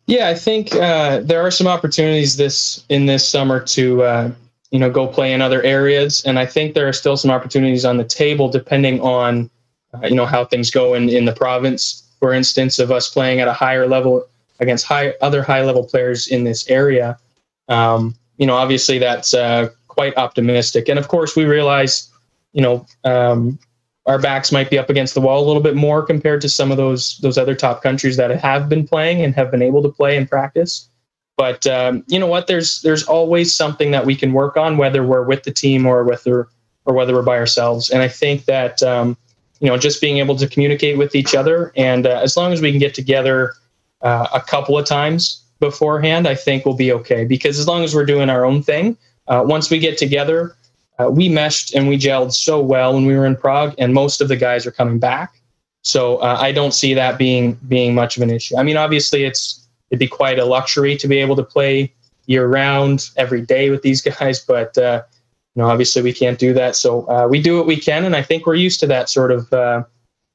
Yeah, 0.06 0.28
I 0.28 0.34
think 0.34 0.74
uh, 0.74 1.20
there 1.20 1.40
are 1.40 1.50
some 1.50 1.66
opportunities 1.66 2.36
this 2.36 2.84
in 2.88 3.06
this 3.06 3.26
summer 3.26 3.60
to 3.60 4.02
uh, 4.02 4.30
you 4.72 4.78
know 4.78 4.90
go 4.90 5.06
play 5.06 5.32
in 5.32 5.40
other 5.40 5.62
areas, 5.62 6.24
and 6.24 6.38
I 6.38 6.46
think 6.46 6.74
there 6.74 6.88
are 6.88 6.92
still 6.92 7.16
some 7.16 7.30
opportunities 7.30 7.84
on 7.84 7.98
the 7.98 8.04
table 8.04 8.48
depending 8.48 9.00
on 9.00 9.50
uh, 9.94 10.06
you 10.06 10.14
know 10.14 10.26
how 10.26 10.44
things 10.44 10.70
go 10.70 10.94
in 10.94 11.08
in 11.08 11.26
the 11.26 11.32
province. 11.32 12.02
For 12.18 12.32
instance, 12.32 12.78
of 12.78 12.90
us 12.90 13.08
playing 13.08 13.40
at 13.40 13.48
a 13.48 13.52
higher 13.52 13.86
level 13.86 14.26
against 14.60 14.86
high 14.86 15.14
other 15.20 15.42
high 15.42 15.62
level 15.62 15.84
players 15.84 16.26
in 16.26 16.44
this 16.44 16.68
area. 16.68 17.18
Um, 17.68 18.16
you 18.38 18.46
know, 18.46 18.54
obviously 18.54 18.98
that's 18.98 19.34
uh, 19.34 19.68
quite 19.88 20.16
optimistic, 20.16 20.88
and 20.88 20.98
of 20.98 21.08
course 21.08 21.36
we 21.36 21.44
realize 21.44 22.10
you 22.54 22.62
know 22.62 22.86
um, 23.04 23.58
our 24.06 24.18
backs 24.18 24.52
might 24.52 24.70
be 24.70 24.78
up 24.78 24.88
against 24.88 25.12
the 25.12 25.20
wall 25.20 25.44
a 25.44 25.46
little 25.46 25.62
bit 25.62 25.76
more 25.76 26.02
compared 26.02 26.40
to 26.40 26.48
some 26.48 26.70
of 26.70 26.78
those 26.78 27.18
those 27.18 27.36
other 27.36 27.54
top 27.54 27.82
countries 27.82 28.16
that 28.16 28.30
have 28.30 28.70
been 28.70 28.86
playing 28.86 29.20
and 29.20 29.34
have 29.34 29.50
been 29.50 29.62
able 29.62 29.82
to 29.82 29.90
play 29.90 30.16
and 30.16 30.30
practice. 30.30 30.88
But 31.42 31.66
um, 31.66 32.04
you 32.06 32.20
know 32.20 32.28
what? 32.28 32.46
There's 32.46 32.82
there's 32.82 33.02
always 33.02 33.52
something 33.52 33.90
that 33.90 34.06
we 34.06 34.14
can 34.14 34.32
work 34.32 34.56
on, 34.56 34.76
whether 34.76 35.02
we're 35.02 35.24
with 35.24 35.42
the 35.42 35.50
team 35.50 35.86
or 35.86 36.04
whether 36.04 36.46
or 36.84 36.94
whether 36.94 37.12
we're 37.12 37.24
by 37.24 37.36
ourselves. 37.36 37.90
And 37.90 38.00
I 38.00 38.06
think 38.06 38.44
that 38.44 38.80
um, 38.84 39.16
you 39.58 39.66
know 39.66 39.76
just 39.76 40.00
being 40.00 40.18
able 40.18 40.36
to 40.36 40.46
communicate 40.46 40.98
with 40.98 41.16
each 41.16 41.34
other, 41.34 41.72
and 41.74 42.06
uh, 42.06 42.20
as 42.22 42.36
long 42.36 42.52
as 42.52 42.62
we 42.62 42.70
can 42.70 42.78
get 42.78 42.94
together 42.94 43.54
uh, 44.02 44.28
a 44.32 44.40
couple 44.40 44.78
of 44.78 44.86
times 44.86 45.42
beforehand, 45.58 46.28
I 46.28 46.36
think 46.36 46.64
we'll 46.64 46.76
be 46.76 46.92
okay. 46.92 47.24
Because 47.24 47.58
as 47.58 47.66
long 47.66 47.82
as 47.82 47.92
we're 47.92 48.06
doing 48.06 48.30
our 48.30 48.44
own 48.44 48.62
thing, 48.62 48.96
uh, 49.26 49.42
once 49.44 49.68
we 49.68 49.80
get 49.80 49.98
together, 49.98 50.54
uh, 51.00 51.10
we 51.10 51.28
meshed 51.28 51.74
and 51.74 51.88
we 51.88 51.98
gelled 51.98 52.34
so 52.34 52.62
well 52.62 52.94
when 52.94 53.04
we 53.04 53.16
were 53.16 53.26
in 53.26 53.34
Prague, 53.34 53.74
and 53.78 53.92
most 53.92 54.20
of 54.20 54.28
the 54.28 54.36
guys 54.36 54.64
are 54.64 54.70
coming 54.70 55.00
back. 55.00 55.40
So 55.82 56.18
uh, 56.18 56.38
I 56.40 56.52
don't 56.52 56.72
see 56.72 56.94
that 56.94 57.18
being 57.18 57.54
being 57.66 57.96
much 57.96 58.16
of 58.16 58.22
an 58.22 58.30
issue. 58.30 58.56
I 58.56 58.62
mean, 58.62 58.76
obviously, 58.76 59.24
it's 59.24 59.61
it'd 59.92 60.00
be 60.00 60.08
quite 60.08 60.38
a 60.38 60.44
luxury 60.44 60.96
to 60.96 61.06
be 61.06 61.18
able 61.18 61.36
to 61.36 61.44
play 61.44 61.92
year 62.26 62.46
round 62.46 63.10
every 63.16 63.42
day 63.42 63.70
with 63.70 63.82
these 63.82 64.00
guys, 64.10 64.40
but 64.40 64.76
uh, 64.78 65.02
you 65.54 65.62
know, 65.62 65.68
obviously, 65.68 66.00
we 66.00 66.14
can't 66.14 66.38
do 66.38 66.54
that. 66.54 66.76
So 66.76 67.06
uh, 67.08 67.28
we 67.28 67.40
do 67.40 67.58
what 67.58 67.66
we 67.66 67.76
can, 67.76 68.04
and 68.04 68.16
I 68.16 68.22
think 68.22 68.46
we're 68.46 68.54
used 68.54 68.80
to 68.80 68.86
that 68.86 69.10
sort 69.10 69.30
of 69.30 69.52
uh, 69.52 69.84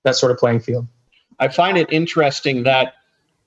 that 0.03 0.15
sort 0.15 0.31
of 0.31 0.37
playing 0.37 0.59
field. 0.59 0.87
I 1.39 1.47
find 1.47 1.77
it 1.77 1.91
interesting 1.91 2.63
that 2.63 2.93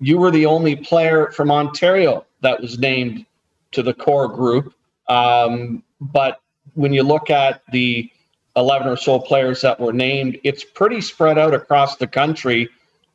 you 0.01 0.19
were 0.19 0.33
the 0.33 0.47
only 0.47 0.77
player 0.77 1.31
from 1.31 1.51
Ontario 1.51 2.27
that 2.41 2.61
was 2.61 2.79
named 2.79 3.25
to 3.73 3.83
the 3.83 3.95
core 3.95 4.27
group, 4.29 4.75
um, 5.09 5.83
but 6.01 6.41
when 6.75 6.93
you 6.93 7.05
look 7.05 7.31
at 7.31 7.63
the 7.71 8.11
11 8.57 8.89
or 8.89 8.97
so 8.97 9.19
players 9.19 9.61
that 9.61 9.79
were 9.79 9.93
named, 9.93 10.39
it's 10.43 10.65
pretty 10.65 11.01
spread 11.01 11.39
out 11.39 11.55
across 11.55 11.97
the 11.97 12.07
country. 12.07 12.69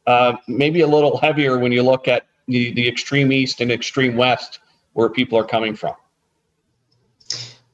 Uh, 0.07 0.37
maybe 0.47 0.81
a 0.81 0.87
little 0.87 1.17
heavier 1.21 1.57
when 1.57 1.71
you 1.71 1.83
look 1.83 2.07
at 2.07 2.25
the, 2.47 2.71
the 2.73 2.87
extreme 2.87 3.31
east 3.31 3.61
and 3.61 3.71
extreme 3.71 4.15
west 4.15 4.59
where 4.93 5.09
people 5.09 5.37
are 5.37 5.43
coming 5.43 5.75
from. 5.75 5.95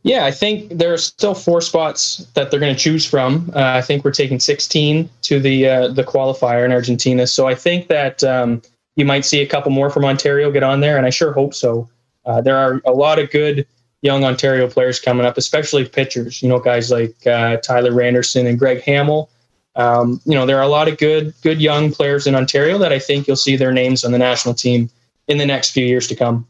Yeah, 0.03 0.25
I 0.25 0.31
think 0.31 0.69
there 0.69 0.91
are 0.91 0.97
still 0.97 1.36
four 1.36 1.62
spots 1.62 2.25
that 2.34 2.49
they're 2.49 2.60
going 2.60 2.75
to 2.75 2.79
choose 2.79 3.05
from. 3.05 3.51
Uh, 3.55 3.60
I 3.60 3.81
think 3.81 4.03
we're 4.03 4.12
taking 4.12 4.39
16 4.39 5.07
to 5.21 5.39
the 5.39 5.67
uh, 5.67 5.88
the 5.89 6.03
qualifier 6.03 6.65
in 6.65 6.71
Argentina. 6.71 7.27
So 7.27 7.47
I 7.47 7.53
think 7.53 7.88
that 7.89 8.23
um, 8.23 8.63
you 8.95 9.05
might 9.05 9.25
see 9.25 9.41
a 9.41 9.47
couple 9.47 9.71
more 9.71 9.91
from 9.91 10.05
Ontario 10.05 10.49
get 10.51 10.63
on 10.63 10.79
there, 10.79 10.97
and 10.97 11.05
I 11.05 11.12
sure 11.12 11.34
hope 11.34 11.53
so. 11.53 11.88
Uh, 12.25 12.41
there 12.41 12.57
are 12.57 12.81
a 12.86 12.91
lot 12.91 13.19
of 13.19 13.29
good 13.29 13.67
young 14.01 14.23
Ontario 14.23 14.67
players 14.67 14.99
coming 14.99 15.25
up, 15.25 15.38
especially 15.38 15.88
pitchers. 15.88 16.41
You 16.41 16.49
know, 16.49 16.60
guys 16.60 16.89
like 16.89 17.15
uh, 17.27 17.57
Tyler 17.57 17.91
Randerson 17.91 18.47
and 18.47 18.57
Greg 18.57 18.81
Hamill. 18.81 19.29
Um, 19.75 20.19
you 20.25 20.34
know, 20.34 20.45
there 20.45 20.57
are 20.57 20.63
a 20.63 20.67
lot 20.67 20.88
of 20.88 20.97
good, 20.97 21.34
good 21.41 21.62
young 21.62 21.91
players 21.91 22.27
in 22.27 22.36
Ontario 22.36 22.77
that 22.77 22.91
I 22.91 22.99
think 22.99 23.27
you'll 23.27 23.36
see 23.36 23.55
their 23.55 23.71
names 23.71 24.03
on 24.03 24.12
the 24.12 24.17
national 24.17 24.53
team 24.53 24.89
in 25.27 25.38
the 25.38 25.45
next 25.45 25.71
few 25.71 25.86
years 25.86 26.07
to 26.07 26.15
come. 26.15 26.47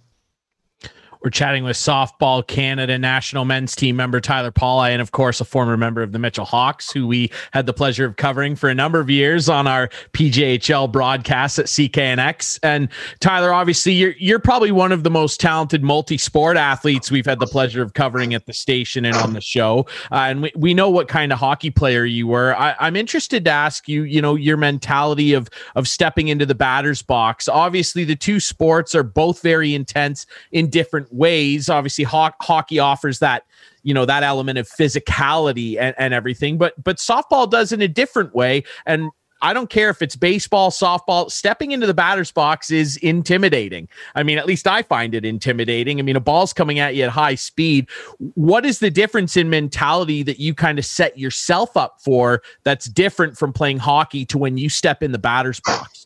We're 1.24 1.30
chatting 1.30 1.64
with 1.64 1.78
Softball 1.78 2.46
Canada 2.46 2.98
national 2.98 3.46
men's 3.46 3.76
team 3.76 3.96
member 3.96 4.20
Tyler 4.20 4.50
Pauli, 4.50 4.92
and 4.92 5.02
of 5.02 5.12
course, 5.12 5.40
a 5.40 5.46
former 5.46 5.78
member 5.78 6.02
of 6.02 6.14
the 6.14 6.20
Mitchell 6.20 6.46
Hawks, 6.46 6.92
who 6.92 7.06
we 7.06 7.32
had 7.52 7.68
the 7.68 7.74
pleasure 7.74 8.06
of 8.06 8.16
covering 8.16 8.56
for 8.56 8.70
a 8.70 8.74
number 8.74 9.00
of 9.00 9.08
years 9.08 9.48
on 9.48 9.68
our 9.68 9.90
PJHL 10.14 10.92
broadcast 10.92 11.60
at 11.60 11.68
CKNX. 11.68 12.58
And 12.64 12.90
Tyler, 13.20 13.54
obviously, 13.54 13.94
you're 13.94 14.16
you're 14.18 14.40
probably 14.40 14.72
one 14.72 14.92
of 14.92 15.04
the 15.04 15.12
most 15.12 15.40
talented 15.40 15.84
multi-sport 15.84 16.58
athletes 16.58 17.12
we've 17.12 17.28
had 17.28 17.40
the 17.40 17.46
pleasure 17.46 17.84
of 17.84 17.94
covering 17.94 18.34
at 18.34 18.48
the 18.48 18.54
station 18.54 19.06
and 19.06 19.16
on 19.16 19.34
the 19.34 19.42
show. 19.42 19.86
Uh, 20.12 20.16
and 20.16 20.42
we, 20.42 20.52
we 20.56 20.74
know 20.74 20.90
what 20.90 21.08
kind 21.08 21.32
of 21.32 21.38
hockey 21.38 21.70
player 21.70 22.04
you 22.04 22.26
were. 22.26 22.58
I, 22.58 22.76
I'm 22.80 22.96
interested 22.96 23.46
to 23.46 23.52
ask 23.52 23.88
you, 23.88 24.04
you 24.04 24.24
know, 24.24 24.34
your 24.34 24.58
mentality 24.58 25.34
of 25.34 25.50
of 25.76 25.88
stepping 25.88 26.30
into 26.30 26.48
the 26.48 26.56
batter's 26.56 27.04
box. 27.04 27.48
Obviously, 27.48 28.06
the 28.06 28.16
two 28.16 28.40
sports 28.40 28.96
are 28.96 29.04
both 29.04 29.44
very 29.44 29.76
intense 29.76 30.26
in 30.52 30.68
different 30.68 31.11
ways. 31.12 31.70
Obviously, 31.70 32.04
ho- 32.04 32.32
hockey 32.42 32.80
offers 32.80 33.20
that 33.20 33.46
you 33.84 33.94
know 33.94 34.06
that 34.06 34.24
element 34.24 34.58
of 34.58 34.68
physicality 34.68 35.78
and, 35.80 35.96
and 35.98 36.14
everything, 36.14 36.58
but 36.58 36.82
but 36.84 36.98
softball 36.98 37.50
does 37.50 37.72
in 37.72 37.82
a 37.82 37.88
different 37.88 38.34
way. 38.36 38.64
And 38.86 39.12
I 39.44 39.54
don't 39.54 39.70
care 39.70 39.90
if 39.90 40.02
it's 40.02 40.16
baseball, 40.16 40.70
softball, 40.70 41.32
stepping 41.32 41.72
into 41.72 41.88
the 41.88 41.94
batter's 41.94 42.32
box 42.32 42.70
is 42.70 42.98
intimidating. 42.98 43.88
I 44.14 44.22
mean, 44.22 44.38
at 44.38 44.46
least 44.46 44.68
I 44.68 44.84
find 44.84 45.16
it 45.16 45.26
intimidating. 45.26 45.98
I 46.00 46.04
mean, 46.04 46.16
a 46.16 46.20
ball's 46.22 46.54
coming 46.54 46.78
at 46.78 46.96
you 46.96 47.04
at 47.04 47.10
high 47.10 47.36
speed. 47.36 47.90
What 48.36 48.66
is 48.66 48.80
the 48.80 48.92
difference 48.92 49.36
in 49.36 49.50
mentality 49.50 50.22
that 50.24 50.40
you 50.40 50.54
kind 50.54 50.78
of 50.78 50.86
set 50.86 51.18
yourself 51.18 51.76
up 51.76 52.00
for 52.04 52.44
that's 52.64 52.86
different 52.86 53.36
from 53.36 53.52
playing 53.52 53.80
hockey 53.80 54.26
to 54.26 54.38
when 54.38 54.58
you 54.58 54.70
step 54.70 55.02
in 55.02 55.12
the 55.12 55.20
batter's 55.20 55.60
box? 55.60 56.06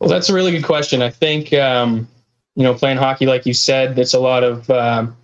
Well, 0.00 0.10
that's 0.10 0.28
a 0.28 0.34
really 0.34 0.50
good 0.50 0.64
question. 0.64 1.00
I 1.02 1.10
think 1.10 1.52
um, 1.52 2.08
you 2.54 2.62
know, 2.62 2.74
playing 2.74 2.98
hockey, 2.98 3.26
like 3.26 3.46
you 3.46 3.54
said, 3.54 3.98
it's 3.98 4.14
a 4.14 4.20
lot 4.20 4.44
of, 4.44 4.68
um, 4.70 5.16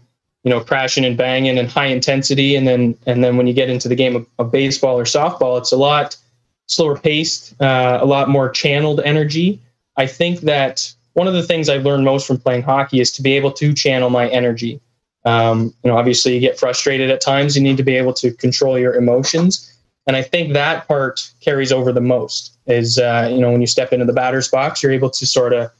you 0.44 0.50
know, 0.50 0.60
crashing 0.60 1.04
and 1.04 1.16
banging 1.16 1.58
and 1.58 1.68
high 1.68 1.86
intensity. 1.86 2.56
And 2.56 2.66
then, 2.66 2.96
and 3.06 3.22
then 3.22 3.36
when 3.36 3.46
you 3.46 3.52
get 3.52 3.68
into 3.68 3.88
the 3.88 3.94
game 3.94 4.16
of, 4.16 4.26
of 4.38 4.50
baseball 4.50 4.98
or 4.98 5.04
softball, 5.04 5.58
it's 5.58 5.72
a 5.72 5.76
lot 5.76 6.16
slower 6.66 6.98
paced, 6.98 7.60
uh, 7.60 7.98
a 8.00 8.06
lot 8.06 8.28
more 8.28 8.48
channeled 8.48 9.00
energy. 9.00 9.60
I 9.96 10.06
think 10.06 10.40
that 10.40 10.92
one 11.14 11.26
of 11.26 11.34
the 11.34 11.42
things 11.42 11.68
I've 11.68 11.84
learned 11.84 12.04
most 12.04 12.26
from 12.26 12.38
playing 12.38 12.62
hockey 12.62 13.00
is 13.00 13.10
to 13.12 13.22
be 13.22 13.32
able 13.32 13.52
to 13.52 13.74
channel 13.74 14.10
my 14.10 14.28
energy. 14.28 14.80
Um, 15.24 15.74
you 15.82 15.90
know, 15.90 15.98
obviously 15.98 16.34
you 16.34 16.40
get 16.40 16.58
frustrated 16.58 17.10
at 17.10 17.20
times. 17.20 17.56
You 17.56 17.62
need 17.62 17.76
to 17.76 17.82
be 17.82 17.96
able 17.96 18.14
to 18.14 18.32
control 18.32 18.78
your 18.78 18.94
emotions. 18.94 19.74
And 20.06 20.16
I 20.16 20.22
think 20.22 20.54
that 20.54 20.88
part 20.88 21.30
carries 21.40 21.72
over 21.72 21.92
the 21.92 22.00
most 22.00 22.56
is, 22.66 22.98
uh, 22.98 23.28
you 23.30 23.40
know, 23.40 23.50
when 23.50 23.60
you 23.60 23.66
step 23.66 23.92
into 23.92 24.06
the 24.06 24.12
batter's 24.12 24.48
box, 24.48 24.82
you're 24.82 24.92
able 24.92 25.10
to 25.10 25.26
sort 25.26 25.52
of, 25.52 25.70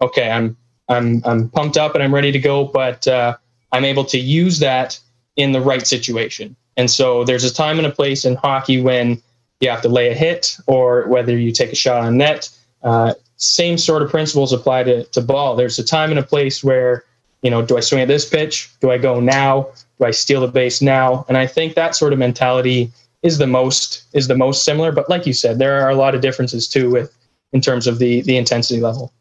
okay, 0.00 0.30
I'm 0.30 0.56
I'm 0.88 1.22
I'm 1.24 1.48
pumped 1.48 1.76
up 1.76 1.94
and 1.94 2.02
I'm 2.02 2.14
ready 2.14 2.32
to 2.32 2.38
go, 2.38 2.64
but 2.64 3.06
uh, 3.08 3.36
I'm 3.72 3.84
able 3.84 4.04
to 4.06 4.18
use 4.18 4.58
that 4.58 4.98
in 5.36 5.52
the 5.52 5.60
right 5.60 5.86
situation. 5.86 6.56
And 6.76 6.90
so 6.90 7.24
there's 7.24 7.44
a 7.44 7.52
time 7.52 7.78
and 7.78 7.86
a 7.86 7.90
place 7.90 8.24
in 8.24 8.36
hockey 8.36 8.80
when 8.80 9.22
you 9.60 9.70
have 9.70 9.82
to 9.82 9.88
lay 9.88 10.10
a 10.10 10.14
hit 10.14 10.56
or 10.66 11.06
whether 11.08 11.36
you 11.36 11.52
take 11.52 11.72
a 11.72 11.76
shot 11.76 12.02
on 12.04 12.18
net. 12.18 12.50
Uh, 12.82 13.14
same 13.36 13.78
sort 13.78 14.02
of 14.02 14.10
principles 14.10 14.52
apply 14.52 14.84
to, 14.84 15.04
to 15.04 15.20
ball. 15.20 15.56
There's 15.56 15.78
a 15.78 15.84
time 15.84 16.10
and 16.10 16.18
a 16.18 16.22
place 16.22 16.62
where, 16.62 17.04
you 17.42 17.50
know, 17.50 17.62
do 17.62 17.76
I 17.76 17.80
swing 17.80 18.02
at 18.02 18.08
this 18.08 18.28
pitch? 18.28 18.70
Do 18.80 18.90
I 18.90 18.98
go 18.98 19.20
now? 19.20 19.68
Do 19.98 20.06
I 20.06 20.10
steal 20.10 20.40
the 20.40 20.48
base 20.48 20.82
now? 20.82 21.24
And 21.28 21.36
I 21.36 21.46
think 21.46 21.74
that 21.74 21.94
sort 21.94 22.12
of 22.12 22.18
mentality 22.18 22.90
is 23.22 23.38
the 23.38 23.46
most 23.46 24.04
is 24.12 24.28
the 24.28 24.36
most 24.36 24.64
similar. 24.64 24.92
But 24.92 25.08
like 25.08 25.26
you 25.26 25.32
said, 25.32 25.58
there 25.58 25.80
are 25.80 25.90
a 25.90 25.96
lot 25.96 26.14
of 26.14 26.20
differences 26.20 26.68
too 26.68 26.90
with 26.90 27.16
in 27.52 27.60
terms 27.60 27.86
of 27.86 27.98
the 27.98 28.20
the 28.22 28.36
intensity 28.36 28.80
level. 28.80 29.12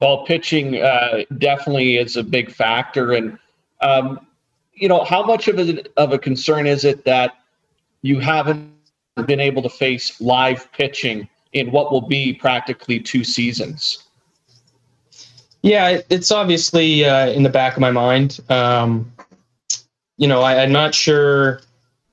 Well, 0.00 0.24
pitching 0.24 0.80
uh, 0.80 1.24
definitely 1.38 1.96
is 1.96 2.16
a 2.16 2.22
big 2.22 2.52
factor, 2.52 3.12
and 3.12 3.36
um, 3.80 4.24
you 4.72 4.88
know 4.88 5.02
how 5.04 5.24
much 5.24 5.48
of 5.48 5.58
a 5.58 5.84
of 5.96 6.12
a 6.12 6.18
concern 6.18 6.66
is 6.66 6.84
it 6.84 7.04
that 7.04 7.36
you 8.02 8.20
haven't 8.20 8.72
been 9.26 9.40
able 9.40 9.62
to 9.62 9.68
face 9.68 10.20
live 10.20 10.70
pitching 10.72 11.28
in 11.52 11.70
what 11.72 11.90
will 11.90 12.06
be 12.06 12.32
practically 12.32 13.00
two 13.00 13.24
seasons? 13.24 14.04
Yeah, 15.62 15.98
it's 16.08 16.30
obviously 16.30 17.04
uh, 17.04 17.28
in 17.28 17.42
the 17.42 17.48
back 17.48 17.74
of 17.74 17.80
my 17.80 17.90
mind. 17.90 18.38
Um, 18.48 19.12
you 20.16 20.28
know, 20.28 20.42
I, 20.42 20.62
am 20.62 20.72
not 20.72 20.94
sure. 20.94 21.60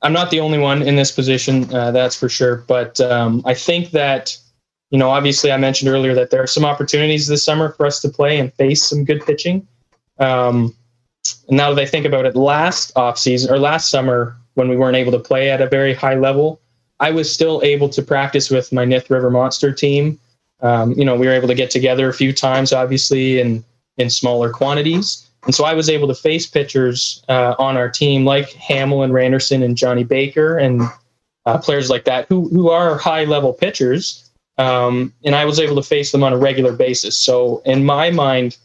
I'm 0.02 0.14
not 0.14 0.32
the 0.32 0.40
only 0.40 0.58
one 0.58 0.82
in 0.82 0.96
this 0.96 1.12
position, 1.12 1.74
uh, 1.74 1.92
that's 1.92 2.16
for 2.16 2.30
sure. 2.30 2.58
But 2.68 3.00
um, 3.02 3.42
I 3.46 3.54
think 3.54 3.92
that 3.92 4.38
you 4.96 5.00
know, 5.00 5.10
obviously, 5.10 5.52
I 5.52 5.58
mentioned 5.58 5.92
earlier 5.92 6.14
that 6.14 6.30
there 6.30 6.42
are 6.42 6.48
some 6.48 6.64
opportunities 6.64 7.28
this 7.28 7.44
summer 7.44 7.74
for 7.74 7.86
us 7.86 8.00
to 8.00 8.08
play 8.08 8.40
and 8.40 8.54
face 8.54 8.82
some 8.82 9.04
good 9.04 9.26
pitching. 9.26 9.68
Um, 10.20 10.74
now 11.50 11.74
that 11.74 11.82
I 11.82 11.86
think 11.86 12.06
about 12.06 12.26
it, 12.26 12.38
last 12.38 12.96
offseason 12.96 13.52
or 13.52 13.60
last 13.60 13.90
summer 13.90 14.38
when 14.54 14.70
we 14.70 14.78
weren't 14.78 14.96
able 14.96 15.12
to 15.12 15.20
play 15.20 15.52
at 15.52 15.60
a 15.60 15.68
very 15.68 15.94
high 15.94 16.16
level, 16.16 16.62
I 17.02 17.12
was 17.12 17.30
still 17.30 17.62
able 17.62 17.90
to 17.90 18.02
practice 18.02 18.50
with 18.50 18.72
my 18.72 18.86
Nith 18.86 19.10
River 19.10 19.30
Monster 19.30 19.74
team. 19.74 20.18
Um, 20.62 20.94
you 20.94 21.04
know, 21.04 21.18
we 21.18 21.28
were 21.28 21.34
able 21.34 21.50
to 21.50 21.56
get 21.56 21.72
together 21.72 22.08
a 22.08 22.14
few 22.14 22.32
times, 22.32 22.72
obviously, 22.72 23.42
in 23.42 23.66
in 23.98 24.10
smaller 24.10 24.50
quantities. 24.50 25.30
And 25.44 25.54
so 25.54 25.66
I 25.66 25.74
was 25.74 25.90
able 25.90 26.08
to 26.08 26.16
face 26.16 26.48
pitchers 26.48 27.22
uh, 27.28 27.56
on 27.60 27.76
our 27.76 27.90
team 27.90 28.24
like 28.24 28.48
Hamill 28.54 29.04
and 29.04 29.12
Randerson 29.12 29.62
and 29.62 29.76
Johnny 29.76 30.06
Baker 30.06 30.58
and 30.58 30.84
uh, 31.46 31.58
players 31.58 31.90
like 31.90 32.06
that 32.06 32.28
who 32.30 32.48
who 32.48 32.70
are 32.70 32.98
high 32.98 33.26
level 33.26 33.52
pitchers. 33.52 34.22
Um, 34.58 35.14
and 35.24 35.36
I 35.36 35.46
was 35.46 35.60
able 35.60 35.76
to 35.76 35.84
face 35.84 36.12
them 36.12 36.24
on 36.24 36.34
a 36.34 36.38
regular 36.38 36.72
basis. 36.72 37.18
So 37.18 37.62
in 37.66 37.86
my 37.86 38.10
mind, 38.10 38.58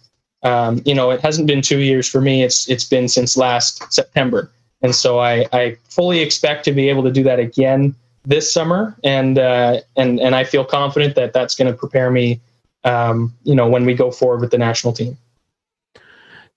um, 0.42 0.80
you 0.84 0.94
know, 0.94 1.10
it 1.10 1.20
hasn't 1.20 1.46
been 1.46 1.62
two 1.62 1.80
years 1.80 2.08
for 2.08 2.20
me. 2.20 2.42
It's 2.42 2.68
it's 2.68 2.84
been 2.84 3.08
since 3.08 3.36
last 3.36 3.92
September, 3.92 4.50
and 4.82 4.94
so 4.94 5.18
I, 5.18 5.46
I 5.52 5.76
fully 5.88 6.20
expect 6.20 6.64
to 6.64 6.72
be 6.72 6.88
able 6.88 7.02
to 7.02 7.10
do 7.10 7.22
that 7.24 7.38
again 7.38 7.94
this 8.24 8.50
summer, 8.50 8.96
and 9.04 9.38
uh, 9.38 9.80
and 9.96 10.18
and 10.18 10.34
I 10.34 10.44
feel 10.44 10.64
confident 10.64 11.14
that 11.16 11.32
that's 11.32 11.54
going 11.54 11.70
to 11.70 11.76
prepare 11.76 12.10
me, 12.10 12.40
um, 12.84 13.34
you 13.44 13.54
know, 13.54 13.68
when 13.68 13.84
we 13.84 13.94
go 13.94 14.10
forward 14.10 14.40
with 14.40 14.50
the 14.50 14.58
national 14.58 14.94
team. 14.94 15.18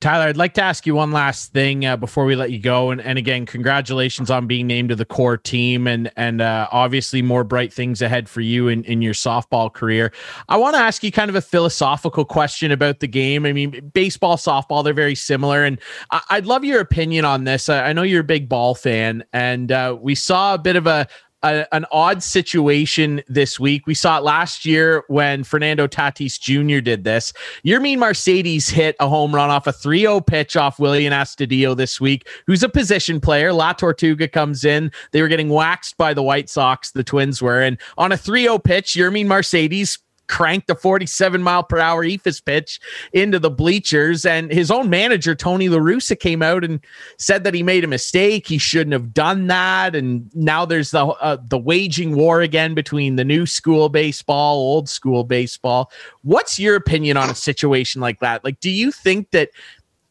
Tyler, 0.04 0.26
I'd 0.26 0.36
like 0.36 0.54
to 0.56 0.62
ask 0.62 0.86
you 0.86 0.96
one 0.96 1.14
last 1.14 1.54
thing 1.54 1.86
uh, 1.86 1.96
before 1.96 2.26
we 2.26 2.36
let 2.36 2.52
you 2.52 2.60
go, 2.60 2.92
and, 2.92 3.00
and 3.00 3.18
again, 3.18 3.46
congratulations 3.46 4.30
on 4.30 4.48
being 4.48 4.68
named 4.68 4.90
to 4.90 4.98
the 4.98 5.06
core 5.06 5.38
team, 5.38 5.88
and 5.88 6.12
and 6.18 6.42
uh, 6.42 6.68
obviously 6.74 7.22
more 7.22 7.46
bright 7.46 7.72
things 7.72 8.02
ahead 8.02 8.28
for 8.28 8.42
you 8.42 8.68
in, 8.68 8.84
in 8.84 9.02
your 9.02 9.14
softball 9.14 9.72
career. 9.72 10.12
I 10.50 10.58
want 10.58 10.76
to 10.76 10.82
ask 10.82 11.06
you 11.06 11.12
kind 11.14 11.30
of 11.30 11.38
a 11.38 11.42
philosophical 11.42 12.26
question 12.26 12.70
about 12.70 13.00
the 13.00 13.08
game. 13.08 13.46
I 13.46 13.54
mean, 13.54 13.92
baseball, 13.94 14.36
softball, 14.36 14.84
they're 14.84 14.94
very 14.94 15.16
similar, 15.16 15.64
and 15.64 15.80
I, 16.12 16.22
would 16.34 16.48
love 16.48 16.66
your 16.66 16.82
opinion 16.82 17.24
on 17.24 17.46
this. 17.46 17.70
I, 17.70 17.86
I, 17.86 17.94
know 17.94 18.04
you're 18.04 18.20
a 18.20 18.26
big 18.26 18.50
ball 18.50 18.76
fan, 18.76 19.24
and 19.32 19.72
uh, 19.72 19.98
we 20.02 20.16
saw 20.16 20.56
a 20.56 20.58
bit 20.58 20.76
of 20.76 20.86
a, 20.86 21.08
a, 21.44 21.74
an 21.74 21.86
odd 21.92 22.24
situation 22.24 23.22
this 23.28 23.60
week. 23.60 23.86
We 23.86 23.94
saw 23.94 24.18
it 24.18 24.24
last 24.24 24.66
year 24.66 25.04
when 25.08 25.44
Fernando 25.44 25.88
Tatis 25.88 26.40
Jr. 26.40 26.82
did 26.82 27.04
this. 27.04 27.34
Yermin 27.66 27.98
Mercedes 27.98 28.70
hit 28.70 28.96
a 29.00 29.08
home 29.08 29.34
run 29.34 29.50
off 29.50 29.68
a 29.68 29.74
3 29.74 30.00
0 30.00 30.22
pitch 30.22 30.56
off 30.56 30.80
Willian 30.80 31.14
Astudillo 31.14 31.76
this 31.76 32.00
week, 32.00 32.28
who's 32.48 32.64
a 32.64 32.70
position 32.70 33.20
player. 33.20 33.54
La 33.54 33.74
Tortuga 33.74 34.28
comes 34.28 34.64
in. 34.64 34.92
They 35.12 35.22
were 35.22 35.28
getting 35.28 35.50
waxed 35.50 35.98
by 35.98 36.14
the 36.14 36.24
White 36.24 36.50
Sox, 36.50 36.92
the 36.92 37.04
Twins 37.04 37.42
were. 37.42 37.62
And 37.62 37.78
on 37.98 38.12
a 38.12 38.18
3 38.18 38.44
0 38.44 38.60
pitch, 38.60 38.94
Yermin 38.94 39.28
Mercedes 39.28 40.00
cranked 40.28 40.70
a 40.70 40.76
47 40.76 41.42
mile 41.42 41.64
per 41.64 41.80
hour 41.80 42.04
eephus 42.04 42.44
pitch 42.44 42.80
into 43.14 43.40
the 43.40 43.50
bleachers. 43.50 44.26
And 44.26 44.52
his 44.52 44.72
own 44.72 44.90
manager, 44.90 45.36
Tony 45.36 45.70
La 45.70 45.78
Russa, 45.78 46.20
came 46.20 46.42
out 46.42 46.64
and 46.64 46.80
said 47.18 47.44
that 47.44 47.54
he 47.54 47.64
made 47.64 47.84
a 47.84 47.88
mistake. 47.88 48.48
He 48.48 48.58
shouldn't 48.58 48.94
have 48.94 49.14
done 49.14 49.48
that. 49.48 49.96
And 49.96 50.30
now 50.36 50.66
there's 50.66 50.92
the, 50.92 51.06
uh, 51.06 51.38
the 51.48 51.58
waging 51.58 52.16
war 52.16 52.42
again 52.42 52.74
between 52.74 53.16
the 53.16 53.26
new 53.26 53.46
school 53.46 53.90
baseball, 53.90 54.56
old 54.56 54.90
school 54.90 55.24
baseball. 55.24 55.92
What's 56.22 56.60
your 56.60 56.76
opinion 56.76 57.18
on 57.18 57.30
a 57.30 57.36
situation 57.36 58.02
like 58.02 58.20
that? 58.20 58.44
Like, 58.44 58.60
do 58.60 58.70
you 58.70 58.92
think 58.92 59.32
that 59.32 59.50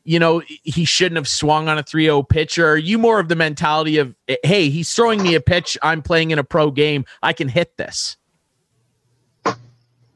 you 0.04 0.18
know, 0.18 0.42
he 0.48 0.84
shouldn't 0.84 1.16
have 1.16 1.28
swung 1.28 1.68
on 1.68 1.78
a 1.78 1.82
3 1.82 2.06
0 2.06 2.24
pitch? 2.24 2.58
Or 2.58 2.70
are 2.70 2.76
you 2.76 2.98
more 2.98 3.20
of 3.20 3.28
the 3.28 3.36
mentality 3.36 3.98
of, 3.98 4.14
hey, 4.42 4.68
he's 4.68 4.92
throwing 4.92 5.22
me 5.22 5.34
a 5.34 5.40
pitch. 5.40 5.78
I'm 5.82 6.02
playing 6.02 6.32
in 6.32 6.38
a 6.38 6.44
pro 6.44 6.70
game. 6.70 7.04
I 7.22 7.32
can 7.32 7.48
hit 7.48 7.76
this? 7.76 8.16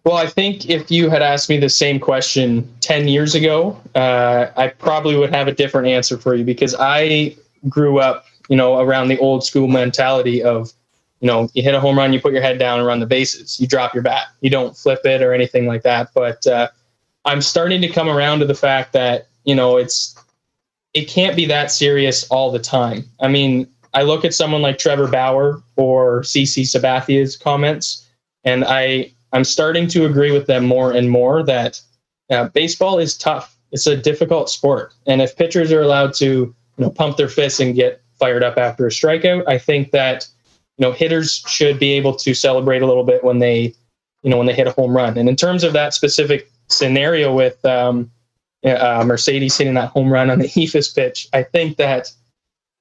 Well, 0.06 0.18
I 0.18 0.28
think 0.28 0.70
if 0.70 0.88
you 0.88 1.10
had 1.10 1.20
asked 1.20 1.48
me 1.48 1.58
the 1.58 1.68
same 1.68 1.98
question 1.98 2.72
10 2.80 3.08
years 3.08 3.34
ago, 3.34 3.76
uh, 3.96 4.46
I 4.56 4.68
probably 4.68 5.16
would 5.16 5.30
have 5.30 5.48
a 5.48 5.52
different 5.52 5.88
answer 5.88 6.16
for 6.16 6.36
you 6.36 6.44
because 6.44 6.76
I 6.78 7.34
grew 7.68 7.98
up, 7.98 8.24
you 8.48 8.54
know, 8.54 8.78
around 8.78 9.08
the 9.08 9.18
old 9.18 9.44
school 9.44 9.66
mentality 9.66 10.44
of, 10.44 10.72
you 11.18 11.26
know, 11.26 11.48
you 11.54 11.62
hit 11.64 11.74
a 11.74 11.80
home 11.80 11.98
run, 11.98 12.12
you 12.12 12.20
put 12.20 12.32
your 12.32 12.40
head 12.40 12.56
down 12.56 12.78
and 12.78 12.86
run 12.86 13.00
the 13.00 13.06
bases. 13.06 13.58
You 13.58 13.66
drop 13.66 13.94
your 13.94 14.04
bat. 14.04 14.28
You 14.42 14.48
don't 14.48 14.76
flip 14.76 15.00
it 15.04 15.22
or 15.22 15.34
anything 15.34 15.66
like 15.66 15.82
that. 15.82 16.10
But 16.14 16.46
uh, 16.46 16.68
I'm 17.24 17.42
starting 17.42 17.80
to 17.80 17.88
come 17.88 18.08
around 18.08 18.38
to 18.38 18.46
the 18.46 18.54
fact 18.54 18.92
that, 18.92 19.26
you 19.42 19.56
know, 19.56 19.76
it's, 19.76 20.14
it 20.94 21.08
can't 21.08 21.34
be 21.34 21.46
that 21.46 21.72
serious 21.72 22.22
all 22.30 22.52
the 22.52 22.60
time. 22.60 23.02
I 23.18 23.26
mean, 23.26 23.66
I 23.92 24.02
look 24.02 24.24
at 24.24 24.34
someone 24.34 24.62
like 24.62 24.78
Trevor 24.78 25.08
Bauer 25.08 25.60
or 25.74 26.20
CC 26.20 26.64
Sabathia's 26.64 27.36
comments, 27.36 28.06
and 28.44 28.64
I 28.64 29.10
I'm 29.32 29.44
starting 29.44 29.88
to 29.88 30.06
agree 30.06 30.32
with 30.32 30.46
them 30.46 30.64
more 30.64 30.92
and 30.92 31.10
more 31.10 31.42
that 31.42 31.80
uh, 32.30 32.48
baseball 32.48 32.98
is 32.98 33.16
tough. 33.16 33.56
It's 33.72 33.86
a 33.86 33.96
difficult 33.96 34.48
sport, 34.48 34.94
and 35.06 35.20
if 35.20 35.36
pitchers 35.36 35.72
are 35.72 35.82
allowed 35.82 36.14
to, 36.14 36.24
you 36.24 36.54
know, 36.78 36.90
pump 36.90 37.16
their 37.16 37.28
fists 37.28 37.60
and 37.60 37.74
get 37.74 38.02
fired 38.18 38.42
up 38.42 38.56
after 38.56 38.86
a 38.86 38.90
strikeout, 38.90 39.44
I 39.46 39.58
think 39.58 39.90
that 39.90 40.26
you 40.78 40.86
know 40.86 40.92
hitters 40.92 41.42
should 41.46 41.78
be 41.78 41.92
able 41.92 42.14
to 42.16 42.34
celebrate 42.34 42.82
a 42.82 42.86
little 42.86 43.04
bit 43.04 43.24
when 43.24 43.40
they, 43.40 43.74
you 44.22 44.30
know, 44.30 44.38
when 44.38 44.46
they 44.46 44.54
hit 44.54 44.66
a 44.66 44.72
home 44.72 44.96
run. 44.96 45.18
And 45.18 45.28
in 45.28 45.36
terms 45.36 45.64
of 45.64 45.72
that 45.72 45.94
specific 45.94 46.50
scenario 46.68 47.34
with 47.34 47.62
um, 47.64 48.10
uh, 48.64 49.04
Mercedes 49.04 49.56
hitting 49.56 49.74
that 49.74 49.90
home 49.90 50.12
run 50.12 50.30
on 50.30 50.38
the 50.38 50.48
eephus 50.48 50.94
pitch, 50.94 51.28
I 51.32 51.42
think 51.42 51.76
that 51.76 52.12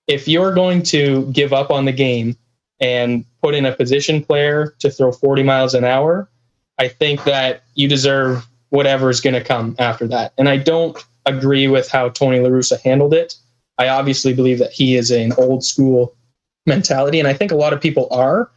if 0.08 0.28
you're 0.28 0.54
going 0.54 0.84
to 0.84 1.30
give 1.32 1.52
up 1.52 1.72
on 1.72 1.86
the 1.86 1.92
game 1.92 2.38
and 2.80 3.26
put 3.42 3.56
in 3.56 3.66
a 3.66 3.76
position 3.76 4.24
player 4.24 4.76
to 4.80 4.92
throw 4.92 5.12
40 5.12 5.44
miles 5.44 5.74
an 5.74 5.84
hour, 5.84 6.30
I 6.78 6.88
think 6.88 7.24
that 7.24 7.64
you 7.76 7.88
deserve 7.88 8.46
whatever 8.70 9.10
is 9.10 9.22
going 9.22 9.34
to 9.34 9.44
come 9.44 9.76
after 9.80 10.08
that. 10.08 10.34
And 10.38 10.50
I 10.50 10.58
don't 10.58 10.98
agree 11.26 11.68
with 11.68 11.90
how 11.90 12.10
Tony 12.10 12.40
La 12.40 12.50
Russa 12.50 12.80
handled 12.82 13.14
it. 13.14 13.36
I 13.78 13.88
obviously 13.88 14.34
believe 14.34 14.60
that 14.60 14.72
he 14.72 14.96
is 14.96 15.12
an 15.12 15.34
old 15.38 15.64
school 15.64 16.16
mentality, 16.66 17.20
and 17.20 17.28
I 17.28 17.34
think 17.34 17.52
a 17.52 17.56
lot 17.56 17.74
of 17.74 17.82
people 17.82 18.08
are. 18.12 18.50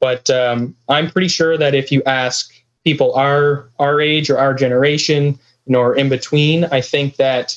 But 0.00 0.28
um, 0.30 0.74
I'm 0.88 1.10
pretty 1.10 1.28
sure 1.28 1.56
that 1.56 1.74
if 1.74 1.90
you 1.90 2.02
ask 2.04 2.52
people 2.84 3.14
our 3.14 3.68
our 3.78 4.00
age 4.00 4.28
or 4.30 4.38
our 4.38 4.52
generation, 4.52 5.38
you 5.66 5.72
know, 5.72 5.80
or 5.80 5.94
in 5.94 6.08
between, 6.08 6.64
I 6.66 6.80
think 6.80 7.16
that 7.16 7.56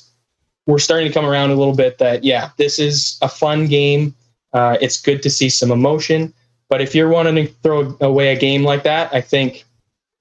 we're 0.65 0.79
starting 0.79 1.07
to 1.07 1.13
come 1.13 1.25
around 1.25 1.51
a 1.51 1.55
little 1.55 1.75
bit. 1.75 1.97
That 1.97 2.23
yeah, 2.23 2.49
this 2.57 2.79
is 2.79 3.17
a 3.21 3.29
fun 3.29 3.67
game. 3.67 4.15
Uh, 4.53 4.77
it's 4.79 5.01
good 5.01 5.21
to 5.23 5.29
see 5.29 5.49
some 5.49 5.71
emotion. 5.71 6.33
But 6.69 6.81
if 6.81 6.93
you're 6.93 7.09
wanting 7.09 7.35
to 7.35 7.47
throw 7.63 7.97
away 8.01 8.29
a 8.29 8.39
game 8.39 8.63
like 8.63 8.83
that, 8.83 9.13
I 9.13 9.21
think 9.21 9.65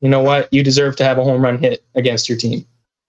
you 0.06 0.10
know 0.10 0.20
what, 0.20 0.48
you 0.52 0.62
deserve 0.62 0.94
to 0.94 1.02
have 1.02 1.18
a 1.18 1.24
home 1.24 1.42
run 1.42 1.58
hit 1.58 1.84
against 1.96 2.28
your 2.28 2.38
team. 2.38 2.64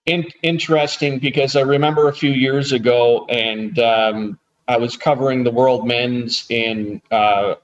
In- 0.06 0.32
interesting 0.42 1.20
because 1.20 1.54
I 1.54 1.60
remember 1.60 2.08
a 2.08 2.12
few 2.12 2.32
years 2.32 2.72
ago, 2.72 3.24
and 3.26 3.78
um, 3.78 4.36
I 4.66 4.78
was 4.78 4.96
covering 4.96 5.44
the 5.44 5.52
World 5.52 5.86
Men's 5.86 6.44
in 6.48 7.00
uh, 7.12 7.54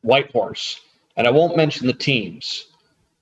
Whitehorse, 0.00 0.80
and 1.18 1.26
I 1.26 1.30
won't 1.30 1.54
mention 1.54 1.86
the 1.86 1.92
teams, 1.92 2.64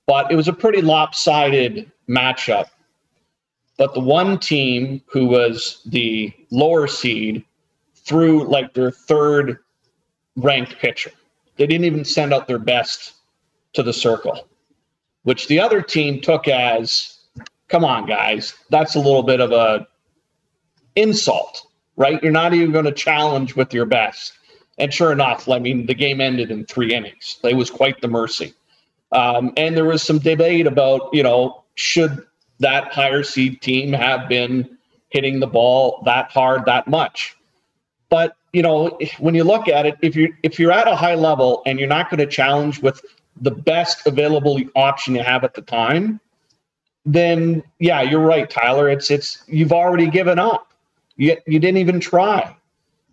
but 0.07 0.31
it 0.31 0.37
was 0.37 0.47
a 0.47 0.53
pretty 0.53 0.81
lopsided 0.81 1.91
matchup. 2.07 2.67
But 3.77 3.93
the 3.93 3.99
one 3.99 4.39
team 4.39 5.01
who 5.05 5.25
was 5.25 5.81
the 5.85 6.31
lower 6.49 6.87
seed 6.87 7.43
threw 7.93 8.45
like 8.45 8.73
their 8.73 8.91
third 8.91 9.57
ranked 10.37 10.79
pitcher. 10.79 11.11
They 11.57 11.67
didn't 11.67 11.83
even 11.83 12.05
send 12.05 12.33
out 12.33 12.47
their 12.47 12.57
best 12.57 13.15
to 13.73 13.83
the 13.83 13.91
circle 13.91 14.45
which 15.23 15.47
the 15.47 15.59
other 15.59 15.81
team 15.81 16.21
took 16.21 16.47
as, 16.47 17.17
come 17.67 17.83
on, 17.83 18.05
guys, 18.05 18.53
that's 18.69 18.95
a 18.95 18.99
little 18.99 19.23
bit 19.23 19.41
of 19.41 19.51
a 19.51 19.87
insult, 20.95 21.65
right? 21.95 22.21
You're 22.21 22.31
not 22.31 22.53
even 22.53 22.71
going 22.71 22.85
to 22.85 22.91
challenge 22.91 23.55
with 23.55 23.73
your 23.73 23.85
best. 23.85 24.33
And 24.77 24.93
sure 24.93 25.11
enough, 25.11 25.47
I 25.49 25.59
mean, 25.59 25.85
the 25.85 25.93
game 25.93 26.21
ended 26.21 26.51
in 26.51 26.65
three 26.65 26.93
innings. 26.93 27.37
It 27.43 27.55
was 27.55 27.69
quite 27.69 27.99
the 28.01 28.07
mercy. 28.07 28.53
Um, 29.11 29.51
and 29.57 29.75
there 29.75 29.85
was 29.85 30.03
some 30.03 30.19
debate 30.19 30.67
about, 30.67 31.09
you 31.13 31.23
know, 31.23 31.63
should 31.75 32.25
that 32.59 32.93
higher 32.93 33.23
seed 33.23 33.61
team 33.61 33.93
have 33.93 34.29
been 34.29 34.77
hitting 35.09 35.39
the 35.39 35.47
ball 35.47 36.01
that 36.05 36.31
hard 36.31 36.65
that 36.65 36.87
much? 36.87 37.35
But 38.09 38.35
you 38.53 38.63
know, 38.63 38.97
when 39.19 39.35
you 39.35 39.43
look 39.43 39.67
at 39.67 39.85
it, 39.85 39.97
if 40.01 40.15
you 40.15 40.33
if 40.43 40.59
you're 40.59 40.71
at 40.71 40.87
a 40.87 40.95
high 40.95 41.15
level 41.15 41.61
and 41.65 41.79
you're 41.79 41.87
not 41.87 42.09
going 42.09 42.19
to 42.19 42.25
challenge 42.25 42.81
with 42.81 43.01
the 43.41 43.51
best 43.51 44.05
available 44.05 44.59
option 44.75 45.15
you 45.15 45.23
have 45.23 45.43
at 45.43 45.53
the 45.53 45.61
time, 45.61 46.19
then 47.05 47.63
yeah, 47.79 48.01
you're 48.01 48.25
right, 48.25 48.49
Tyler. 48.49 48.89
It's 48.89 49.09
it's 49.09 49.43
you've 49.47 49.71
already 49.71 50.09
given 50.09 50.39
up. 50.39 50.73
You 51.15 51.37
you 51.47 51.59
didn't 51.59 51.77
even 51.77 51.99
try. 51.99 52.55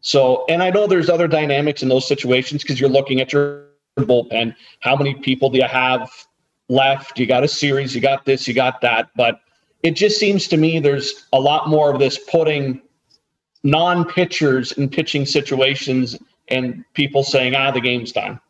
So, 0.01 0.45
and 0.49 0.63
I 0.63 0.71
know 0.71 0.87
there's 0.87 1.09
other 1.09 1.27
dynamics 1.27 1.83
in 1.83 1.89
those 1.89 2.07
situations 2.07 2.63
because 2.63 2.81
you're 2.81 2.91
looking 2.91 3.21
at 3.21 3.33
your 3.33 3.65
bullpen. 3.99 4.55
How 4.81 4.95
many 4.95 5.15
people 5.15 5.51
do 5.51 5.59
you 5.59 5.65
have 5.65 6.11
left? 6.69 7.19
You 7.19 7.27
got 7.27 7.43
a 7.43 7.49
series, 7.49 7.95
you 7.95 8.01
got 8.01 8.25
this, 8.25 8.47
you 8.47 8.55
got 8.55 8.81
that. 8.83 9.11
But 9.17 9.41
it 9.83 9.93
just 9.93 10.19
seems 10.19 10.47
to 10.49 10.57
me 10.57 10.79
there's 10.79 11.27
a 11.33 11.41
lot 11.41 11.69
more 11.69 11.93
of 11.93 11.99
this 11.99 12.19
putting 12.19 12.83
non 13.65 14.05
pitchers 14.05 14.73
in 14.73 14.89
pitching 14.89 15.27
situations 15.27 16.17
and 16.49 16.85
people 16.95 17.25
saying, 17.25 17.57
ah, 17.57 17.73
the 17.73 17.81
game's 17.81 18.13
done 18.13 18.41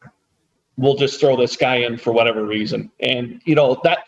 we'll 0.76 0.96
just 0.96 1.20
throw 1.20 1.36
this 1.36 1.56
guy 1.56 1.76
in 1.76 1.96
for 1.96 2.12
whatever 2.12 2.44
reason. 2.44 2.90
And 3.00 3.40
you 3.44 3.54
know 3.54 3.80
that 3.84 4.04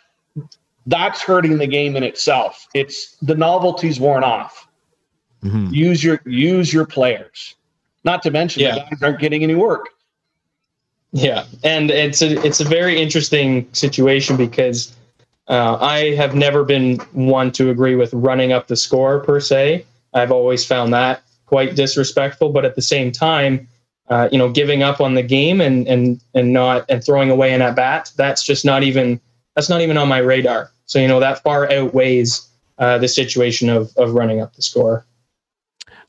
that's 0.86 1.20
hurting 1.22 1.58
the 1.58 1.66
game 1.66 1.96
in 1.96 2.02
itself. 2.02 2.66
It's 2.74 3.16
the 3.22 3.34
novelty's 3.34 4.00
worn 4.00 4.24
off. 4.24 4.66
Mm-hmm. 5.42 5.72
Use 5.72 6.02
your 6.02 6.20
use 6.24 6.72
your 6.72 6.86
players. 6.86 7.54
Not 8.04 8.22
to 8.22 8.30
mention 8.30 8.62
yeah. 8.62 8.74
the 8.74 8.80
guys 8.80 9.02
aren't 9.02 9.20
getting 9.20 9.42
any 9.42 9.54
work. 9.54 9.88
Yeah, 11.12 11.44
and 11.64 11.90
it's 11.90 12.22
a 12.22 12.44
it's 12.44 12.60
a 12.60 12.64
very 12.64 13.00
interesting 13.00 13.68
situation 13.72 14.36
because 14.36 14.94
uh, 15.48 15.78
I 15.80 16.14
have 16.14 16.34
never 16.34 16.64
been 16.64 16.98
one 17.12 17.50
to 17.52 17.70
agree 17.70 17.94
with 17.94 18.12
running 18.12 18.52
up 18.52 18.68
the 18.68 18.76
score 18.76 19.20
per 19.20 19.40
se. 19.40 19.84
I've 20.14 20.32
always 20.32 20.64
found 20.64 20.92
that 20.92 21.22
quite 21.46 21.74
disrespectful, 21.74 22.50
but 22.50 22.64
at 22.64 22.76
the 22.76 22.82
same 22.82 23.10
time, 23.10 23.66
uh, 24.11 24.28
you 24.32 24.38
know, 24.38 24.50
giving 24.50 24.82
up 24.82 25.00
on 25.00 25.14
the 25.14 25.22
game 25.22 25.61
and 25.61 25.86
and 25.86 26.20
and 26.34 26.52
not 26.52 26.84
and 26.88 27.04
throwing 27.04 27.30
away 27.30 27.52
an 27.52 27.62
at 27.62 27.76
bat, 27.76 28.11
that's 28.16 28.42
just 28.42 28.64
not 28.64 28.82
even 28.82 29.20
that's 29.54 29.68
not 29.68 29.80
even 29.80 29.96
on 29.96 30.09
my 30.09 30.18
radar. 30.18 30.70
So 30.86 30.98
you 30.98 31.09
know 31.09 31.20
that 31.20 31.42
far 31.42 31.70
outweighs 31.70 32.48
uh, 32.78 32.98
the 32.98 33.09
situation 33.09 33.68
of 33.68 33.92
of 33.96 34.12
running 34.12 34.40
up 34.40 34.54
the 34.54 34.62
score. 34.62 35.04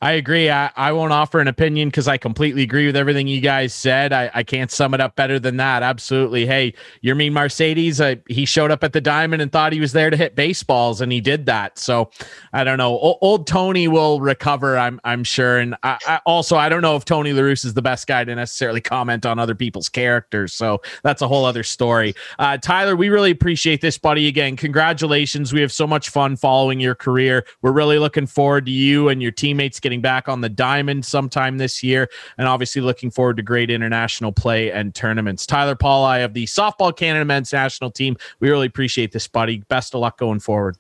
I 0.02 0.14
agree. 0.14 0.50
I, 0.50 0.72
I 0.78 0.94
won't 0.94 1.12
offer 1.12 1.42
an 1.42 1.50
opinion 1.50 1.90
because 1.90 2.08
I 2.08 2.16
completely 2.16 2.64
agree 2.64 2.86
with 2.86 2.96
everything 2.96 3.28
you 3.28 3.42
guys 3.42 3.74
said. 3.74 4.14
I, 4.14 4.32
I 4.34 4.44
can't 4.44 4.72
sum 4.72 4.94
it 4.94 5.02
up 5.02 5.18
better 5.18 5.40
than 5.40 5.58
that. 5.58 5.84
Absolutely. 5.84 6.46
Hey, 6.46 6.74
Yermin 7.04 7.34
Mercedes, 7.34 8.00
uh, 8.00 8.16
he 8.30 8.46
showed 8.46 8.72
up 8.72 8.82
at 8.82 8.94
the 8.94 9.02
Diamond 9.02 9.42
and 9.42 9.52
thought 9.52 9.74
he 9.74 9.82
was 9.82 9.92
there 9.92 10.10
to 10.10 10.16
hit 10.16 10.36
baseballs, 10.36 11.02
and 11.02 11.12
he 11.12 11.20
did 11.20 11.48
that. 11.48 11.78
So 11.78 12.12
I 12.54 12.64
don't 12.64 12.78
know. 12.78 12.94
O- 12.98 13.18
old 13.20 13.46
Tony 13.46 13.90
will 13.90 14.22
recover, 14.22 14.78
I'm 14.78 15.02
I'm 15.04 15.26
sure. 15.26 15.58
And 15.58 15.76
I, 15.84 15.98
I, 16.08 16.22
also, 16.26 16.56
I 16.56 16.70
don't 16.70 16.82
know 16.82 16.96
if 16.96 17.04
Tony 17.04 17.34
La 17.34 17.42
Russa 17.42 17.66
is 17.66 17.74
the 17.74 17.82
best 17.82 18.08
guy 18.08 18.24
to 18.24 18.34
necessarily 18.34 18.80
comment 18.80 19.26
on 19.26 19.38
other 19.38 19.56
people's 19.56 19.90
characters. 19.90 20.54
So 20.54 20.82
that's 21.04 21.22
a 21.22 21.28
whole 21.28 21.44
other 21.44 21.64
story. 21.64 22.16
Uh, 22.38 22.58
Tyler, 22.58 22.96
we 22.96 23.10
really 23.10 23.32
appreciate 23.32 23.82
this, 23.82 23.98
buddy. 23.98 24.30
Again, 24.30 24.56
congratulations. 24.56 25.52
We 25.52 25.60
have 25.60 25.74
so 25.74 25.86
much 25.86 26.08
fun 26.08 26.38
following 26.38 26.80
your 26.80 26.96
career. 26.96 27.46
We're 27.62 27.74
really 27.74 28.00
looking 28.00 28.28
forward 28.28 28.66
to 28.68 28.72
you 28.72 29.10
and 29.10 29.22
your 29.22 29.32
teammates 29.32 29.82
getting 29.82 29.89
back 29.98 30.30
on 30.30 30.42
the 30.42 30.50
diamond 30.50 31.06
sometime 31.06 31.58
this 31.58 31.84
year, 31.84 32.10
and 32.38 32.48
obviously 32.48 32.82
looking 32.82 33.12
forward 33.12 33.38
to 33.38 33.44
great 33.44 33.70
international 33.70 34.32
play 34.32 34.72
and 34.72 34.94
tournaments. 34.94 35.46
Tyler 35.46 35.76
Pauli 35.76 36.22
of 36.22 36.34
the 36.34 36.46
Softball 36.46 36.96
Canada 36.96 37.26
men's 37.26 37.52
national 37.52 37.92
team. 37.92 38.16
We 38.40 38.50
really 38.50 38.68
appreciate 38.68 39.12
this, 39.12 39.28
buddy. 39.28 39.64
Best 39.68 39.96
of 39.96 40.02
luck 40.02 40.18
going 40.18 40.40
forward. 40.40 40.78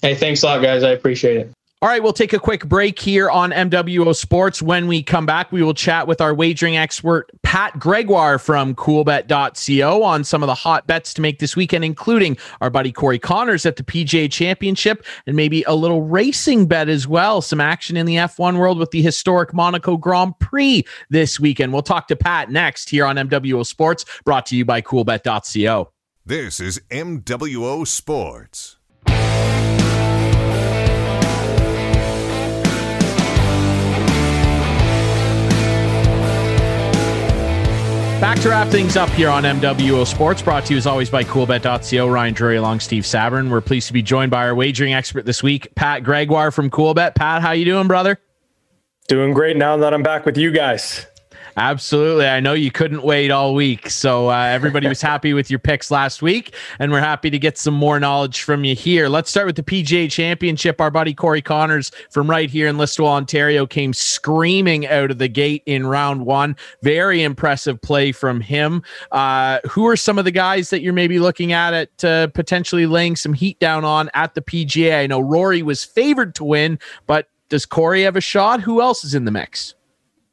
Hey, 0.00 0.14
thanks 0.14 0.42
a 0.42 0.46
lot, 0.46 0.62
guys. 0.62 0.82
I 0.82 0.90
appreciate 0.90 1.38
it. 1.38 1.52
All 1.82 1.88
right, 1.88 2.00
we'll 2.00 2.12
take 2.12 2.32
a 2.32 2.38
quick 2.38 2.68
break 2.68 3.00
here 3.00 3.28
on 3.28 3.50
MWO 3.50 4.14
Sports. 4.14 4.62
When 4.62 4.86
we 4.86 5.02
come 5.02 5.26
back, 5.26 5.50
we 5.50 5.64
will 5.64 5.74
chat 5.74 6.06
with 6.06 6.20
our 6.20 6.32
wagering 6.32 6.76
expert, 6.76 7.28
Pat 7.42 7.76
Gregoire 7.76 8.38
from 8.38 8.76
coolbet.co 8.76 10.04
on 10.04 10.22
some 10.22 10.44
of 10.44 10.46
the 10.46 10.54
hot 10.54 10.86
bets 10.86 11.12
to 11.14 11.20
make 11.20 11.40
this 11.40 11.56
weekend, 11.56 11.84
including 11.84 12.38
our 12.60 12.70
buddy 12.70 12.92
Corey 12.92 13.18
Conners 13.18 13.66
at 13.66 13.74
the 13.74 13.82
PGA 13.82 14.30
Championship 14.30 15.04
and 15.26 15.34
maybe 15.34 15.64
a 15.64 15.74
little 15.74 16.02
racing 16.02 16.66
bet 16.66 16.88
as 16.88 17.08
well. 17.08 17.42
Some 17.42 17.60
action 17.60 17.96
in 17.96 18.06
the 18.06 18.14
F1 18.14 18.58
world 18.58 18.78
with 18.78 18.92
the 18.92 19.02
historic 19.02 19.52
Monaco 19.52 19.96
Grand 19.96 20.38
Prix 20.38 20.84
this 21.10 21.40
weekend. 21.40 21.72
We'll 21.72 21.82
talk 21.82 22.06
to 22.06 22.14
Pat 22.14 22.48
next 22.48 22.90
here 22.90 23.04
on 23.04 23.16
MWO 23.16 23.66
Sports, 23.66 24.04
brought 24.24 24.46
to 24.46 24.56
you 24.56 24.64
by 24.64 24.82
coolbet.co. 24.82 25.90
This 26.24 26.60
is 26.60 26.80
MWO 26.90 27.84
Sports. 27.88 28.76
Back 38.22 38.38
to 38.42 38.50
wrap 38.50 38.68
things 38.68 38.96
up 38.96 39.08
here 39.08 39.28
on 39.28 39.42
MWO 39.42 40.06
Sports, 40.06 40.42
brought 40.42 40.64
to 40.66 40.74
you 40.74 40.78
as 40.78 40.86
always 40.86 41.10
by 41.10 41.24
CoolBet.co. 41.24 42.06
Ryan 42.06 42.32
Drury 42.32 42.56
along 42.56 42.78
Steve 42.78 43.02
Sabern. 43.02 43.50
We're 43.50 43.60
pleased 43.60 43.88
to 43.88 43.92
be 43.92 44.00
joined 44.00 44.30
by 44.30 44.46
our 44.46 44.54
wagering 44.54 44.94
expert 44.94 45.26
this 45.26 45.42
week, 45.42 45.74
Pat 45.74 46.04
Gregoire 46.04 46.52
from 46.52 46.70
CoolBet. 46.70 47.16
Pat, 47.16 47.42
how 47.42 47.50
you 47.50 47.64
doing, 47.64 47.88
brother? 47.88 48.20
Doing 49.08 49.32
great 49.32 49.56
now 49.56 49.76
that 49.78 49.92
I'm 49.92 50.04
back 50.04 50.24
with 50.24 50.36
you 50.36 50.52
guys. 50.52 51.04
Absolutely. 51.56 52.26
I 52.26 52.40
know 52.40 52.54
you 52.54 52.70
couldn't 52.70 53.02
wait 53.02 53.30
all 53.30 53.54
week. 53.54 53.90
So 53.90 54.30
uh, 54.30 54.36
everybody 54.36 54.88
was 54.88 55.02
happy 55.02 55.34
with 55.34 55.50
your 55.50 55.58
picks 55.58 55.90
last 55.90 56.22
week, 56.22 56.54
and 56.78 56.90
we're 56.90 57.00
happy 57.00 57.30
to 57.30 57.38
get 57.38 57.58
some 57.58 57.74
more 57.74 58.00
knowledge 58.00 58.42
from 58.42 58.64
you 58.64 58.74
here. 58.74 59.08
Let's 59.08 59.30
start 59.30 59.46
with 59.46 59.56
the 59.56 59.62
PGA 59.62 60.10
Championship. 60.10 60.80
Our 60.80 60.90
buddy 60.90 61.12
Corey 61.12 61.42
Conners 61.42 61.90
from 62.10 62.28
right 62.28 62.48
here 62.48 62.68
in 62.68 62.76
Listowel, 62.76 63.08
Ontario, 63.08 63.66
came 63.66 63.92
screaming 63.92 64.86
out 64.86 65.10
of 65.10 65.18
the 65.18 65.28
gate 65.28 65.62
in 65.66 65.86
round 65.86 66.24
one. 66.24 66.56
Very 66.82 67.22
impressive 67.22 67.80
play 67.82 68.12
from 68.12 68.40
him. 68.40 68.82
Uh, 69.10 69.58
who 69.68 69.86
are 69.86 69.96
some 69.96 70.18
of 70.18 70.24
the 70.24 70.30
guys 70.30 70.70
that 70.70 70.80
you're 70.80 70.92
maybe 70.92 71.18
looking 71.18 71.52
at 71.52 71.74
at 71.74 72.04
uh, 72.04 72.26
potentially 72.28 72.86
laying 72.86 73.16
some 73.16 73.34
heat 73.34 73.58
down 73.58 73.84
on 73.84 74.10
at 74.14 74.34
the 74.34 74.42
PGA? 74.42 75.00
I 75.00 75.06
know 75.06 75.20
Rory 75.20 75.62
was 75.62 75.84
favored 75.84 76.34
to 76.36 76.44
win, 76.44 76.78
but 77.06 77.28
does 77.50 77.66
Corey 77.66 78.04
have 78.04 78.16
a 78.16 78.20
shot? 78.22 78.62
Who 78.62 78.80
else 78.80 79.04
is 79.04 79.14
in 79.14 79.26
the 79.26 79.30
mix? 79.30 79.74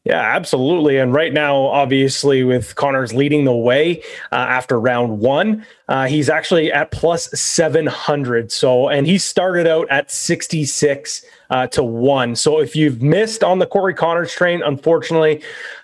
Yeah, 0.09 0.21
absolutely. 0.35 0.97
And 0.97 1.13
right 1.13 1.31
now, 1.31 1.67
obviously, 1.67 2.43
with 2.43 2.73
Conners 2.73 3.13
leading 3.13 3.45
the 3.45 3.53
way 3.55 4.01
uh, 4.31 4.37
after 4.37 4.79
round 4.79 5.19
one, 5.19 5.67
uh, 5.89 6.05
he's 6.05 6.29
actually 6.29 6.71
at 6.71 6.91
plus 6.91 7.29
700. 7.31 8.51
So, 8.51 8.89
and 8.89 9.07
he 9.07 9.17
started 9.17 9.65
out 9.65 9.87
at 9.89 10.11
66 10.11 11.25
uh, 11.49 11.65
to 11.67 11.83
one. 11.83 12.35
So, 12.35 12.59
if 12.59 12.75
you've 12.75 13.01
missed 13.01 13.43
on 13.43 13.57
the 13.57 13.65
Corey 13.65 13.95
Conners 13.95 14.31
train, 14.31 14.61
unfortunately, 14.61 15.41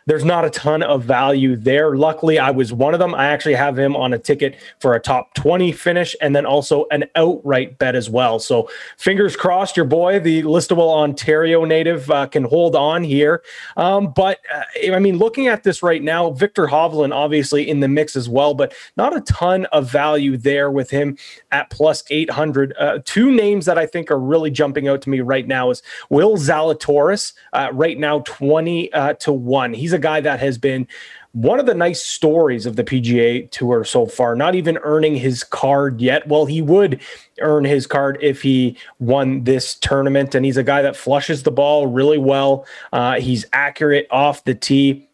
there's 0.08 0.24
not 0.24 0.46
a 0.46 0.50
ton 0.52 0.84
of 0.84 1.04
value 1.04 1.56
there. 1.56 1.96
Luckily, 1.96 2.38
I 2.38 2.52
was 2.52 2.72
one 2.72 2.94
of 2.94 3.00
them. 3.00 3.16
I 3.16 3.26
actually 3.26 3.56
have 3.56 3.78
him 3.78 3.96
on 3.96 4.14
a 4.14 4.20
ticket 4.20 4.56
for 4.80 4.94
a 4.94 5.00
top 5.00 5.34
20 5.34 5.72
finish 5.72 6.16
and 6.22 6.36
then 6.36 6.46
also 6.46 6.86
an 6.92 7.06
outright 7.16 7.80
bet 7.80 7.96
as 7.96 8.10
well. 8.10 8.38
So 8.38 8.70
fingers 8.98 9.36
crossed, 9.36 9.76
your 9.76 9.86
boy, 9.86 10.20
the 10.20 10.44
Listowel 10.44 10.96
Ontario 10.96 11.66
native, 11.66 12.10
uh, 12.12 12.28
can 12.28 12.44
hold 12.44 12.76
on 12.76 13.04
here. 13.04 13.42
Um, 13.78 14.14
but 14.16 14.40
uh, 14.54 14.94
I 14.94 15.00
mean, 15.00 15.18
looking 15.18 15.48
at 15.48 15.64
this 15.64 15.82
right 15.82 16.04
now, 16.04 16.30
Viktor 16.30 16.68
Hovland 16.68 17.14
obviously 17.14 17.68
in 17.68 17.80
the 17.80 17.88
mix 17.88 18.16
as 18.16 18.30
well, 18.30 18.54
but 18.54 18.76
not 18.98 19.16
a 19.16 19.22
ton 19.22 19.66
of 19.66 19.88
value 19.96 20.36
there 20.36 20.70
with 20.70 20.90
him 20.90 21.18
at 21.54 21.70
plus 21.70 22.04
800. 22.10 22.74
Uh, 22.78 23.00
two 23.06 23.32
names 23.32 23.66
that 23.66 23.78
I 23.78 23.86
think 23.86 24.12
are 24.12 24.20
really 24.20 24.52
jumping 24.52 24.90
out 24.90 25.02
to 25.04 25.10
me 25.10 25.22
right 25.22 25.48
now 25.48 25.70
is 25.70 25.82
Will 26.10 26.36
Zalatoris, 26.36 27.32
uh, 27.54 27.70
right 27.72 27.98
now 27.98 28.20
20 28.20 28.92
uh, 28.92 29.14
to 29.14 29.32
1. 29.32 29.74
He's 29.74 29.94
a 29.94 30.00
guy 30.00 30.20
that 30.20 30.42
has 30.42 30.58
been 30.58 30.86
one 31.32 31.60
of 31.60 31.66
the 31.66 31.74
nice 31.74 32.04
stories 32.04 32.66
of 32.66 32.76
the 32.76 32.84
PGA 32.84 33.50
Tour 33.52 33.86
so 33.86 34.06
far, 34.06 34.36
not 34.36 34.54
even 34.56 34.78
earning 34.84 35.16
his 35.16 35.44
card 35.44 36.02
yet. 36.02 36.28
Well, 36.28 36.46
he 36.46 36.62
would 36.62 37.02
earn 37.40 37.64
his 37.64 37.88
card 37.88 38.18
if 38.22 38.42
he 38.42 38.78
won 39.00 39.46
this 39.46 39.76
tournament. 39.76 40.36
And 40.36 40.46
he's 40.46 40.58
a 40.58 40.64
guy 40.64 40.82
that 40.82 40.96
flushes 40.96 41.44
the 41.44 41.52
ball 41.52 41.88
really 41.88 42.18
well. 42.18 42.66
Uh, 42.92 43.20
he's 43.20 43.46
accurate 43.54 44.08
off 44.12 44.44
the 44.44 44.56
tee 44.56 45.10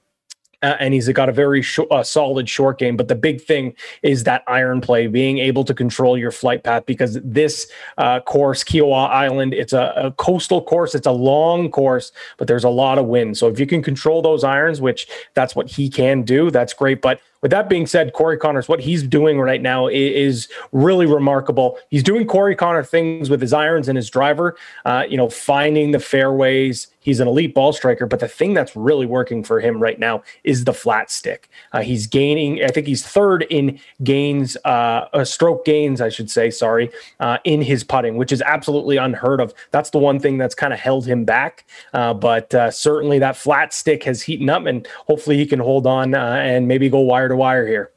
uh, 0.62 0.76
and 0.80 0.94
he's 0.94 1.10
got 1.10 1.30
a 1.30 1.32
very 1.32 1.62
sh- 1.62 1.80
uh, 1.90 2.04
solid 2.04 2.48
short 2.48 2.78
game. 2.78 2.98
But 2.98 3.08
the 3.08 3.16
big 3.16 3.42
thing 3.42 3.76
is 4.04 4.24
that 4.26 4.44
iron 4.48 4.82
play, 4.82 5.08
being 5.08 5.40
able 5.40 5.64
to 5.66 5.74
control 5.74 6.18
your 6.18 6.32
flight 6.32 6.64
path, 6.64 6.86
because 6.86 7.20
this 7.24 7.68
uh, 7.98 8.20
course, 8.22 8.64
Kiawah 8.64 9.10
Island, 9.10 9.54
it's 9.54 9.74
a, 9.74 9.94
a, 9.96 10.12
coastal 10.12 10.62
course. 10.62 10.94
It's 10.94 11.08
a 11.08 11.12
long 11.12 11.72
course, 11.72 12.12
but 12.38 12.48
there's 12.48 12.64
a 12.64 12.70
lot 12.70 12.98
of 12.98 13.06
wind. 13.06 13.38
So 13.38 13.48
if 13.48 13.60
you 13.60 13.66
can 13.66 13.82
control 13.82 14.22
those 14.22 14.44
irons, 14.44 14.82
which 14.82 15.08
that's 15.34 15.56
what 15.56 15.70
he 15.70 15.90
can 15.90 16.22
do, 16.24 16.52
that's 16.52 16.74
great. 16.74 17.02
But 17.02 17.22
with 17.42 17.52
that 17.52 17.70
being 17.70 17.88
said, 17.88 18.14
Corey 18.14 18.38
Conners, 18.38 18.68
what 18.68 18.80
he's 18.80 19.04
doing 19.04 19.40
right 19.40 19.62
now 19.62 19.88
is, 19.88 20.48
really 20.72 21.06
remarkable. 21.06 21.78
He's 21.90 22.04
doing 22.04 22.26
Corey 22.26 22.56
Connor 22.56 22.84
things 22.84 23.30
with 23.30 23.42
his 23.42 23.54
irons 23.54 23.88
and 23.88 23.98
his 23.98 24.10
driver, 24.10 24.56
uh, 24.86 25.04
you 25.10 25.18
know, 25.18 25.30
finding 25.30 25.92
the 25.92 26.00
fairways, 26.00 26.88
He's 27.02 27.20
an 27.20 27.28
elite 27.28 27.56
ball 27.56 27.74
striker, 27.74 28.06
but 28.06 28.20
the 28.20 28.28
thing 28.28 28.54
that's 28.54 28.76
really 28.76 29.08
working 29.08 29.44
for 29.44 29.60
him 29.60 29.80
right 29.80 29.98
now 29.98 30.22
is 30.44 30.66
the 30.66 30.74
flat 30.74 31.10
stick. 31.10 31.50
Uh, 31.72 31.82
he's 31.82 32.06
gaining, 32.06 32.64
I 32.64 32.68
think 32.68 32.86
he's 32.86 33.04
third 33.04 33.42
in 33.50 33.80
gains, 34.04 34.56
uh, 34.66 35.08
uh, 35.12 35.26
stroke 35.26 35.66
gains, 35.66 36.00
I 36.00 36.10
should 36.10 36.30
say, 36.30 36.52
sorry, 36.52 36.92
uh, 37.20 37.40
in 37.44 37.64
his 37.64 37.84
putting, 37.84 38.18
which 38.18 38.32
is 38.32 38.44
absolutely 38.44 38.98
unheard 38.98 39.42
of. 39.42 39.52
That's 39.72 39.90
the 39.90 39.98
one 39.98 40.20
thing 40.20 40.38
that's 40.38 40.54
kind 40.54 40.74
of 40.74 40.80
held 40.80 41.08
him 41.08 41.26
back. 41.26 41.66
Uh, 41.92 42.14
but 42.14 42.52
certainly 42.72 43.18
that 43.18 43.36
flat 43.36 43.74
stick 43.74 44.04
has 44.04 44.22
heated 44.22 44.48
up, 44.50 44.68
and 44.68 44.88
hopefully 45.08 45.38
he 45.38 45.48
can 45.48 45.60
hold 45.60 45.88
on 45.88 46.14
and 46.14 46.68
maybe 46.68 46.88
go 46.88 47.00
wire 47.00 47.31
to 47.32 47.38
wire 47.38 47.66
here. 47.68 47.92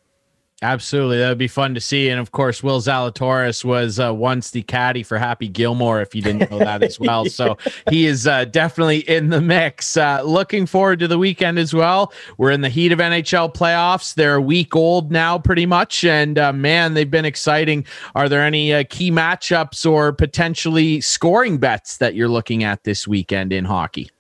Absolutely, 0.64 1.18
that 1.18 1.28
would 1.28 1.37
be 1.37 1.47
fun 1.47 1.74
to 1.74 1.80
see. 1.80 2.09
And 2.09 2.18
of 2.18 2.32
course, 2.32 2.62
Will 2.62 2.80
Zalatoris 2.80 3.66
was 3.66 4.01
uh, 4.01 4.14
once 4.14 4.51
the 4.51 4.62
caddy 4.62 5.03
for 5.03 5.18
Happy 5.18 5.47
Gilmore. 5.47 6.01
If 6.01 6.14
you 6.14 6.22
didn't 6.22 6.51
know 6.51 6.59
that 6.59 6.82
as 6.82 6.99
well, 6.99 7.24
so 7.28 7.59
he 7.91 8.07
is 8.07 8.26
uh, 8.26 8.47
definitely 8.47 9.01
in 9.01 9.28
the 9.28 9.43
mix. 9.43 9.97
Uh, 9.97 10.22
looking 10.24 10.64
forward 10.64 11.01
to 11.01 11.09
the 11.09 11.18
weekend 11.18 11.59
as 11.59 11.74
well. 11.74 12.14
We're 12.39 12.53
in 12.53 12.62
the 12.62 12.70
heat 12.70 12.93
of 12.93 12.99
NHL 12.99 13.53
playoffs. 13.53 14.14
They're 14.14 14.37
a 14.37 14.41
week 14.41 14.74
old 14.74 15.12
now, 15.12 15.39
pretty 15.39 15.66
much, 15.66 16.03
and 16.03 16.39
uh, 16.39 16.53
man, 16.55 16.95
they've 16.95 17.11
been 17.11 17.26
exciting. 17.26 17.85
Are 18.14 18.30
there 18.30 18.41
any 18.41 18.72
uh, 18.72 18.85
key 18.89 19.11
matchups 19.11 19.91
or 19.91 20.12
potentially 20.12 21.03
scoring 21.03 21.59
bets 21.59 21.99
that 21.99 22.14
you're 22.14 22.28
looking 22.28 22.64
at 22.64 22.85
this 22.85 23.07
weekend 23.07 23.53
in 23.53 23.66
hockey? 23.66 24.11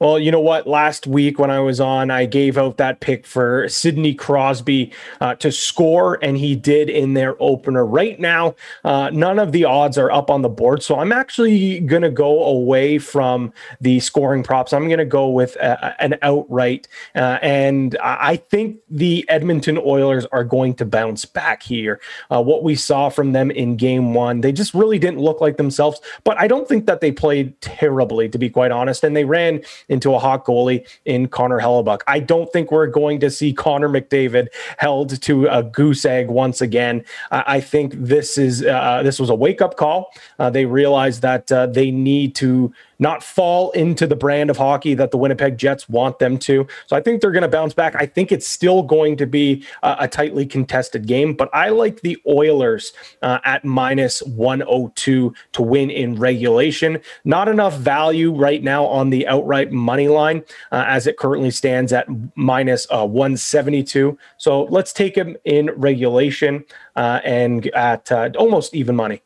Well, 0.00 0.16
you 0.20 0.30
know 0.30 0.40
what? 0.40 0.68
Last 0.68 1.08
week 1.08 1.40
when 1.40 1.50
I 1.50 1.58
was 1.58 1.80
on, 1.80 2.10
I 2.10 2.24
gave 2.24 2.56
out 2.56 2.76
that 2.76 3.00
pick 3.00 3.26
for 3.26 3.68
Sidney 3.68 4.14
Crosby 4.14 4.92
uh, 5.20 5.34
to 5.36 5.50
score, 5.50 6.18
and 6.22 6.36
he 6.36 6.54
did 6.54 6.88
in 6.88 7.14
their 7.14 7.34
opener. 7.42 7.84
Right 7.84 8.20
now, 8.20 8.54
uh, 8.84 9.10
none 9.12 9.40
of 9.40 9.50
the 9.50 9.64
odds 9.64 9.98
are 9.98 10.10
up 10.12 10.30
on 10.30 10.42
the 10.42 10.48
board. 10.48 10.84
So 10.84 11.00
I'm 11.00 11.10
actually 11.10 11.80
going 11.80 12.02
to 12.02 12.10
go 12.10 12.44
away 12.44 12.98
from 12.98 13.52
the 13.80 13.98
scoring 13.98 14.44
props. 14.44 14.72
I'm 14.72 14.86
going 14.86 14.98
to 14.98 15.04
go 15.04 15.30
with 15.30 15.56
a, 15.56 16.00
an 16.00 16.16
outright. 16.22 16.86
Uh, 17.16 17.40
and 17.42 17.96
I 18.00 18.36
think 18.36 18.78
the 18.88 19.28
Edmonton 19.28 19.78
Oilers 19.78 20.26
are 20.26 20.44
going 20.44 20.74
to 20.74 20.84
bounce 20.84 21.24
back 21.24 21.60
here. 21.64 22.00
Uh, 22.30 22.40
what 22.40 22.62
we 22.62 22.76
saw 22.76 23.08
from 23.08 23.32
them 23.32 23.50
in 23.50 23.76
game 23.76 24.14
one, 24.14 24.42
they 24.42 24.52
just 24.52 24.74
really 24.74 25.00
didn't 25.00 25.20
look 25.20 25.40
like 25.40 25.56
themselves. 25.56 26.00
But 26.22 26.38
I 26.38 26.46
don't 26.46 26.68
think 26.68 26.86
that 26.86 27.00
they 27.00 27.10
played 27.10 27.60
terribly, 27.60 28.28
to 28.28 28.38
be 28.38 28.48
quite 28.48 28.70
honest. 28.70 29.02
And 29.02 29.16
they 29.16 29.24
ran 29.24 29.62
into 29.88 30.14
a 30.14 30.18
hot 30.18 30.44
goalie 30.44 30.86
in 31.04 31.28
Connor 31.28 31.60
Hellebuyck. 31.60 32.00
I 32.06 32.20
don't 32.20 32.52
think 32.52 32.70
we're 32.70 32.86
going 32.86 33.20
to 33.20 33.30
see 33.30 33.52
Connor 33.52 33.88
McDavid 33.88 34.48
held 34.76 35.20
to 35.22 35.46
a 35.46 35.62
goose 35.62 36.04
egg 36.04 36.28
once 36.28 36.60
again. 36.60 37.04
Uh, 37.30 37.42
I 37.46 37.60
think 37.60 37.94
this 37.94 38.38
is 38.38 38.64
uh, 38.64 39.02
this 39.02 39.18
was 39.18 39.30
a 39.30 39.34
wake 39.34 39.62
up 39.62 39.76
call. 39.76 40.12
Uh, 40.38 40.50
they 40.50 40.64
realized 40.64 41.22
that 41.22 41.50
uh, 41.50 41.66
they 41.66 41.90
need 41.90 42.34
to 42.36 42.72
not 42.98 43.22
fall 43.22 43.70
into 43.72 44.06
the 44.06 44.16
brand 44.16 44.50
of 44.50 44.56
hockey 44.56 44.94
that 44.94 45.10
the 45.10 45.18
Winnipeg 45.18 45.56
Jets 45.58 45.88
want 45.88 46.18
them 46.18 46.38
to. 46.38 46.66
So 46.86 46.96
I 46.96 47.00
think 47.00 47.20
they're 47.20 47.32
going 47.32 47.42
to 47.42 47.48
bounce 47.48 47.74
back. 47.74 47.94
I 47.96 48.06
think 48.06 48.32
it's 48.32 48.46
still 48.46 48.82
going 48.82 49.16
to 49.18 49.26
be 49.26 49.64
a, 49.82 49.96
a 50.00 50.08
tightly 50.08 50.46
contested 50.46 51.06
game, 51.06 51.34
but 51.34 51.48
I 51.52 51.68
like 51.70 52.00
the 52.00 52.18
Oilers 52.26 52.92
uh, 53.22 53.38
at 53.44 53.64
minus 53.64 54.22
102 54.22 55.34
to 55.52 55.62
win 55.62 55.90
in 55.90 56.16
regulation. 56.16 57.00
Not 57.24 57.48
enough 57.48 57.76
value 57.76 58.34
right 58.34 58.62
now 58.62 58.86
on 58.86 59.10
the 59.10 59.26
outright 59.28 59.72
money 59.72 60.08
line 60.08 60.44
uh, 60.72 60.84
as 60.86 61.06
it 61.06 61.16
currently 61.16 61.50
stands 61.50 61.92
at 61.92 62.06
minus, 62.34 62.86
uh, 62.90 63.06
172. 63.06 64.18
So 64.36 64.64
let's 64.64 64.92
take 64.92 65.14
them 65.14 65.36
in 65.44 65.70
regulation 65.76 66.64
uh, 66.96 67.20
and 67.24 67.66
at 67.68 68.10
uh, 68.10 68.30
almost 68.36 68.74
even 68.74 68.96
money. 68.96 69.22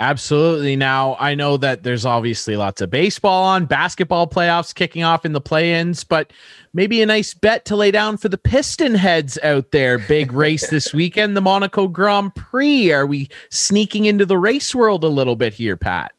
Absolutely. 0.00 0.76
Now, 0.76 1.16
I 1.18 1.34
know 1.34 1.56
that 1.56 1.82
there's 1.82 2.06
obviously 2.06 2.56
lots 2.56 2.80
of 2.80 2.88
baseball 2.88 3.42
on, 3.44 3.66
basketball 3.66 4.28
playoffs 4.28 4.72
kicking 4.72 5.02
off 5.02 5.24
in 5.24 5.32
the 5.32 5.40
play 5.40 5.74
ins, 5.74 6.04
but 6.04 6.32
maybe 6.72 7.02
a 7.02 7.06
nice 7.06 7.34
bet 7.34 7.64
to 7.64 7.74
lay 7.74 7.90
down 7.90 8.16
for 8.16 8.28
the 8.28 8.38
Piston 8.38 8.94
heads 8.94 9.38
out 9.42 9.72
there. 9.72 9.98
Big 9.98 10.32
race 10.32 10.70
this 10.70 10.94
weekend, 10.94 11.36
the 11.36 11.40
Monaco 11.40 11.88
Grand 11.88 12.32
Prix. 12.36 12.92
Are 12.92 13.06
we 13.06 13.28
sneaking 13.50 14.04
into 14.04 14.24
the 14.24 14.38
race 14.38 14.72
world 14.72 15.02
a 15.02 15.08
little 15.08 15.34
bit 15.34 15.52
here, 15.52 15.76
Pat? 15.76 16.12